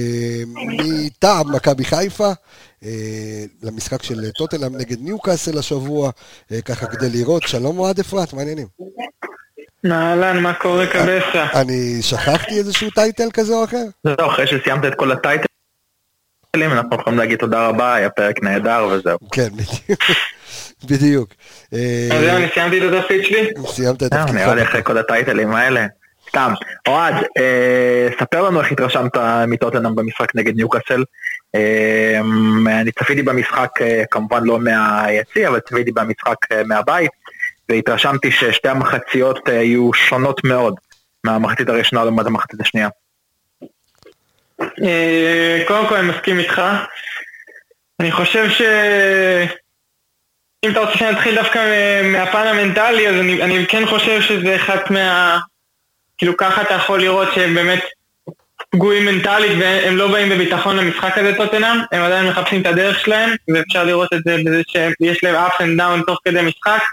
מטעם 0.56 1.56
מכבי 1.56 1.86
חיפה 1.86 2.32
אה, 2.84 3.44
למשחק 3.63 4.04
של 4.04 4.30
טוטנאם 4.38 4.76
נגד 4.76 5.02
ניוקאסל 5.02 5.58
השבוע, 5.58 6.12
אה, 6.52 6.62
ככה 6.62 6.86
כדי 6.86 7.10
לראות. 7.10 7.44
שלום 7.44 7.80
אוהד 7.80 8.00
אפרת, 8.00 8.34
מה 8.34 8.39
העניינים? 8.39 8.68
אהלן, 9.86 10.39
מה 10.39 10.53
קורה 10.53 10.88
קבסה? 10.88 11.47
אני 11.62 12.01
שכחתי 12.01 12.58
איזשהו 12.58 12.89
טייטל 12.89 13.32
כזה 13.34 13.53
או 13.53 13.64
אחר? 13.64 13.84
זהו, 14.03 14.28
אחרי 14.28 14.47
שסיימת 14.47 14.86
את 14.86 14.95
כל 14.95 15.12
הטייטלים, 16.50 16.78
אנחנו 16.78 16.95
יכולים 16.95 17.20
להגיד 17.20 17.39
תודה 17.39 17.68
רבה, 17.68 17.95
היה 17.95 18.10
פרק 18.10 18.43
נהדר 18.43 18.88
וזהו. 18.91 19.18
כן, 19.32 19.47
בדיוק. 19.54 20.00
בדיוק. 20.89 21.30
אה, 21.74 22.10
אז 22.12 22.24
זהו, 22.24 22.38
אני 22.38 22.47
סיימתי 22.54 22.88
את 22.88 22.93
התפקיד 22.93 23.26
שלי? 23.26 23.50
סיימת 23.68 24.04
את 24.04 24.10
זהו, 24.14 24.26
תפקידך. 24.26 24.34
נראה 24.34 24.56
לי 24.56 24.64
אחרי 24.64 24.84
כל 24.84 24.97
הטייטלים 24.97 25.52
האלה. 25.52 25.86
סתם. 26.30 26.54
אוהד, 26.88 27.16
אה, 27.38 28.10
ספר 28.20 28.41
לנו 28.41 28.62
איך 28.62 28.72
התרשמת 28.72 29.12
מטוטנאם 29.47 29.95
במשחק 29.95 30.36
נגד 30.36 30.56
ניוקאסל. 30.56 31.04
אה, 31.56 32.20
אני 32.82 32.91
צפיתי 32.91 33.22
במשחק, 33.22 33.70
אה, 33.82 34.04
כמובן 34.12 34.43
לא 34.43 34.60
מהיציא, 34.60 35.47
אבל 35.47 35.60
צפיתי 35.60 35.91
במשחק 35.91 36.52
אה, 36.52 36.64
מהבית, 36.64 37.12
והתרשמתי 37.70 38.32
ששתי 38.32 38.70
המחציות 38.70 39.50
אה, 39.50 39.60
היו 39.60 39.93
שונות 39.93 40.43
מאוד 40.43 40.76
מהמחצית 41.24 41.70
הראשונה 41.70 42.04
לעומת 42.04 42.26
המחצית 42.26 42.62
השנייה. 42.62 42.89
אה, 44.62 45.64
קודם 45.68 45.88
כל 45.88 45.95
אני 45.95 46.07
מסכים 46.07 46.39
איתך. 46.39 46.62
אני 47.99 48.12
חושב 48.12 48.49
ש... 48.49 48.62
אם 50.64 50.72
אתה 50.72 50.80
רוצה 50.80 50.97
שנתחיל 50.97 51.36
דווקא 51.36 51.60
מהפן 52.03 52.47
המנטלי, 52.47 53.07
אז 53.07 53.16
אני, 53.16 53.43
אני 53.43 53.66
כן 53.68 53.86
חושב 53.86 54.22
שזה 54.22 54.55
אחת 54.55 54.91
מה... 54.91 55.39
כאילו 56.18 56.38
ככה 56.38 56.62
אתה 56.62 56.74
יכול 56.74 57.01
לראות 57.01 57.28
שהם 57.36 57.55
באמת 57.55 57.84
פגועים 58.70 59.05
מנטלית 59.05 59.51
והם 59.60 59.97
לא 59.97 60.07
באים 60.07 60.30
בביטחון 60.30 60.78
למשחק 60.78 61.18
הזה 61.18 61.34
טוטנאם, 61.38 61.78
הם 61.91 62.01
עדיין 62.01 62.28
מחפשים 62.30 62.62
את 62.62 62.66
הדרך 62.66 62.99
שלהם, 62.99 63.30
ואפשר 63.47 63.84
לראות 63.84 64.14
את 64.14 64.20
זה 64.26 64.38
בזה 64.45 64.62
שיש 64.68 65.24
להם 65.24 65.36
up 65.47 65.62
and 65.62 65.82
down 65.82 66.05
תוך 66.07 66.20
כדי 66.26 66.41
משחק, 66.41 66.84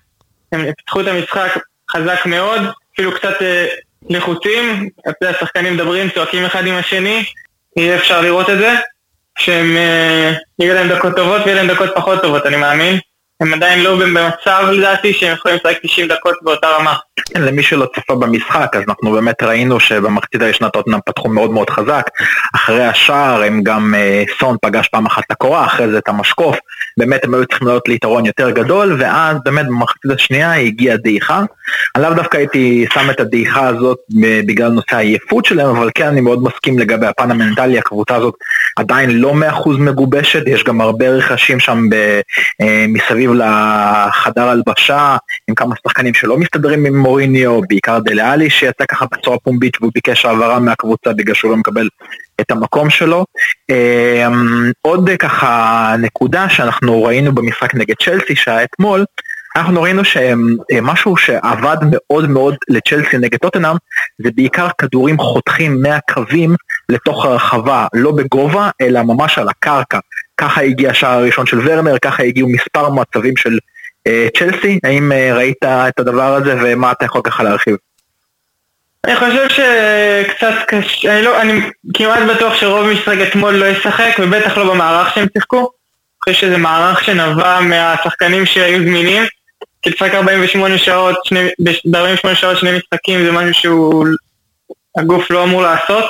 הם 0.53 0.73
פיתחו 0.77 1.01
את 1.01 1.07
המשחק 1.07 1.59
חזק 1.91 2.27
מאוד, 2.27 2.61
אפילו 2.95 3.15
קצת 3.15 3.43
אה, 3.43 3.67
לחוצים, 4.11 4.89
אתה 5.01 5.11
יודע, 5.23 5.37
השחקנים 5.37 5.75
מדברים, 5.75 6.11
צועקים 6.11 6.45
אחד 6.45 6.67
עם 6.67 6.75
השני, 6.75 7.25
יהיה 7.77 7.97
אפשר 7.97 8.21
לראות 8.21 8.51
את 8.51 8.59
זה, 8.59 8.75
שהם, 9.39 9.77
אה, 9.77 10.33
יהיו 10.59 10.75
להם 10.75 10.89
דקות 10.89 11.17
טובות 11.17 11.43
ויהיה 11.45 11.63
להם 11.63 11.75
דקות 11.75 11.91
פחות 11.95 12.23
טובות, 12.23 12.47
אני 12.47 12.57
מאמין. 12.57 12.99
הם 13.41 13.55
עדיין 13.55 13.83
לא 13.83 13.97
במצב 13.97 14.69
לדעתי 14.73 15.13
שהם 15.13 15.33
יכולים 15.33 15.57
לשחק 15.57 15.79
90 15.83 16.09
דקות 16.09 16.35
באותה 16.43 16.67
רמה. 16.69 16.95
כן, 17.25 17.43
למי 17.43 17.63
שלא 17.63 17.87
צפה 17.97 18.15
במשחק, 18.15 18.77
אז 18.77 18.83
אנחנו 18.89 19.13
באמת 19.13 19.43
ראינו 19.43 19.81
שבמחצית 19.81 20.43
הראשונה 20.43 20.71
טוטנאם 20.71 20.99
פתחו 21.07 21.29
מאוד 21.29 21.51
מאוד 21.51 21.71
חזק. 21.71 22.11
אחרי 22.55 22.85
השער 22.85 23.43
הם 23.43 23.63
גם, 23.63 23.95
אה, 23.95 24.25
סון 24.39 24.57
פגש 24.63 24.89
פעם 24.89 25.07
אחת 25.07 25.23
את 25.27 25.31
הקורה, 25.31 25.67
אחרי 25.67 25.91
זה 25.91 25.99
את 25.99 26.09
המשקוף. 26.09 26.57
באמת 26.99 27.25
הם 27.25 27.35
היו 27.35 27.47
צריכים 27.47 27.69
לעלות 27.69 27.89
ליתרון 27.89 28.27
יותר 28.27 28.51
גדול, 28.51 28.97
ואז 29.01 29.37
באמת 29.45 29.67
במחצית 29.67 30.11
השנייה 30.15 30.53
הגיעה 30.55 30.97
דעיכה. 30.97 31.43
לאו 31.99 32.15
דווקא 32.15 32.37
הייתי 32.37 32.87
שם 32.93 33.11
את 33.11 33.21
הדעיכה 33.21 33.67
הזאת 33.67 33.99
בגלל 34.47 34.69
נושא 34.69 34.97
העייפות 34.97 35.45
שלהם, 35.45 35.77
אבל 35.77 35.91
כן 35.95 36.07
אני 36.07 36.21
מאוד 36.21 36.43
מסכים 36.43 36.79
לגבי 36.79 37.07
הפן 37.07 37.31
המנטלי, 37.31 37.79
הקבוצה 37.79 38.17
הזאת 38.17 38.35
עדיין 38.77 39.11
לא 39.11 39.35
100% 39.65 39.69
מגובשת, 39.79 40.43
יש 40.47 40.65
גם 40.65 40.81
הרבה 40.81 41.09
רכשים 41.09 41.61
שם 41.61 41.89
ב, 41.91 42.21
אה, 42.61 42.85
מסביב 42.89 43.31
לחדר 43.33 44.49
הלבשה, 44.49 45.17
עם 45.49 45.55
כמה 45.55 45.75
שחקנים 45.83 46.15
שלא 46.15 46.39
מסתדרים 46.39 46.87
עם 46.87 46.97
מוריניו, 46.97 47.61
בעיקר 47.69 47.99
דלאלי 47.99 48.51
שיצא 48.51 48.85
ככה 48.87 49.07
בצורה 49.13 49.39
פומבית 49.39 49.77
והוא 49.81 49.93
ביקש 49.95 50.25
העברה 50.25 50.59
מהקבוצה 50.59 51.13
בגלל 51.13 51.35
שהוא 51.35 51.51
לא 51.51 51.57
מקבל 51.57 51.89
את 52.41 52.51
המקום 52.51 52.91
שלו. 52.91 53.25
אה, 53.71 54.29
עוד 54.83 55.11
ככה 55.19 55.95
נקודה 55.99 56.49
שאנחנו 56.49 57.05
ראינו 57.05 57.35
במשחק 57.35 57.75
נגד 57.75 57.95
צ'לסי 58.03 58.37
שהיה 58.37 58.65
אתמול, 58.65 59.05
אנחנו 59.57 59.83
ראינו 59.83 60.03
שמשהו 60.05 61.17
שעבד 61.17 61.77
מאוד 61.83 62.31
מאוד 62.31 62.57
לצ'לסי 62.69 63.19
נגד 63.19 63.39
טוטנאם 63.39 63.77
זה 64.23 64.31
בעיקר 64.35 64.69
כדורים 64.79 65.19
חותכים 65.19 65.83
מהקווים 65.83 66.55
לתוך 66.89 67.25
הרחבה, 67.25 67.87
לא 67.95 68.13
בגובה 68.13 68.71
אלא 68.81 69.03
ממש 69.03 69.39
על 69.39 69.49
הקרקע. 69.49 69.99
ככה 70.37 70.63
הגיע 70.63 70.91
השער 70.91 71.19
הראשון 71.19 71.47
של 71.47 71.59
ורנר, 71.65 71.99
ככה 71.99 72.23
הגיעו 72.23 72.49
מספר 72.49 72.91
מצבים 72.91 73.37
של 73.37 73.59
אה, 74.07 74.29
צ'לסי, 74.39 74.79
האם 74.85 75.13
אה, 75.13 75.35
ראית 75.35 75.65
את 75.65 75.99
הדבר 76.01 76.35
הזה 76.35 76.55
ומה 76.63 76.93
אתה 76.93 77.05
יכול 77.05 77.21
ככה 77.25 77.43
להרחיב? 77.43 77.77
אני 79.05 79.17
חושב 79.17 79.49
שקצת 79.49 80.55
קשה, 80.69 81.15
אני, 81.15 81.23
לא, 81.23 81.41
אני 81.41 81.61
כמעט 81.95 82.37
בטוח 82.37 82.55
שרוב 82.55 82.87
משחק 82.87 83.17
אתמול 83.29 83.55
לא 83.55 83.65
ישחק, 83.65 84.17
ובטח 84.19 84.59
לא 84.59 84.75
במערך 84.75 85.15
שהם 85.15 85.27
שיחקו. 85.33 85.57
אני 85.59 86.35
חושב 86.35 86.47
שזה 86.47 86.59
מערך 86.59 87.05
שנבע 87.05 87.61
מהשחקנים 87.61 88.47
שהיו 88.47 88.79
זמינים. 88.79 89.23
כי 89.83 89.91
לשחק 89.91 90.15
48 90.15 90.79
שעות, 90.79 91.17
ב-48 91.59 92.35
שעות 92.35 92.59
שני 92.59 92.71
משחקים 92.79 93.25
זה 93.25 93.33
משהו 93.33 93.55
שהוא 93.55 94.07
הגוף 94.99 95.31
לא 95.31 95.45
אמור 95.45 95.63
לעשות. 95.63 96.05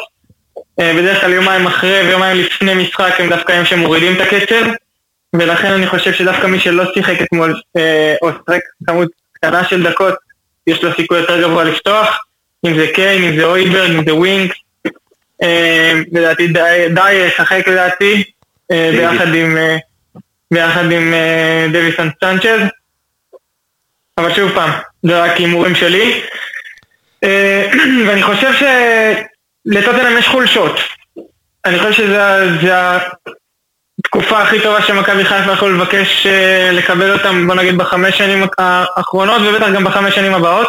אה, 0.81 0.93
בדרך 0.97 1.21
כלל 1.21 1.33
יומיים 1.33 1.67
אחרי 1.67 2.01
ויומיים 2.01 2.37
לפני 2.37 2.75
משחק 2.75 3.15
הם 3.19 3.29
דווקא 3.29 3.53
הם 3.53 3.65
שמורידים 3.65 4.17
את 4.17 4.21
הקצב, 4.21 4.65
ולכן 5.33 5.73
אני 5.73 5.87
חושב 5.87 6.13
שדווקא 6.13 6.47
מי 6.47 6.61
שלא 6.61 6.85
שיחק 6.95 7.23
אתמול, 7.23 7.61
אה, 7.77 8.15
או 8.23 8.31
שיחק 8.33 8.61
כמות 8.87 9.09
קטנה 9.33 9.65
של 9.65 9.83
דקות, 9.83 10.15
יש 10.67 10.85
לו 10.85 10.91
סיכוי 10.97 11.19
יותר 11.19 11.43
גבוה 11.43 11.65
לפתוח, 11.65 12.25
אם 12.67 12.79
זה 12.79 12.87
קיין, 12.95 13.25
אם 13.25 13.37
זה 13.37 13.45
אויברג, 13.45 13.91
אם 13.91 14.05
זה 14.05 14.15
ווינקס, 14.15 14.57
אה, 15.43 15.93
לדעתי 16.13 16.49
די 16.95 17.13
ישחק 17.13 17.69
לדעתי, 17.69 18.23
ביחד 18.71 19.35
עם, 19.35 19.59
ביחד 20.51 20.93
עם 20.93 21.15
דוויסון 21.73 22.11
סנצ'ז. 22.21 22.61
אבל 24.21 24.35
שוב 24.35 24.53
פעם, 24.55 24.71
זה 25.03 25.23
רק 25.23 25.37
הימורים 25.37 25.75
שלי. 25.75 26.21
ואני 28.07 28.23
חושב 28.23 28.53
שלטוטנאם 29.73 30.19
יש 30.19 30.29
חולשות. 30.29 30.81
אני 31.65 31.79
חושב 31.79 31.93
שזו 31.93 32.17
התקופה 33.99 34.43
הכי 34.43 34.61
טובה 34.61 34.83
שמכבי 34.83 35.25
חיפה 35.25 35.53
יכולו 35.53 35.77
לבקש 35.77 36.27
אה, 36.27 36.71
לקבל 36.73 37.13
אותם, 37.13 37.47
בוא 37.47 37.55
נגיד, 37.55 37.79
בחמש 37.79 38.19
שנים 38.19 38.45
האחרונות, 38.59 39.43
ובטח 39.43 39.67
גם 39.75 39.85
בחמש 39.85 40.15
שנים 40.15 40.35
הבאות. 40.35 40.69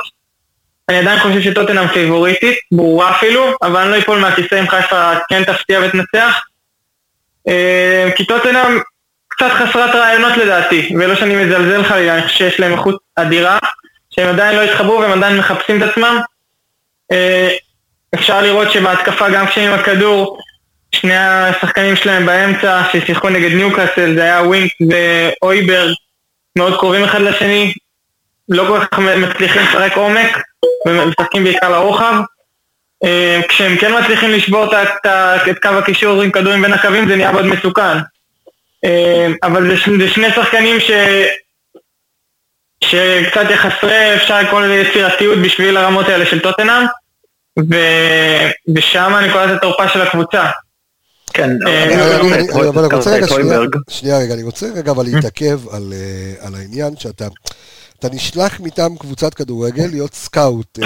אני 0.90 0.98
עדיין 0.98 1.20
חושב 1.20 1.42
שטוטנאם 1.42 1.88
פיבוריטית, 1.88 2.58
ברורה 2.72 3.12
אפילו, 3.12 3.46
אבל 3.62 3.82
אני 3.82 3.92
לא 3.92 3.98
אפול 3.98 4.20
מהכיסא 4.20 4.60
אם 4.60 4.68
חיפה 4.68 5.14
כן 5.30 5.44
תפתיע 5.44 5.80
ותנצח. 5.84 6.42
אה, 7.48 8.10
כי 8.16 8.26
טוטנאם 8.26 8.80
קצת 9.28 9.52
חסרת 9.52 9.96
רעיונות 9.96 10.38
לדעתי, 10.38 10.96
ולא 11.00 11.16
שאני 11.16 11.46
מזלזל 11.46 11.84
חלילה, 11.84 12.14
אני 12.14 12.24
חושב 12.24 12.38
שיש 12.38 12.60
להם 12.60 12.72
איכות 12.72 12.96
אדירה, 13.16 13.58
שהם 14.10 14.28
עדיין 14.28 14.56
לא 14.56 14.62
התחברו 14.62 15.00
והם 15.00 15.12
עדיין 15.12 15.38
מחפשים 15.38 15.84
את 15.84 15.90
עצמם. 15.90 16.22
אפשר 18.16 18.42
לראות 18.42 18.72
שבהתקפה 18.72 19.30
גם 19.30 19.48
כשהם 19.48 19.74
עם 19.74 19.80
הכדור, 19.80 20.38
שני 20.92 21.18
השחקנים 21.18 21.96
שלהם 21.96 22.26
באמצע 22.26 22.82
ששיחקו 22.92 23.30
נגד 23.30 23.52
ניוקאסל, 23.52 24.16
זה 24.16 24.24
היה 24.24 24.42
ווינק 24.42 24.72
ואויברג, 24.90 25.94
מאוד 26.56 26.80
קרובים 26.80 27.04
אחד 27.04 27.22
לשני, 27.22 27.74
לא 28.50 28.66
כל 28.68 28.86
כך 28.86 29.00
מצליחים 29.00 29.62
לשחק 29.62 29.98
עומק, 29.98 30.38
ומשחקים 30.88 31.44
בעיקר 31.44 31.70
לרוחב. 31.70 32.14
אה, 33.04 33.42
כשהם 33.48 33.78
כן 33.78 34.00
מצליחים 34.00 34.30
לשבור 34.30 34.66
את 35.52 35.60
קו 35.62 35.70
הקישור 35.70 36.22
עם 36.22 36.32
כדורים 36.32 36.62
בין 36.62 36.74
הקווים 36.74 37.08
זה 37.08 37.16
נהיה 37.16 37.32
מאוד 37.32 37.46
מסוכן. 37.46 37.98
אה, 38.86 39.28
אבל 39.44 39.68
זה, 39.68 39.98
זה 40.00 40.10
שני 40.10 40.32
שחקנים 40.32 40.80
ש... 40.80 40.92
שקצת 42.84 43.50
יחסרי 43.50 44.16
אפשר 44.16 44.42
לקרוא 44.42 44.62
לזה 44.62 44.76
יצירתיות 44.76 45.38
בשביל 45.38 45.78
הרמות 45.78 46.10
האלה 46.10 46.26
של 46.26 46.40
טוטנאם 46.40 46.86
ו... 47.58 47.76
ושם 48.76 49.14
נקודת 49.30 49.58
התורפה 49.58 49.88
של 49.88 50.02
הקבוצה. 50.02 50.44
כן, 51.34 51.50
אה, 51.68 52.18
אבל 52.70 52.84
אני 52.86 52.96
רוצה 52.96 53.16
רגע, 53.16 53.28
שנייה 53.90 54.18
רגע, 54.18 54.34
אני 54.34 54.44
רוצה 54.44 54.68
רגע 54.76 54.92
אבל 54.92 55.06
להתעכב 55.06 55.60
אה, 55.74 55.78
על 56.40 56.56
העניין 56.56 56.98
שאתה 56.98 57.28
אתה 58.00 58.10
נשלח 58.10 58.60
מטעם 58.60 58.98
קבוצת 58.98 59.34
כדורגל 59.34 59.88
להיות 59.92 60.14
סקאוט 60.14 60.80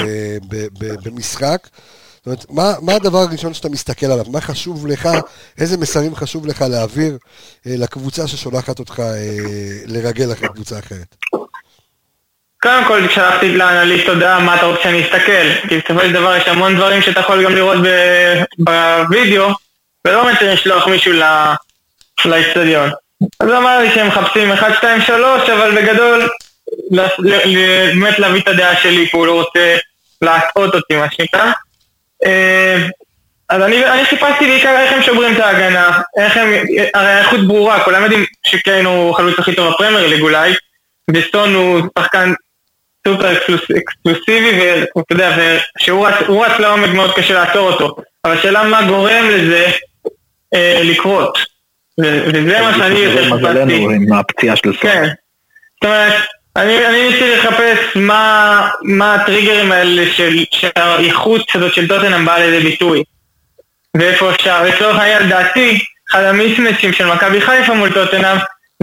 במשחק 1.04 1.68
זאת 2.26 2.28
אומרת, 2.28 2.46
מה, 2.50 2.74
מה 2.82 2.94
הדבר 2.94 3.18
הראשון 3.18 3.54
שאתה 3.54 3.70
מסתכל 3.70 4.06
עליו? 4.06 4.26
מה 4.30 4.42
חשוב 4.42 4.88
לך, 4.88 5.10
איזה 5.58 5.78
מסרים 5.78 6.16
חשוב 6.16 6.46
לך 6.46 6.62
להעביר 6.62 7.18
אה, 7.68 7.76
לקבוצה 7.78 8.28
ששולחת 8.28 8.80
אותך 8.80 9.00
אה, 9.00 9.82
לרגל 9.86 10.32
אחרי 10.32 10.48
קבוצה 10.50 10.80
אחרת? 10.80 11.16
קודם 12.64 12.86
כל 12.86 13.10
שלחתי 13.10 13.58
לאנליסט 13.58 14.08
הודעה 14.08 14.40
מה 14.40 14.56
אתה 14.56 14.66
רוצה 14.66 14.84
שאני 14.84 15.04
אסתכל, 15.04 15.68
כי 15.70 15.78
בסופו 15.78 16.00
של 16.00 16.14
דבר 16.14 16.36
יש 16.36 16.48
המון 16.48 16.76
דברים 16.76 17.02
שאתה 17.02 17.20
יכול 17.20 17.44
גם 17.44 17.56
לראות 17.56 17.78
בווידאו, 18.58 19.50
ולא 20.08 20.24
באמת 20.24 20.42
לשלוח 20.42 20.88
מישהו 20.88 21.14
לאצטדיון. 22.26 22.90
אז 23.40 23.48
הוא 23.48 23.58
אמר 23.58 23.80
לי 23.80 23.92
שהם 23.92 24.08
מחפשים 24.08 24.52
1, 24.52 24.74
2, 24.78 25.02
3, 25.02 25.50
אבל 25.50 25.82
בגדול, 25.82 26.30
באמת 27.94 28.20
להביא 28.20 28.42
את 28.42 28.48
הדעה 28.48 28.76
שלי 28.76 29.10
פה, 29.10 29.18
הוא 29.18 29.28
לא 29.28 29.34
רוצה 29.34 29.78
להטעות 30.22 30.76
אותי 30.76 30.96
מה 30.96 31.08
שנקרא. 31.12 31.52
אה, 32.26 32.88
אז 33.50 33.62
אני, 33.62 33.86
אני 33.86 34.06
חיפשתי 34.06 34.46
בעיקר 34.48 34.80
איך 34.80 34.94
הם 34.94 35.02
שוברים 35.02 35.36
את 35.36 35.40
ההגנה, 35.40 36.02
איך 36.18 36.38
הם, 36.38 36.50
הרי 36.94 37.12
האיכות 37.12 37.48
ברורה, 37.48 37.84
כולם 37.84 38.04
יודעים 38.04 38.26
שקיין 38.46 38.86
הוא 38.86 39.12
החלוץ 39.12 39.40
הכי 39.40 39.56
טוב 39.56 39.74
בפרמייר 39.74 40.08
ליג 40.08 40.22
אולי, 40.22 40.54
וסטון 41.14 41.54
הוא 41.54 41.82
שחקן 42.00 42.34
סופר 43.08 43.34
אקסקלוסיבי, 43.34 44.60
ואתה 44.96 45.14
יודע, 45.14 45.58
שהוא 45.80 46.08
רץ, 46.46 46.60
לעומק 46.60 46.90
מאוד 46.90 47.14
קשה 47.16 47.34
לעצור 47.34 47.72
אותו, 47.72 47.96
אבל 48.26 48.38
השאלה 48.38 48.64
מה 48.64 48.82
גורם 48.88 49.30
לזה 49.30 49.68
אה, 50.54 50.82
לקרות, 50.84 51.38
וזה 52.00 52.62
מה 52.62 52.74
שאני 52.78 53.00
יותר. 53.00 53.34
מזלנו 53.34 53.90
עם 53.90 54.14
הפציעה 54.14 54.56
של 54.56 54.78
סטון. 54.78 54.92
כן, 54.92 55.04
זאת 55.04 55.86
אומרת, 55.86 56.14
אני, 56.56 56.88
אני 56.88 57.08
ניסיתי 57.08 57.36
לחפש 57.36 57.96
מה, 57.96 58.70
מה 58.84 59.16
הטריגרים 59.16 59.72
האלה 59.72 60.04
של, 60.14 60.44
שהאיכות 60.52 61.42
הזאת 61.56 61.74
של 61.74 61.88
טוטנאם 61.88 62.26
באה 62.26 62.40
לידי 62.40 62.70
ביטוי. 62.70 63.04
ואיפה 63.98 64.32
אפשר, 64.32 64.64
לצורך 64.64 64.98
העניין 64.98 65.24
לדעתי, 65.24 65.80
אחד 66.12 66.24
המיסמצ'ים 66.24 66.94
של 66.94 67.06
מכבי 67.08 67.42
חיפה 67.42 67.74
מול 67.74 67.94
טוטנאם 67.94 68.38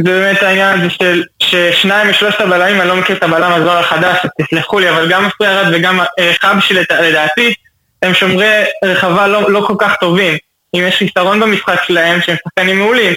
זה 0.04 0.20
באמת 0.20 0.42
העניין 0.42 0.80
הזה 0.80 0.90
של 0.90 1.22
ששניים 1.42 2.10
משלושת 2.10 2.40
הבלמים, 2.40 2.80
אני 2.80 2.88
לא 2.88 2.96
מכיר 2.96 3.16
את 3.16 3.22
הבלם 3.22 3.52
הזוהר 3.52 3.78
החדש, 3.78 4.18
תסלחו 4.40 4.78
לי, 4.78 4.90
אבל 4.90 5.10
גם 5.10 5.26
מפריארד 5.26 5.66
וגם 5.72 6.00
אה, 6.00 6.32
חבשי 6.40 6.74
לדעתי, 6.74 7.54
הם 8.02 8.14
שומרי 8.14 8.64
רחבה 8.84 9.26
לא, 9.26 9.50
לא 9.50 9.64
כל 9.66 9.74
כך 9.78 9.96
טובים. 10.00 10.36
אם 10.74 10.84
יש 10.88 10.96
חיסרון 10.96 11.40
במשחק 11.40 11.82
שלהם, 11.86 12.20
שהם 12.20 12.36
שחקנים 12.44 12.78
מעולים. 12.78 13.12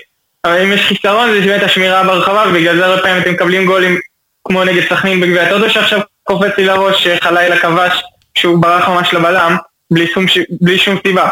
אבל 0.46 0.62
אם 0.62 0.72
יש 0.72 0.82
חיסרון 0.82 1.32
זה 1.34 1.48
באמת 1.48 1.64
השמירה 1.64 2.04
ברחבה, 2.04 2.46
ובגלל 2.50 2.78
זה 2.78 2.86
הרבה 2.86 3.02
פעמים 3.02 3.22
אתם 3.22 3.32
מקבלים 3.32 3.66
גולים 3.66 4.00
כמו 4.44 4.64
נגד 4.64 4.90
סכנין 4.90 5.22
בגביע 5.22 5.44
הטוטו 5.44 5.70
שעכשיו 5.70 6.00
קופץ 6.24 6.58
לי 6.58 6.66
לראש 6.66 7.08
שחלילה 7.08 7.60
כבש 7.60 8.04
שהוא 8.36 8.62
ברח 8.62 8.90
ממש 8.90 9.14
לבלם, 9.14 9.58
בלי 9.92 10.08
שום. 10.08 10.26
בלי 10.62 10.78
שום 10.78 10.98
סיבה. 11.08 11.30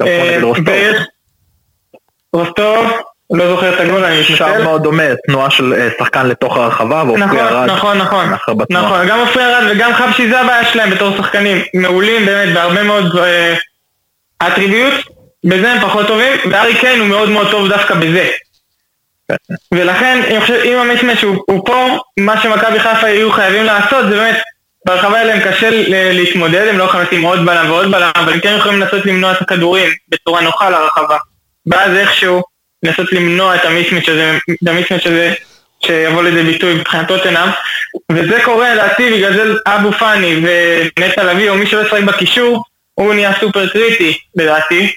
גם 0.00 0.06
כמו 0.06 0.06
אה, 0.06 0.30
נגד 0.30 0.42
רוסטוב. 0.42 0.66
רוסטוב, 2.32 2.86
לא 3.30 3.48
זוכר 3.48 3.74
את 3.74 3.80
הגול, 3.80 4.04
אני 4.04 4.24
שער 4.24 4.48
מתנצל. 4.48 4.64
מאוד 4.64 4.82
דומה, 4.82 5.02
תנועה 5.26 5.50
של 5.50 5.72
אה, 5.72 5.88
שחקן 5.98 6.26
לתוך 6.26 6.56
הרחבה, 6.56 7.02
נכון, 7.04 7.22
ואופי 7.22 7.36
ירד 7.36 7.70
נכון, 7.70 7.98
נכון. 7.98 8.28
בתנועה. 8.58 8.84
נכון, 8.84 9.08
גם 9.08 9.18
עופרי 9.18 9.44
ארד 9.44 9.64
וגם 9.70 9.94
חבשי 9.94 10.28
זה 10.28 10.40
הבעיה 10.40 10.64
שלהם 10.64 10.90
בתור 10.90 11.16
שחקנים. 11.16 11.62
מעולים 11.74 12.26
באמת 12.26 12.54
בהרבה 12.54 12.82
מאוד 12.82 13.16
אה, 13.16 13.54
אטריביוט, 14.46 14.94
בזה 15.44 15.72
הם 15.72 15.80
פחות 15.80 16.06
טובים, 16.06 16.32
וארי 16.50 16.74
קיין 16.74 17.00
הוא 17.00 17.08
מאוד 17.08 17.28
מאוד 17.28 17.50
טוב 17.50 17.68
דווקא 17.68 17.94
בזה. 17.94 18.28
ולכן, 19.74 20.20
אני 20.30 20.40
חושב, 20.40 20.60
אם 20.64 20.78
המישמש 20.78 21.22
הוא, 21.22 21.36
הוא 21.46 21.66
פה, 21.66 21.98
מה 22.20 22.42
שמכבי 22.42 22.80
חיפה 22.80 23.08
יהיו 23.08 23.32
חייבים 23.32 23.64
לעשות 23.64 24.04
זה 24.08 24.16
באמת, 24.16 24.36
ברחבה 24.86 25.18
האלה 25.18 25.34
הם 25.34 25.40
קשה 25.40 25.70
ל- 25.70 26.12
להתמודד, 26.12 26.66
הם 26.68 26.78
לא 26.78 26.84
יכולים 26.84 27.06
לשים 27.06 27.22
עוד 27.22 27.46
בלם 27.46 27.70
ועוד 27.70 27.90
בלם, 27.90 28.10
אבל 28.14 28.32
הם 28.32 28.40
כן 28.40 28.56
יכולים 28.58 28.80
לנסות 28.80 29.06
למנוע 29.06 29.32
את 29.32 29.40
הכדורים 29.42 29.90
בצורה 30.08 30.40
נוחה 30.40 30.70
לרחבה. 30.70 31.16
ואז 31.66 31.96
איכשהו 31.96 32.42
לנסות 32.86 33.12
למנוע 33.12 33.54
את 33.54 33.60
המישמש 33.64 35.06
הזה, 35.06 35.34
שיבוא 35.80 36.22
לידי 36.22 36.42
ביטוי 36.42 36.74
מבחינת 36.74 37.08
טוטנאם, 37.08 37.48
וזה 38.12 38.38
קורה 38.44 38.74
לדעתי 38.74 39.10
בגלל 39.12 39.32
זה 39.32 39.54
אבו 39.66 39.92
פאני 39.92 40.36
ונטע 40.36 41.24
לביא 41.24 41.50
או 41.50 41.56
מי 41.56 41.66
שלא 41.66 41.80
ישחק 41.80 42.02
בקישור, 42.02 42.64
הוא 42.94 43.14
נהיה 43.14 43.32
סופר 43.40 43.68
קריטי 43.68 44.18
לדעתי. 44.36 44.92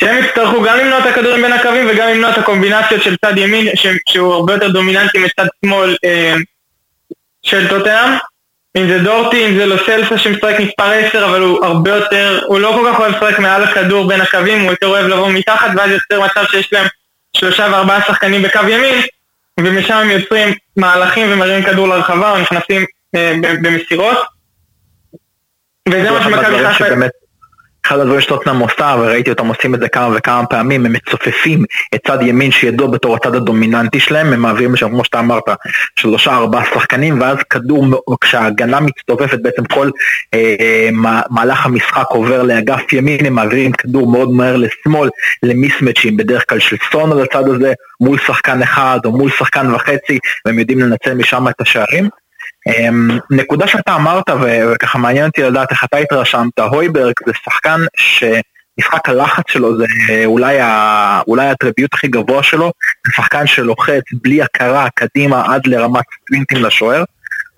שהם 0.00 0.24
יצטרכו 0.24 0.62
גם 0.62 0.78
למנוע 0.78 0.98
את 0.98 1.06
הכדורים 1.06 1.42
בין 1.42 1.52
הקווים 1.52 1.86
וגם 1.90 2.08
למנוע 2.08 2.30
את 2.30 2.38
הקומבינציות 2.38 3.02
של 3.02 3.16
צד 3.16 3.38
ימין 3.38 3.68
שהוא 4.08 4.34
הרבה 4.34 4.52
יותר 4.52 4.68
דומיננטי 4.68 5.18
מצד 5.18 5.46
שמאל 5.64 5.96
אה, 6.04 6.34
של 7.42 7.68
טוטנאם. 7.68 8.10
אם 8.76 8.88
זה 8.88 8.98
דורטי, 8.98 9.46
אם 9.46 9.56
זה 9.58 9.66
לוסלסה 9.66 10.18
שמשחק 10.18 10.54
מספר 10.60 10.90
10 10.90 11.24
אבל 11.24 11.40
הוא 11.40 11.64
הרבה 11.64 11.90
יותר, 11.90 12.40
הוא 12.46 12.60
לא 12.60 12.72
כל 12.76 12.90
כך 12.92 13.00
אוהב 13.00 13.14
לשחק 13.14 13.38
מעל 13.38 13.64
הכדור 13.64 14.08
בין 14.08 14.20
הקווים, 14.20 14.60
הוא 14.60 14.70
יותר 14.70 14.86
אוהב 14.86 15.06
לבוא 15.06 15.30
מתחת 15.30 15.70
ואז 15.76 15.90
יוצר 15.90 16.20
מצב 16.20 16.44
שיש 16.50 16.72
להם 16.72 16.86
שלושה 17.42 17.68
וארבעה 17.72 18.02
שחקנים 18.06 18.42
בקו 18.42 18.60
ימין 18.68 19.00
ומשם 19.60 19.94
הם 19.94 20.10
יוצרים 20.10 20.54
מהלכים 20.76 21.32
ומרימים 21.32 21.64
כדור 21.64 21.88
לרחבה 21.88 22.30
או 22.30 22.38
נכנסים 22.40 22.84
אה, 23.14 23.34
במסירות. 23.62 24.18
וזה 25.88 26.10
מה 26.10 26.24
שמכבי 26.24 26.58
חיפה... 26.58 26.74
שבאמת- 26.74 27.21
אחד 27.86 27.98
הדברים 27.98 28.20
שטוטנאם 28.20 28.58
עושה, 28.58 28.96
וראיתי 28.98 29.30
אותם 29.30 29.46
עושים 29.46 29.74
את 29.74 29.80
זה 29.80 29.88
כמה 29.88 30.08
וכמה 30.16 30.46
פעמים, 30.46 30.86
הם 30.86 30.92
מצופפים 30.92 31.64
את 31.94 32.00
צד 32.06 32.18
ימין 32.22 32.50
שידוע 32.50 32.86
בתור 32.86 33.16
הצד 33.16 33.34
הדומיננטי 33.34 34.00
שלהם, 34.00 34.32
הם 34.32 34.40
מעבירים 34.40 34.74
לשם, 34.74 34.88
כמו 34.88 35.04
שאתה 35.04 35.18
אמרת, 35.18 35.44
שלושה 35.96 36.36
ארבעה 36.36 36.64
שחקנים, 36.74 37.20
ואז 37.20 37.36
כדור, 37.50 37.86
כשההגנה 38.20 38.80
מצטופפת, 38.80 39.38
בעצם 39.42 39.64
כל 39.64 39.90
אה, 40.34 40.54
אה, 40.60 40.88
מה- 40.92 41.22
מהלך 41.30 41.66
המשחק 41.66 42.06
עובר 42.08 42.42
לאגף 42.42 42.92
ימין, 42.92 43.26
הם 43.26 43.34
מעבירים 43.34 43.72
כדור 43.72 44.10
מאוד 44.12 44.30
מהר 44.30 44.56
לשמאל, 44.56 45.08
למיסמצ'ים, 45.42 46.16
בדרך 46.16 46.44
כלל 46.48 46.58
של 46.58 46.76
סון 46.92 47.12
על 47.12 47.22
הצד 47.22 47.48
הזה, 47.48 47.72
מול 48.00 48.18
שחקן 48.18 48.62
אחד 48.62 48.98
או 49.04 49.12
מול 49.12 49.30
שחקן 49.30 49.74
וחצי, 49.74 50.18
והם 50.44 50.58
יודעים 50.58 50.78
לנצל 50.80 51.14
משם 51.14 51.48
את 51.48 51.60
השערים. 51.60 52.08
אמ, 52.66 53.18
נקודה 53.30 53.66
שאתה 53.66 53.94
אמרת, 53.94 54.24
וככה 54.40 54.98
מעניין 54.98 55.26
אותי 55.26 55.42
לדעת 55.42 55.70
איך 55.70 55.84
אתה 55.84 55.96
התרשמת, 55.96 56.58
הויברג 56.58 57.12
זה 57.26 57.32
שחקן 57.44 57.80
שמשחק 57.96 59.08
הלחץ 59.08 59.44
שלו 59.48 59.76
זה 59.76 59.84
אה, 60.10 60.24
אולי, 60.24 60.60
ה- 60.60 61.20
אולי 61.28 61.46
הטריביוט 61.48 61.94
הכי 61.94 62.08
גבוה 62.08 62.42
שלו, 62.42 62.72
זה 63.06 63.12
שחקן 63.12 63.46
שלוחץ 63.46 64.02
בלי 64.22 64.42
הכרה 64.42 64.88
קדימה 64.94 65.54
עד 65.54 65.66
לרמת 65.66 66.04
ספרינטים 66.24 66.64
לשוער. 66.64 67.04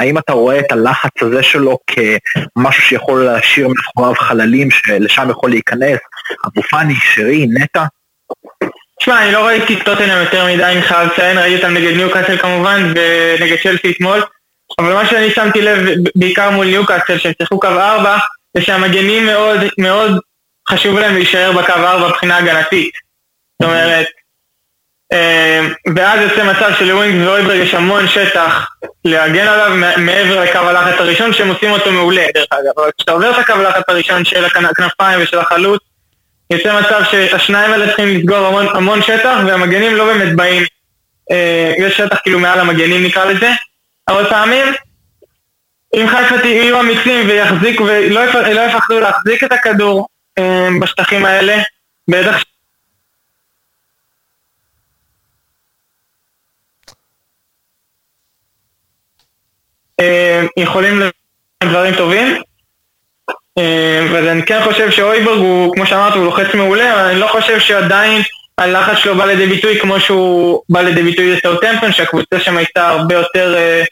האם 0.01 0.19
אתה 0.19 0.33
רואה 0.33 0.59
את 0.59 0.73
הלחץ 0.73 1.11
הזה 1.23 1.43
שלו 1.43 1.79
כמשהו 1.87 2.83
שיכול 2.83 3.25
להשאיר 3.25 3.69
מאחוריו 3.69 4.15
חללים 4.15 4.71
שלשם 4.71 5.31
יכול 5.31 5.51
להיכנס? 5.51 5.99
אבו 6.47 6.63
פאני, 6.63 6.95
שרי, 7.15 7.47
נטע? 7.47 7.85
תשמע, 9.01 9.23
אני 9.25 9.33
לא 9.33 9.47
ראיתי 9.47 9.77
טוטנאם 9.85 10.23
יותר 10.25 10.47
מדי, 10.47 10.65
אני 10.65 10.83
חייב 10.83 11.09
לציין, 11.13 11.39
ראיתי 11.39 11.57
אותם 11.57 11.75
נגד 11.75 11.97
ניוקאסל 11.97 12.39
כמובן, 12.39 12.93
ונגד 12.95 13.57
צ'לסי 13.63 13.91
אתמול, 13.91 14.23
אבל 14.79 14.93
מה 14.95 15.07
שאני 15.07 15.31
שמתי 15.31 15.63
לב, 15.63 15.79
בעיקר 16.15 16.51
מול 16.51 16.67
ניוקאסל, 16.67 17.19
שהם 17.19 17.33
שיחקו 17.39 17.61
קו 17.61 17.69
4, 17.69 18.19
זה 18.55 18.63
שהמגנים 18.63 19.27
מאוד 19.27 19.61
מאוד 19.79 20.21
חשוב 20.69 20.99
להם 20.99 21.15
להישאר 21.15 21.53
בקו 21.53 21.73
4 21.73 22.09
מבחינה 22.09 22.37
הגנתית. 22.37 22.93
זאת 23.63 23.69
אומרת, 23.69 24.07
אה, 25.13 25.69
ואז 25.97 26.21
יוצא 26.21 26.45
מצב 26.45 26.71
שלווינג 26.79 27.27
ואויברג 27.27 27.57
יש 27.57 27.75
המון 27.75 28.09
שטח 28.09 28.69
להגן 29.05 29.47
עליו 29.49 29.95
מעבר 29.97 30.41
לקו 30.41 30.59
הלחץ 30.59 31.01
הראשון, 31.01 31.33
שהם 31.33 31.49
עושים 31.49 31.71
אותו 31.71 31.93
מעולה, 31.93 32.27
דרך 32.35 32.47
אגב. 32.51 32.73
אבל 32.77 32.91
כשאתה 32.99 33.13
עובר 33.13 33.31
את 33.31 33.39
הקו 33.39 33.53
הלחץ 33.53 33.83
הראשון 33.89 34.25
של 34.25 34.45
הכנפיים 34.45 35.21
ושל 35.23 35.39
החלוץ, 35.39 35.81
יוצא 36.51 36.81
מצב 36.81 37.03
שהשניים 37.11 37.71
האלה 37.73 37.87
צריכים 37.87 38.09
לסגור 38.09 38.39
המון, 38.39 38.67
המון 38.69 39.03
שטח 39.03 39.37
והמגנים 39.47 39.95
לא 39.95 40.05
באמת 40.05 40.37
באים, 40.37 40.63
אה, 41.31 41.73
יש 41.79 41.97
שטח 41.97 42.19
כאילו 42.23 42.39
מעל 42.39 42.61
המגנים 42.61 43.05
נקרא 43.05 43.25
לזה, 43.25 43.51
אבל 44.09 44.29
פעמים 44.31 44.75
אם 45.95 46.07
חיפה 46.09 46.39
תהיו 46.39 46.81
אמיצים 46.81 47.29
ויחזיקו 47.29 47.85
ולא 47.85 48.25
לא 48.55 48.61
יפחדו 48.61 49.01
להחזיק 49.01 49.45
את 49.45 49.53
הכדור 49.53 50.09
אה, 50.39 50.69
בשטחים 50.81 51.25
האלה, 51.25 51.63
בטח 52.09 52.43
אה, 60.01 60.43
יכולים 60.57 60.99
להיות 60.99 61.15
דברים 61.63 61.95
טובים. 61.97 62.43
אה, 63.59 64.19
אז 64.19 64.27
אני 64.27 64.43
כן 64.47 64.61
חושב 64.65 64.91
שהויברג 64.91 65.39
הוא, 65.39 65.75
כמו 65.75 65.87
שאמרת, 65.87 66.15
הוא 66.15 66.25
לוחץ 66.25 66.55
מעולה, 66.55 66.95
אבל 66.95 67.11
אני 67.11 67.21
לא 67.21 67.27
חושב 67.27 67.59
שעדיין 67.59 68.23
הלחץ 68.59 68.99
שלו 68.99 69.15
בא 69.15 69.25
לידי 69.25 69.47
ביטוי 69.47 69.81
כמו 69.81 70.01
שהוא 70.01 70.63
בא 70.69 70.83
לידי 70.83 71.03
ביטוי 71.03 71.37
לסאוטמפטון, 71.37 71.93
שהקבוצה 71.93 72.41
שם 72.41 72.57
הייתה 72.57 72.89
הרבה 72.89 73.15
יותר, 73.15 73.55
אה, 73.57 73.83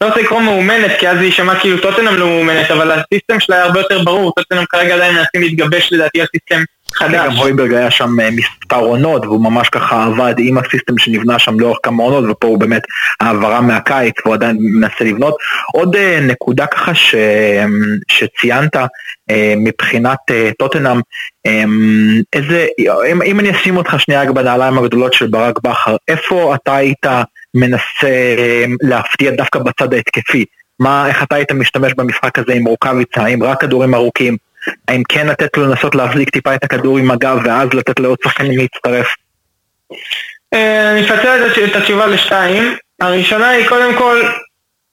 לא 0.00 0.06
רוצה 0.06 0.20
לקרוא 0.20 0.40
מאומנת, 0.40 0.98
כי 0.98 1.08
אז 1.08 1.18
זה 1.18 1.24
יישמע 1.24 1.60
כאילו 1.60 1.78
טוטנאם 1.78 2.14
לא 2.14 2.26
מאומנת, 2.26 2.70
אבל 2.70 2.90
ה 2.90 2.97
system 2.97 3.40
שלה 3.40 3.56
היה 3.56 3.64
הרבה 3.64 3.80
יותר 3.80 4.02
ברור, 4.04 4.32
טוטנאם 4.36 4.64
כרגע 4.68 4.94
עדיין 4.94 5.14
מנסים 5.14 5.42
להתגבש 5.42 5.92
לדעתי 5.92 6.20
על 6.20 6.26
system 6.36 6.64
חדש. 6.94 7.14
גם 7.14 7.32
הויברג 7.32 7.74
היה 7.74 7.90
שם 7.90 8.20
אה, 8.20 8.28
מספר 8.30 8.76
עונות, 8.76 9.24
והוא 9.24 9.44
ממש 9.44 9.68
ככה 9.68 10.04
עבד 10.04 10.34
עם 10.38 10.58
ה 10.58 10.64
system 10.64 10.98
שנבנה 10.98 11.38
שם 11.38 11.60
לאורך 11.60 11.78
כמה 11.82 12.02
עונות, 12.02 12.24
ופה 12.30 12.46
הוא 12.46 12.58
באמת 12.58 12.82
העברה 13.20 13.60
מהקיץ, 13.60 14.14
והוא 14.24 14.34
עדיין 14.34 14.56
מנסה 14.60 15.04
לבנות. 15.04 15.34
עוד 15.72 15.96
אה, 15.96 16.20
נקודה 16.22 16.66
ככה 16.66 16.94
ש, 16.94 17.14
שציינת 18.08 18.76
אה, 19.30 19.54
מבחינת 19.56 20.18
אה, 20.30 20.50
טוטנאם, 20.58 21.00
איזה, 22.32 22.66
אם, 23.10 23.22
אם 23.22 23.40
אני 23.40 23.50
אשים 23.50 23.76
אותך 23.76 23.94
שנייה 23.98 24.22
רק 24.22 24.30
בנעליים 24.30 24.78
הגדולות 24.78 25.12
של 25.12 25.26
ברק 25.26 25.58
בכר, 25.62 25.96
איפה 26.08 26.54
אתה 26.54 26.76
היית 26.76 27.06
מנסה 27.54 28.36
להפתיע 28.82 29.30
דווקא 29.30 29.58
בצד 29.58 29.94
ההתקפי? 29.94 30.44
מה, 30.80 31.08
איך 31.08 31.22
אתה 31.22 31.34
היית 31.34 31.52
משתמש 31.52 31.92
במשחק 31.96 32.38
הזה 32.38 32.52
עם 32.52 32.64
רוקאביצה, 32.64 33.24
עם 33.24 33.42
רק 33.42 33.60
כדורים 33.60 33.94
ארוכים? 33.94 34.36
האם 34.88 35.02
כן 35.08 35.26
לתת 35.26 35.56
לו 35.56 35.66
לנסות 35.66 35.94
להחזיק 35.94 36.30
טיפה 36.30 36.54
את 36.54 36.64
הכדור 36.64 36.98
עם 36.98 37.10
הגב 37.10 37.38
ואז 37.44 37.68
לתת 37.74 38.00
לעוד 38.00 38.18
שחקנים 38.24 38.58
להצטרף? 38.58 39.06
אה, 40.54 40.90
אני 40.90 41.00
אפצל 41.04 41.46
את- 41.64 41.76
התשובה 41.76 42.06
לשתיים. 42.06 42.76
הראשונה 43.00 43.48
היא 43.48 43.68
קודם 43.68 43.98
כל, 43.98 44.22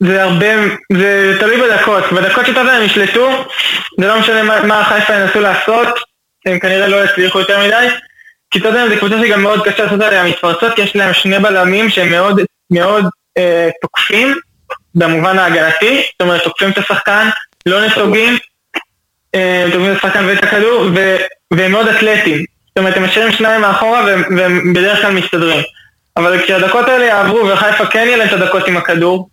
זה 0.04 0.24
הרבה, 0.24 0.48
זה 0.94 1.38
תלוי 1.40 1.62
בדקות. 1.62 2.04
בדקות 2.14 2.46
שטוטנאם 2.46 2.82
ישלטו, 2.86 3.46
זה 4.00 4.08
לא 4.08 4.20
משנה 4.20 4.64
מה, 4.64 4.84
חיפה 4.84 5.14
ינסו 5.14 5.40
לעשות, 5.40 5.88
הם 6.46 6.60
כנראה 6.60 6.88
לא 6.88 7.04
יצליחו 7.06 7.40
יותר 7.40 7.60
מדי. 7.68 7.88
כי 8.52 8.60
טוטנאם 8.60 8.90
זה 8.90 8.98
קבוצה 8.98 9.16
שגם 9.26 9.42
מאוד 9.44 9.68
קשה 9.68 9.84
לעשות 9.84 10.02
עליה 10.02 10.24
מתפרצות, 10.24 10.76
כי 10.76 10.82
יש 10.82 10.96
להם 10.96 11.14
שני 11.14 11.40
בלמים 11.40 11.90
שהם 11.90 12.10
מאוד, 12.12 12.42
מאוד 12.72 13.06
אה, 13.38 13.70
תוקפים, 13.82 14.36
במובן 14.96 15.40
ההגנתי, 15.40 15.96
זאת 15.96 16.22
אומרת 16.22 16.44
תוקפים 16.44 16.70
את 16.72 16.78
השחקן, 16.78 17.30
לא 17.66 17.86
נסוגים, 17.86 18.38
אה, 19.36 19.66
תוקפים 19.72 19.92
את 19.92 19.98
השחקן 19.98 20.26
ואת 20.26 20.44
הכדור, 20.44 20.86
והם 21.54 21.72
מאוד 21.72 21.88
אתלטיים. 21.88 22.38
זאת 22.68 22.78
אומרת, 22.78 22.98
הם 22.98 23.04
משאירים 23.04 23.32
שניים 23.32 23.62
מאחורה 23.62 24.06
והם, 24.38 24.74
בדרך 24.74 25.02
כלל 25.02 25.14
מסתדרים. 25.14 25.64
אבל 26.18 26.44
כשהדקות 26.44 26.88
האלה 26.88 27.06
יעברו 27.06 27.48
וחיפה 27.48 27.86
כן 27.86 28.04
יהיה 28.06 28.18
להם 28.18 28.28
את 28.28 28.34
הדקות 28.34 28.68
עם 28.68 28.78
הכדור, 28.78 29.30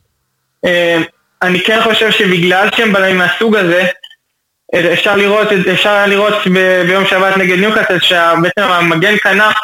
אה, 0.64 0.98
אני 1.42 1.60
כן 1.60 1.80
חושב 1.82 2.10
שבגלל 2.10 2.68
שהם 2.76 2.92
בלמים 2.92 3.18
מהסוג 3.18 3.56
הזה, 3.56 3.86
אה, 4.74 4.92
אפשר 4.92 5.16
לראות, 5.16 5.48
אפשר 5.72 5.90
היה 5.90 6.06
לראות 6.06 6.34
ביום 6.86 7.06
שבת 7.06 7.36
נגד 7.36 7.58
ניוקאסל 7.58 8.00
שבעצם 8.00 8.62
המגן 8.62 9.16
כנף 9.16 9.54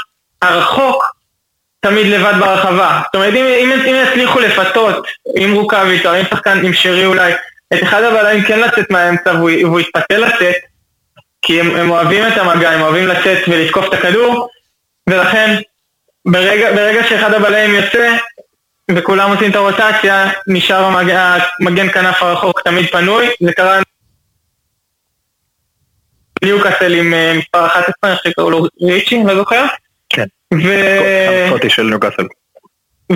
הרחוק 0.43 1.05
תמיד 1.81 2.07
לבד 2.07 2.35
ברחבה. 2.41 3.01
זאת 3.05 3.15
אומרת, 3.15 3.35
אם, 3.35 3.45
אם, 3.45 3.73
אם 3.73 3.95
יצליחו 4.03 4.41
לפתות 4.41 5.07
עם 5.37 5.55
רוקאביץ' 5.55 6.07
או 6.07 6.11
עם 6.11 6.25
שחקן, 6.31 6.67
עם 6.67 6.73
שרי 6.73 7.07
אולי, 7.07 7.33
את 7.75 7.83
אחד 7.83 8.03
הבלמים 8.03 8.45
כן 8.45 8.61
לצאת 8.61 8.91
מהאמצע 8.91 9.35
והוא, 9.35 9.51
והוא 9.63 9.81
יתפתה 9.81 10.19
לצאת, 10.19 10.55
כי 11.43 11.61
הם, 11.61 11.77
הם 11.77 11.91
אוהבים 11.91 12.25
את 12.29 12.39
המגע, 12.39 12.71
הם 12.71 12.81
אוהבים 12.81 13.07
לצאת 13.07 13.39
ולתקוף 13.49 13.85
את 13.89 13.95
הכדור, 13.95 14.49
ולכן 15.09 15.61
ברגע, 16.25 16.73
ברגע 16.73 17.05
שאחד 17.09 17.35
הבלמים 17.35 17.75
יוצא 17.75 18.17
וכולם 18.91 19.31
עושים 19.31 19.51
את 19.51 19.57
הרוטציה, 19.57 20.31
נשאר 20.47 20.85
המגע, 20.85 21.37
מגן 21.61 21.93
כנף 21.93 22.23
הרחוק 22.23 22.61
תמיד 22.61 22.87
פנוי, 22.87 23.29
זה 23.41 23.53
קרה 23.53 23.81
ניוקאסל 26.45 26.95
עם 26.95 27.15
אה, 27.15 27.35
מספר 27.39 27.67
11, 27.67 28.13
איך 28.13 28.21
שקראו 28.25 28.51
לו 28.51 28.67
ריצ'י, 28.83 29.23
לא 29.27 29.37
זוכר. 29.37 29.65
כן. 30.09 30.25
ו... 30.55 30.69
סקוטי 31.49 31.71
של 31.71 31.83
ניוקאסל. 31.83 32.23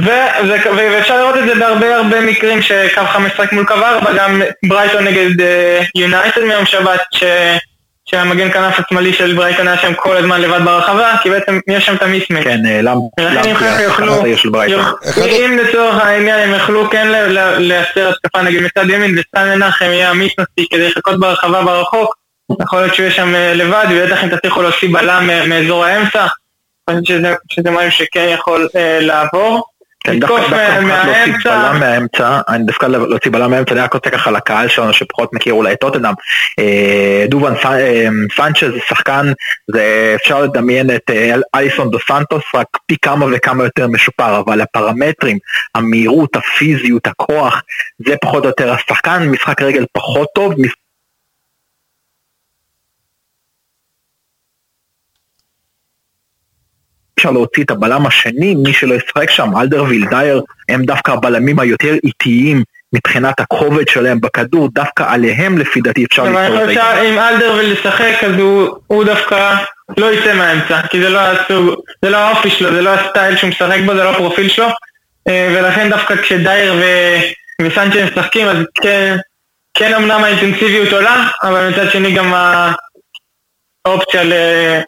ואפשר 0.02 1.16
לראות 1.16 1.36
את 1.36 1.46
זה 1.46 1.54
בהרבה 1.54 1.96
הרבה 1.96 2.20
מקרים 2.20 2.62
שקו 2.62 3.00
חמש 3.12 3.32
משחק 3.32 3.52
מול 3.52 3.64
קו 3.66 3.74
ארבע, 3.74 4.12
גם 4.12 4.42
ברייטון 4.68 5.04
נגד 5.04 5.40
אה, 5.40 5.80
יונייטד 5.94 6.42
מיום 6.42 6.66
שבת, 6.66 7.00
ש... 7.14 7.24
שהמגן 8.10 8.52
כנף 8.52 8.78
השמאלי 8.80 9.12
של 9.12 9.34
ברייטון 9.34 9.68
היה 9.68 9.78
שם 9.78 9.94
כל 9.94 10.16
הזמן 10.16 10.40
לבד 10.40 10.60
ברחבה, 10.64 11.14
כי 11.22 11.30
בעצם 11.30 11.58
יש 11.68 11.86
שם 11.86 11.94
את 11.94 12.02
המיסמק. 12.02 12.44
כן, 12.44 12.58
נעלם. 12.62 12.96
אם 13.20 13.54
ברייטון. 14.52 14.80
יוכ- 14.80 15.18
אם 15.28 15.58
לצורך 15.62 16.04
העניין 16.04 16.40
הם 16.48 16.54
יוכלו 16.60 16.90
כן 16.90 17.08
לייצר 17.58 18.08
התקפה 18.10 18.42
נגיד 18.42 18.62
מצד 18.62 18.90
ימין, 18.90 19.18
וסטן 19.18 19.48
מנחם 19.54 19.84
יהיה 19.84 20.10
המיסנסי 20.10 20.66
כדי 20.70 20.88
לחכות 20.88 21.20
ברחבה 21.20 21.62
ברחוק, 21.62 22.14
יכול 22.62 22.80
להיות 22.80 22.94
שהוא 22.94 23.04
יהיה 23.04 23.14
שם 23.14 23.34
אה, 23.34 23.54
לבד, 23.54 23.86
ובטח 23.90 24.24
אם 24.24 24.36
תצליחו 24.36 24.62
להוציא 24.62 24.88
בלם 24.92 25.30
מאזור 25.48 25.84
האמצע, 25.84 26.26
אני 26.88 27.00
חושב 27.00 27.22
שזה- 27.50 27.70
משהו 27.70 27.90
שכן 27.90 28.28
יכול 28.34 28.68
אה, 28.76 28.98
לעבור. 29.00 29.64
כן, 30.06 30.18
להוציא 30.18 30.56
מהאמצע, 30.86 31.72
מהאמצע, 31.78 32.40
אני 32.48 32.64
דווקא 32.64 32.86
להוציא 32.86 33.30
בלם 33.30 33.50
מהאמצע, 33.50 33.72
אני 33.72 33.80
רק 33.80 33.94
רוצה 33.94 34.10
ככה 34.10 34.30
לקהל 34.30 34.68
שלנו 34.68 34.92
שפחות 34.92 35.32
מכיר 35.34 35.52
אולי 35.54 35.72
את 35.72 35.78
טוטנאם. 35.80 36.14
אה, 36.58 37.24
דובן 37.28 37.52
אה, 37.64 38.06
סנצ'ז 38.36 38.72
זה 38.72 38.78
שחקן, 38.88 39.32
זה 39.74 40.12
אפשר 40.22 40.42
לדמיין 40.42 40.90
את 40.90 41.10
אה, 41.10 41.34
אל- 41.34 41.42
אליסון 41.54 41.90
דו 41.90 41.98
סנטוס, 42.08 42.44
רק 42.54 42.66
פי 42.86 42.96
כמה 43.02 43.26
וכמה 43.32 43.64
יותר 43.64 43.86
משופר, 43.88 44.38
אבל 44.46 44.60
הפרמטרים, 44.60 45.38
המהירות, 45.74 46.36
הפיזיות, 46.36 47.06
הכוח, 47.06 47.62
זה 48.06 48.14
פחות 48.22 48.42
או 48.42 48.48
יותר 48.48 48.72
השחקן, 48.72 49.28
משחק 49.28 49.62
רגל 49.62 49.84
פחות 49.92 50.28
טוב, 50.34 50.54
אפשר 57.18 57.30
להוציא 57.30 57.64
את 57.64 57.70
הבלם 57.70 58.06
השני, 58.06 58.54
מי 58.54 58.72
שלא 58.72 58.94
ישחק 58.94 59.30
שם, 59.30 59.56
אלדרווירלד, 59.56 60.06
דייר, 60.08 60.42
הם 60.68 60.84
דווקא 60.84 61.10
הבלמים 61.10 61.58
היותר 61.58 61.94
איטיים 62.04 62.62
מבחינת 62.92 63.40
הכובד 63.40 63.88
שלהם 63.88 64.20
בכדור, 64.20 64.68
דווקא 64.72 65.04
עליהם 65.08 65.58
לפי 65.58 65.80
דעתי 65.80 66.04
אפשר 66.04 66.22
אבל 66.22 66.36
אני 66.36 66.48
לפתור 66.48 66.62
את 66.62 66.68
חושב 66.68 66.80
זה. 66.80 67.02
שאם 67.02 67.18
אלדרווירלד 67.18 67.72
ישחק 67.72 68.24
אז 68.24 68.34
הוא, 68.38 68.68
הוא 68.86 69.04
דווקא 69.04 69.54
לא 69.96 70.12
יצא 70.12 70.34
מהאמצע, 70.34 70.82
כי 70.90 71.02
זה 71.02 71.08
לא 71.08 71.18
הסוג, 71.18 71.74
זה 72.02 72.10
לא 72.10 72.16
האופי 72.16 72.50
שלו, 72.50 72.70
זה 72.74 72.82
לא 72.82 72.90
הסטייל 72.90 73.36
שהוא 73.36 73.50
משחק 73.50 73.78
בו, 73.86 73.94
זה 73.94 74.04
לא 74.04 74.10
הפרופיל 74.10 74.48
שלו, 74.48 74.66
אה, 75.28 75.54
ולכן 75.56 75.90
דווקא 75.90 76.16
כשדייר 76.22 76.74
ו- 76.74 77.18
וסנצ'ס 77.62 78.04
משחקים 78.04 78.46
אז 78.46 78.56
כן, 78.82 79.16
כן 79.74 79.94
אמנם 79.94 80.24
האינטנסיביות 80.24 80.92
עולה, 80.92 81.28
אבל 81.42 81.70
מצד 81.70 81.90
שני 81.90 82.12
גם 82.12 82.34
האופציה 83.86 84.24
ל- 84.24 84.80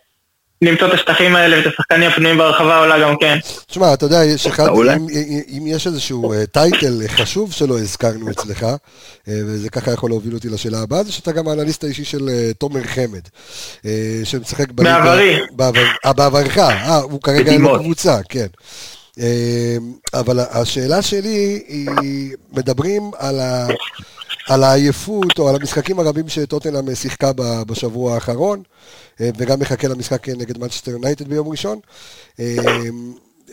למצוא 0.63 0.89
את 0.89 0.93
השטחים 0.93 1.37
האלה 1.37 1.57
ואת 1.57 1.67
השחקנים 1.67 2.11
הפנויים 2.11 2.39
ברחבה 2.39 2.79
עולה 2.79 2.99
גם 3.01 3.17
כן. 3.21 3.39
תשמע, 3.67 3.95
אתה 3.95 4.07
יודע, 4.07 4.25
יש 4.25 4.47
אחד, 4.47 4.67
מעולה. 4.67 4.95
אם, 4.95 5.07
אם 5.49 5.67
יש 5.67 5.87
איזשהו 5.87 6.33
אה, 6.33 6.47
טייטל 6.47 7.03
חשוב 7.09 7.53
שלא 7.53 7.79
הזכרנו 7.79 8.31
אצלך, 8.31 8.63
אה, 8.63 8.77
וזה 9.27 9.71
ככה 9.71 9.93
יכול 9.93 10.11
להוביל 10.11 10.35
אותי 10.35 10.49
לשאלה 10.49 10.79
הבאה, 10.83 11.03
זה 11.03 11.13
שאתה 11.13 11.33
גם 11.33 11.49
האנליסט 11.49 11.85
האישי 11.85 12.05
של 12.05 12.29
אה, 12.29 12.51
תומר 12.59 12.83
חמד, 12.83 13.21
אה, 13.87 14.21
שמשחק 14.25 14.73
בליגה... 14.73 15.01
בעברי. 15.01 15.37
בעבר, 15.53 15.85
אה, 16.07 16.13
בעברך, 16.13 16.59
אה, 16.59 16.97
הוא 16.97 17.23
כרגע 17.23 17.53
אין 17.53 17.61
לו. 17.61 17.79
קבוצה, 17.79 18.19
כן. 18.29 18.47
אה, 19.21 19.77
אבל 20.15 20.41
השאלה 20.41 21.03
שלי 21.03 21.63
היא, 21.69 22.37
מדברים 22.53 23.11
על 23.19 23.41
ה... 23.41 23.67
על 24.49 24.65
העייפות 24.65 25.39
או 25.39 25.49
על 25.49 25.57
המשחקים 25.57 25.99
הרבים 25.99 26.29
שטוטנאם 26.29 26.95
שיחקה 26.95 27.31
בשבוע 27.67 28.15
האחרון, 28.15 28.59
אה, 28.59 28.63
וגם 29.21 29.61
מחכה 29.61 29.89
למשחק 29.89 30.29
נגד 30.29 30.59
מנצ'סטר 30.59 30.91
יונייטד 30.91 31.29
ביום 31.29 31.49
ראשון. 31.49 31.79
אה, 32.41 32.57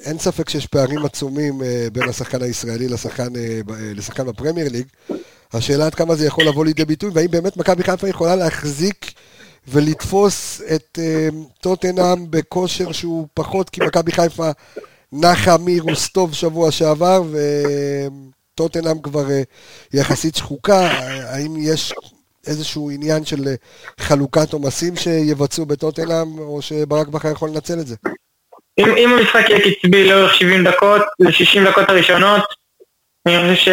אין 0.06 0.20
ספק 0.20 0.50
שיש 0.50 0.68
פערים 0.68 1.06
עצומים 1.06 1.64
אה, 1.64 1.88
בין 1.94 2.10
השחקן 2.10 2.42
הישראלי 2.42 2.88
לשחקן, 2.88 3.36
אה, 3.36 3.42
אה, 3.42 3.94
לשחקן 3.96 4.26
בפרמייר 4.26 4.70
ליג. 4.70 4.86
השאלה 5.54 5.86
עד 5.86 5.96
כמה 5.96 6.16
זה 6.16 6.26
יכול 6.26 6.44
לבוא 6.48 6.66
לידי 6.66 6.86
ביטוי, 6.86 7.10
והאם 7.14 7.32
באמת 7.32 7.58
מכבי 7.58 7.84
חיפה 7.84 8.10
יכולה 8.10 8.36
להחזיק 8.36 9.12
ולתפוס 9.68 10.62
את 10.76 11.00
אה, 11.02 11.30
טוטנאם 11.62 12.32
בכושר 12.32 12.92
שהוא 12.92 13.28
פחות, 13.34 13.70
כי 13.70 13.82
מכבי 13.82 14.12
חיפה 14.12 14.50
נחה 15.12 15.56
מרוסטוב 15.60 16.34
שבוע 16.34 16.72
שעבר, 16.72 17.24
וטוטנאם 18.54 19.02
כבר 19.02 19.32
אה, 19.32 19.42
יחסית 19.94 20.36
שחוקה. 20.36 20.88
אה, 20.88 21.34
האם 21.36 21.56
יש 21.60 21.94
איזשהו 22.48 22.90
עניין 22.90 23.26
של 23.26 23.48
אה, 23.48 23.54
חלוקת 24.00 24.54
עומסים 24.54 24.96
שיבצעו 24.96 25.66
בטוטנאם, 25.66 26.40
או 26.40 26.62
שברק 26.62 27.08
בכר 27.08 27.32
יכול 27.32 27.50
לנצל 27.50 27.80
את 27.80 27.88
זה? 27.88 27.96
אם, 28.78 28.98
אם 28.98 29.14
המשחק 29.14 29.50
יהיה 29.50 29.60
קצבי 29.60 30.10
לאורך 30.10 30.34
70 30.34 30.64
דקות, 30.64 31.02
ל-60 31.20 31.70
דקות 31.70 31.90
הראשונות, 31.90 32.42
אני 33.26 33.56
חושב 33.56 33.56
ש... 33.56 33.70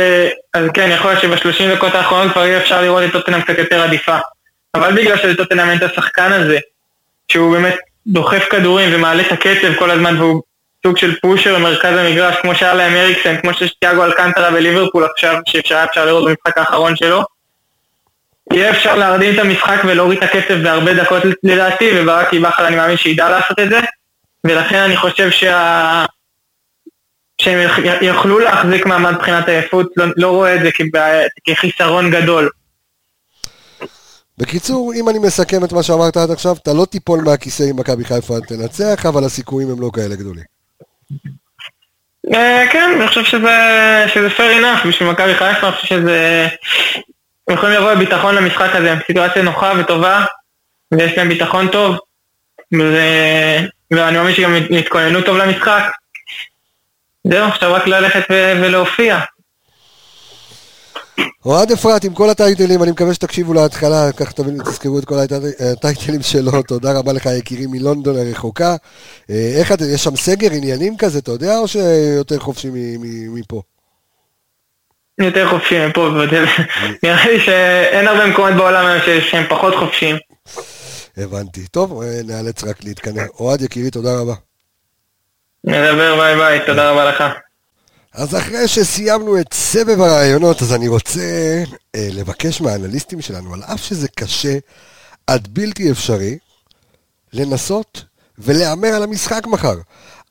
אז 0.55 0.65
כן, 0.75 0.91
יכול 0.95 1.11
להיות 1.11 1.23
שב-30 1.23 1.77
דקות 1.77 1.95
האחרונות 1.95 2.33
כבר 2.33 2.47
יהיה 2.47 2.63
אפשר 2.63 2.83
לראות 2.83 3.05
את 3.05 3.13
טוטנאם 3.13 3.41
קצת 3.41 3.59
יותר 3.59 3.83
עדיפה. 3.83 4.17
אבל 4.75 4.93
בגלל 4.97 5.19
שלטוטנאם 5.19 5.69
אין 5.69 5.79
את 5.79 5.83
השחקן 5.83 6.33
הזה, 6.33 6.59
שהוא 7.29 7.53
באמת 7.53 7.75
דוחף 8.07 8.45
כדורים 8.51 8.91
ומעלה 8.95 9.23
את 9.27 9.33
הקצב 9.33 9.75
כל 9.79 9.91
הזמן, 9.91 10.21
והוא 10.21 10.43
סוג 10.87 10.97
של 10.97 11.21
פושר 11.21 11.55
במרכז 11.55 11.97
המגרש, 11.99 12.37
כמו 12.43 12.55
שהיה 12.55 12.75
להם 12.75 12.93
אריקסן, 12.97 13.41
כמו 13.41 13.55
שיש 13.55 13.75
תיאגו 13.81 14.05
אלקנטרה 14.05 14.51
בליברפול 14.51 15.05
עכשיו, 15.05 15.41
שאפשר 15.47 16.07
לראות 16.07 16.25
במשחק 16.25 16.59
האחרון 16.59 16.97
שלו. 16.97 17.23
יהיה 18.53 18.71
אפשר 18.71 18.97
להרדים 18.97 19.35
את 19.35 19.39
המשחק 19.39 19.83
ולהוריד 19.85 20.23
את 20.23 20.25
הקצב 20.25 20.55
בהרבה 20.63 20.95
דקות 20.95 21.23
לדעתי, 21.43 21.91
וברק 21.95 22.35
בכר 22.35 22.67
אני 22.67 22.77
מאמין 22.77 22.97
שידע 22.97 23.29
לעשות 23.29 23.59
את 23.61 23.71
זה. 23.71 23.81
ולכן 24.47 24.79
אני 24.79 24.97
חושב 24.97 25.31
שה... 25.31 26.05
שהם 27.43 27.69
יוכלו 28.01 28.39
להחזיק 28.39 28.87
מעמד 28.87 29.11
מבחינת 29.11 29.49
עייפות, 29.49 29.87
לא, 29.97 30.05
לא 30.17 30.31
רואה 30.31 30.55
את 30.55 30.61
זה 30.63 30.71
כבעיה- 30.73 31.29
כחיסרון 31.49 32.11
גדול. 32.11 32.51
בקיצור, 34.39 34.93
אם 34.97 35.09
אני 35.09 35.19
מסכם 35.19 35.65
את 35.65 35.73
מה 35.73 35.83
שאמרת 35.83 36.17
עד 36.17 36.31
עכשיו, 36.31 36.57
אתה 36.63 36.73
לא 36.73 36.85
תיפול 36.91 37.21
מהכיסא 37.25 37.63
אם 37.71 37.77
מכבי 37.77 38.05
חיפה 38.05 38.35
תנצח, 38.49 39.07
אבל 39.07 39.25
הסיכויים 39.25 39.71
הם 39.71 39.81
לא 39.81 39.91
כאלה 39.95 40.17
גדולים. 40.17 40.45
אה, 42.35 42.65
כן, 42.73 42.93
אני 42.99 43.09
חושב 43.09 43.25
שזה, 43.25 44.05
שזה 44.15 44.29
fair 44.29 44.61
enough 44.61 44.89
בשביל 44.89 45.09
מכבי 45.11 45.35
חיפה, 45.35 45.69
אני 45.69 45.77
חושב 45.77 45.87
שזה... 45.87 46.49
הם 47.49 47.55
יכולים 47.57 47.75
לבוא 47.81 47.95
בביטחון 47.95 48.35
למשחק 48.35 48.71
הזה, 48.75 48.95
סיטואציה 49.07 49.43
נוחה 49.43 49.73
וטובה, 49.81 50.25
ויש 50.93 51.19
להם 51.19 51.29
ביטחון 51.29 51.69
טוב, 51.69 51.97
וזה... 52.75 53.61
ואני 53.91 54.17
מאמין 54.19 54.35
שגם 54.35 54.55
יתכוננו 54.71 55.23
טוב 55.23 55.37
למשחק. 55.37 55.83
זהו, 57.27 57.49
עכשיו 57.49 57.73
רק 57.75 57.87
ללכת 57.87 58.23
ו- 58.31 58.53
ולהופיע. 58.63 59.21
אוהד 61.47 61.73
אפרת, 61.73 62.05
עם 62.05 62.15
כל 62.15 62.31
הטייטלים, 62.31 62.83
אני 62.83 62.91
מקווה 62.91 63.15
שתקשיבו 63.15 63.55
להתחלה, 63.55 64.13
כך 64.17 64.33
תבינו, 64.33 64.65
תזכרו 64.65 64.99
את 64.99 65.05
כל 65.05 65.15
הטי- 65.19 65.65
הטייטלים 65.73 66.23
שלו, 66.23 66.63
תודה 66.69 66.99
רבה 66.99 67.13
לך 67.13 67.27
יקירי 67.39 67.67
מלונדון 67.67 68.17
הרחוקה. 68.19 68.77
אה, 69.31 69.53
איך 69.59 69.73
אתה, 69.73 69.85
יש 69.85 70.05
שם 70.05 70.17
סגר 70.17 70.53
עניינים 70.53 70.97
כזה, 70.97 71.19
אתה 71.19 71.31
יודע, 71.31 71.59
או 71.59 71.69
שיותר 71.69 72.39
חופשי 72.39 72.69
מפה? 73.35 73.63
יותר 75.23 75.49
חופשיים 75.51 75.93
פה, 75.93 76.11
בבית- 76.11 76.33
נראה 77.03 77.27
לי 77.33 77.41
שאין 77.41 78.09
הרבה 78.09 78.27
מקומות 78.27 78.55
בעולם 78.55 78.87
היום 78.87 79.01
שהם 79.31 79.45
פחות 79.49 79.75
חופשיים. 79.75 80.17
הבנתי. 81.17 81.67
טוב, 81.67 82.03
אה, 82.03 82.21
נאלץ 82.25 82.65
רק 82.65 82.85
להתכנס. 82.85 83.29
אוהד 83.41 83.63
יקירי, 83.63 83.91
תודה 83.91 84.21
רבה. 84.21 84.35
נדבר 85.65 86.17
ביי 86.17 86.37
ביי, 86.37 86.67
תודה 86.67 86.91
רבה 86.91 87.05
לך. 87.05 87.25
אז 88.15 88.37
אחרי 88.37 88.69
שסיימנו 88.69 89.41
את 89.41 89.55
סבב 89.55 90.01
הרעיונות, 90.01 90.63
אז 90.63 90.75
אני 90.75 90.89
רוצה 90.89 91.21
אה, 91.95 92.09
לבקש 92.13 92.61
מהאנליסטים 92.61 93.21
שלנו, 93.21 93.55
על 93.55 93.63
אף 93.63 93.81
שזה 93.85 94.09
קשה 94.09 94.59
עד 95.27 95.49
בלתי 95.51 95.91
אפשרי, 95.91 96.39
לנסות 97.33 98.05
ולהמר 98.39 98.89
על 98.89 99.03
המשחק 99.03 99.47
מחר. 99.47 99.75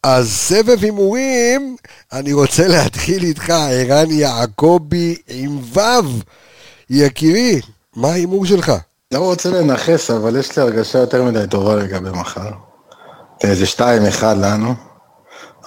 אז 0.03 0.31
סבב 0.31 0.83
הימורים, 0.83 1.75
אני 2.13 2.33
רוצה 2.33 2.67
להתחיל 2.67 3.23
איתך, 3.23 3.49
ערן 3.49 4.11
יעקבי 4.11 5.15
עם 5.27 5.59
ו', 5.73 5.79
יקירי, 6.89 7.61
מה 7.95 8.07
ההימור 8.07 8.45
שלך? 8.45 8.71
לא 9.11 9.19
רוצה 9.19 9.49
לנכס, 9.49 10.11
אבל 10.11 10.39
יש 10.39 10.57
לי 10.57 10.63
הרגשה 10.63 10.99
יותר 10.99 11.23
מדי 11.23 11.43
טובה 11.49 11.75
לגבי 11.75 12.09
מחר. 12.09 12.49
שתיים 13.65 14.05
אחד 14.05 14.37
לנו. 14.37 14.73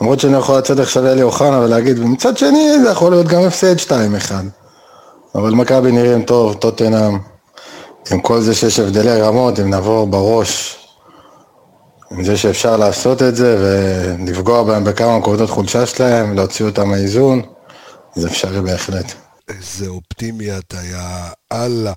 למרות 0.01 0.21
שאני 0.21 0.37
יכול 0.37 0.59
לצאת 0.59 0.79
עכשיו 0.79 1.07
אלי 1.07 1.23
אוחנה 1.23 1.61
ולהגיד, 1.61 1.99
ומצד 1.99 2.39
שני 2.39 2.79
זה 2.83 2.91
יכול 2.91 3.11
להיות 3.13 3.27
גם 3.27 3.43
הפסד 3.43 3.79
שתיים 3.79 4.15
אחד. 4.15 4.45
אבל 5.35 5.51
מכבי 5.51 5.93
נראים 5.93 6.25
טוב, 6.25 6.55
טוטנאם. 6.55 7.19
עם 8.11 8.21
כל 8.21 8.41
זה 8.41 8.55
שיש 8.55 8.79
הבדלי 8.79 9.21
רמות, 9.21 9.61
אם 9.61 9.71
נעבור 9.71 10.07
בראש 10.07 10.84
עם 12.17 12.25
זה 12.25 12.37
שאפשר 12.37 12.77
לעשות 12.77 13.23
את 13.23 13.37
זה 13.37 13.57
ולפגוע 13.61 14.63
בהם 14.63 14.85
בכמה 14.85 15.19
נקודות 15.19 15.51
חולשה 15.51 15.87
שלהם, 15.87 16.35
להוציא 16.35 16.65
אותם 16.65 16.89
מהאיזון, 16.89 17.43
זה 18.15 18.29
אפשרי 18.29 18.61
בהחלט. 18.61 19.13
איזה 19.49 19.89
אופטימי 19.89 20.59
אתה, 20.59 20.77
יא 20.77 20.99
אללה. 21.53 21.93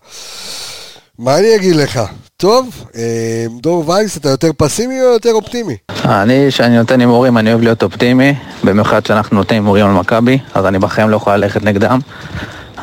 מה 1.20 1.38
אני 1.38 1.56
אגיד 1.56 1.76
לך? 1.76 2.02
טוב, 2.38 2.86
אה, 2.96 3.46
דור 3.62 3.90
וייס, 3.90 4.18
אתה 4.18 4.30
יותר 4.30 4.52
פסימי 4.58 5.02
או 5.02 5.06
יותר 5.06 5.34
אופטימי? 5.34 5.78
אני, 6.06 6.46
כשאני 6.50 6.78
נותן 6.78 7.00
הימורים, 7.00 7.38
אני 7.38 7.52
אוהב 7.52 7.62
להיות 7.62 7.84
אופטימי, 7.84 8.34
במיוחד 8.64 9.06
שאנחנו 9.06 9.36
נותנים 9.38 9.64
הימורים 9.64 9.86
על 9.86 9.92
מכבי, 9.92 10.40
אז 10.54 10.66
אני 10.66 10.80
בחיים 10.80 11.10
לא 11.10 11.16
יכול 11.16 11.34
ללכת 11.34 11.64
נגדם. 11.64 12.00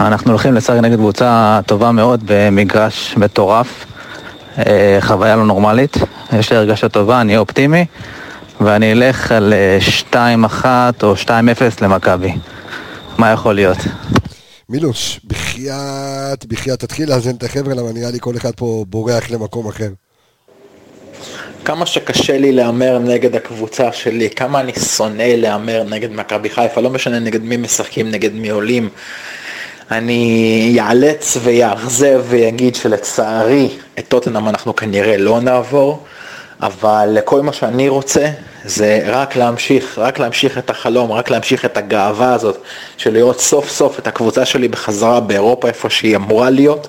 אנחנו 0.00 0.30
הולכים 0.30 0.54
לשחק 0.54 0.76
נגד 0.76 0.96
קבוצה 0.96 1.60
טובה 1.66 1.92
מאוד 1.92 2.20
במגרש 2.24 3.14
מטורף, 3.16 3.86
אה, 4.58 4.98
חוויה 5.00 5.36
לא 5.36 5.46
נורמלית, 5.46 5.96
יש 6.32 6.52
לי 6.52 6.56
הרגשה 6.56 6.88
טובה, 6.88 7.20
אני 7.20 7.36
אופטימי, 7.36 7.86
ואני 8.60 8.92
אלך 8.92 9.32
על 9.32 9.52
אה, 9.52 9.78
2-1 10.62 10.64
או 11.02 11.14
2-0 11.14 11.28
למכבי. 11.82 12.32
מה 13.18 13.30
יכול 13.30 13.54
להיות? 13.54 13.78
מילוש, 14.68 15.20
בחייאת, 15.24 16.46
בחייאת, 16.46 16.80
תתחיל 16.80 17.08
לאזן 17.08 17.34
את 17.34 17.42
החבר'ה, 17.42 17.74
למה 17.74 17.92
נראה 17.92 18.10
לי 18.10 18.18
כל 18.20 18.36
אחד 18.36 18.50
פה 18.56 18.84
בורח 18.88 19.30
למקום 19.30 19.68
אחר. 19.68 19.88
כמה 21.64 21.86
שקשה 21.86 22.38
לי 22.38 22.52
להמר 22.52 22.98
נגד 22.98 23.36
הקבוצה 23.36 23.92
שלי, 23.92 24.30
כמה 24.30 24.60
אני 24.60 24.72
שונא 24.72 25.22
להמר 25.22 25.82
נגד 25.82 26.12
מכבי 26.12 26.50
חיפה, 26.50 26.80
לא 26.80 26.90
משנה 26.90 27.18
נגד 27.18 27.42
מי 27.42 27.56
משחקים, 27.56 28.10
נגד 28.10 28.32
מי 28.32 28.48
עולים. 28.48 28.88
אני 29.90 30.70
יאלץ 30.74 31.36
ויאכזב 31.42 32.22
ויגיד 32.28 32.74
שלצערי 32.74 33.68
את 33.98 34.08
טוטנאם 34.08 34.48
אנחנו 34.48 34.76
כנראה 34.76 35.16
לא 35.16 35.40
נעבור, 35.40 36.02
אבל 36.60 37.18
כל 37.24 37.40
מה 37.40 37.52
שאני 37.52 37.88
רוצה 37.88 38.30
זה 38.64 39.02
רק 39.06 39.36
להמשיך, 39.36 39.98
רק 39.98 40.18
להמשיך 40.18 40.58
את 40.58 40.70
החלום, 40.70 41.12
רק 41.12 41.30
להמשיך 41.30 41.64
את 41.64 41.76
הגאווה 41.76 42.34
הזאת 42.34 42.58
של 42.96 43.12
לראות 43.12 43.40
סוף 43.40 43.70
סוף 43.70 43.98
את 43.98 44.06
הקבוצה 44.06 44.44
שלי 44.44 44.68
בחזרה 44.68 45.20
באירופה 45.20 45.68
איפה 45.68 45.90
שהיא 45.90 46.16
אמורה 46.16 46.50
להיות. 46.50 46.88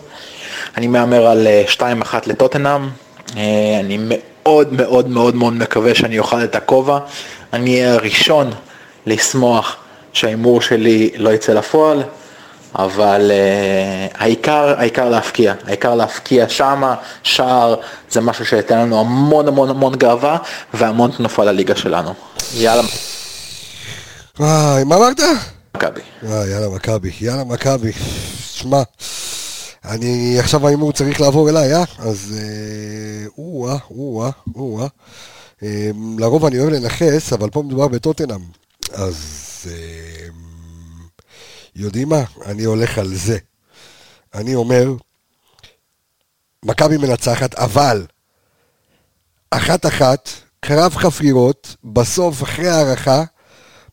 אני 0.78 0.88
מהמר 0.88 1.28
על 1.28 1.48
אה, 1.48 1.64
2-1 1.70 1.82
לטוטנאם, 2.26 2.89
אה, 3.38 3.80
אני 3.80 3.98
מאוד 4.00 4.74
מאוד 4.74 5.10
מאוד 5.10 5.36
מאוד 5.36 5.54
מקווה 5.54 5.96
שאני 5.96 6.20
אוכל 6.20 6.43
את 6.43 6.56
הכובע, 6.56 7.00
אני 7.54 7.76
אהיה 7.76 7.93
הראשון 7.93 8.52
לשמוח 9.06 9.76
שההימור 10.14 10.62
שלי 10.62 11.10
לא 11.18 11.30
יצא 11.30 11.54
לפועל. 11.54 12.04
אבל 12.80 13.32
uh, 13.32 14.18
העיקר, 14.18 14.74
העיקר 14.78 15.10
להפקיע, 15.10 15.54
העיקר 15.68 15.96
להפקיע 15.96 16.50
שמה, 16.50 16.96
שער, 17.24 17.76
זה 18.10 18.22
משהו 18.22 18.46
שייתן 18.46 18.78
לנו 18.78 19.00
המון 19.00 19.48
המון 19.48 19.70
המון 19.70 19.96
גאווה 19.96 20.38
והמון 20.74 21.12
תנופה 21.12 21.44
לליגה 21.44 21.76
שלנו. 21.76 22.14
יאללה, 22.54 22.84
וואי, 24.40 24.84
מה 24.84 24.96
אמרת? 24.96 25.20
מכבי. 25.76 26.02
אה, 26.28 26.48
יאללה 26.48 26.70
מכבי, 26.70 27.12
יאללה 27.22 27.44
מכבי. 27.44 27.92
שמע, 28.52 28.82
אני 29.86 30.40
עכשיו 30.40 30.68
ההימור 30.68 30.92
צריך 30.92 31.22
לעבור 31.22 31.50
אליי, 31.50 31.74
אה? 31.74 31.84
אז 32.00 32.34
אה, 32.38 33.28
או-אה, 33.38 33.78
או-אה, 33.92 34.30
או-אה. 34.56 34.88
אה, 35.64 35.90
לרוב 36.18 36.46
אני 36.46 36.60
אוהב 36.60 36.70
לנכס, 36.70 37.34
אבל 37.34 37.50
פה 37.50 37.62
מדובר 37.62 37.88
בטוטנאם. 37.88 38.42
אז 38.94 39.16
אה, 39.68 40.14
יודעים 41.76 42.10
מה? 42.10 42.24
אני 42.46 42.64
הולך 42.64 42.98
על 42.98 43.16
זה. 43.16 43.38
אני 44.34 44.56
אומר, 44.56 44.94
מכבי 46.66 46.98
מנצחת, 46.98 47.56
אבל 47.56 48.06
אחת-אחת, 49.52 50.30
קרב 50.60 50.96
חפירות, 50.96 51.76
בסוף, 51.84 52.44
אחרי 52.44 52.70
הערכה, 52.70 53.24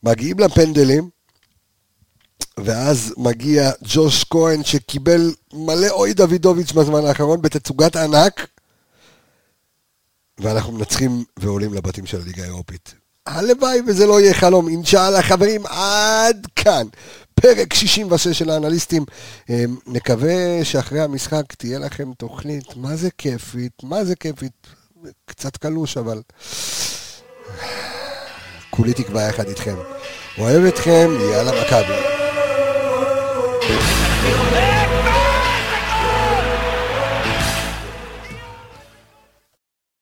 מגיעים 0.03 0.39
לפנדלים, 0.39 1.11
ואז 2.59 3.14
מגיע 3.16 3.70
ג'וש 3.83 4.24
כהן 4.24 4.64
שקיבל 4.64 5.35
מלא 5.53 5.89
אוי 5.91 6.14
דוידוביץ' 6.14 6.72
בזמן 6.72 7.07
האחרון 7.07 7.43
בתצוגת 7.43 7.97
ענק, 7.97 8.47
ואנחנו 10.39 10.72
מנצחים 10.72 11.24
ועולים 11.37 11.74
לבתים 11.74 12.07
של 12.07 12.20
הליגה 12.20 12.43
האירופית. 12.43 12.95
הלוואי 13.26 13.80
וזה 13.87 14.07
לא 14.07 14.20
יהיה 14.20 14.35
חלום, 14.35 14.68
אינשאללה 14.68 15.22
חברים, 15.22 15.66
עד 15.66 16.47
כאן. 16.57 16.87
פרק 17.35 17.74
66 17.74 18.39
של 18.39 18.51
האנליסטים. 18.51 19.05
אה, 19.51 19.64
נקווה 19.87 20.64
שאחרי 20.64 21.01
המשחק 21.01 21.43
תהיה 21.59 21.78
לכם 21.78 22.12
תוכנית, 22.18 22.76
מה 22.76 22.97
זה 22.97 23.09
כיפית, 23.18 23.72
מה 23.83 24.05
זה 24.05 24.16
כיפית, 24.16 24.66
קצת 25.24 25.57
קלוש 25.57 25.97
אבל... 25.97 26.22
כולי 28.70 28.95
תקווה 28.95 29.22
יחד 29.22 29.49
איתכם. 29.49 29.74
אוהב 30.39 30.64
אתכם, 30.64 31.11
יאללה 31.33 31.53
מכבי. 31.62 32.11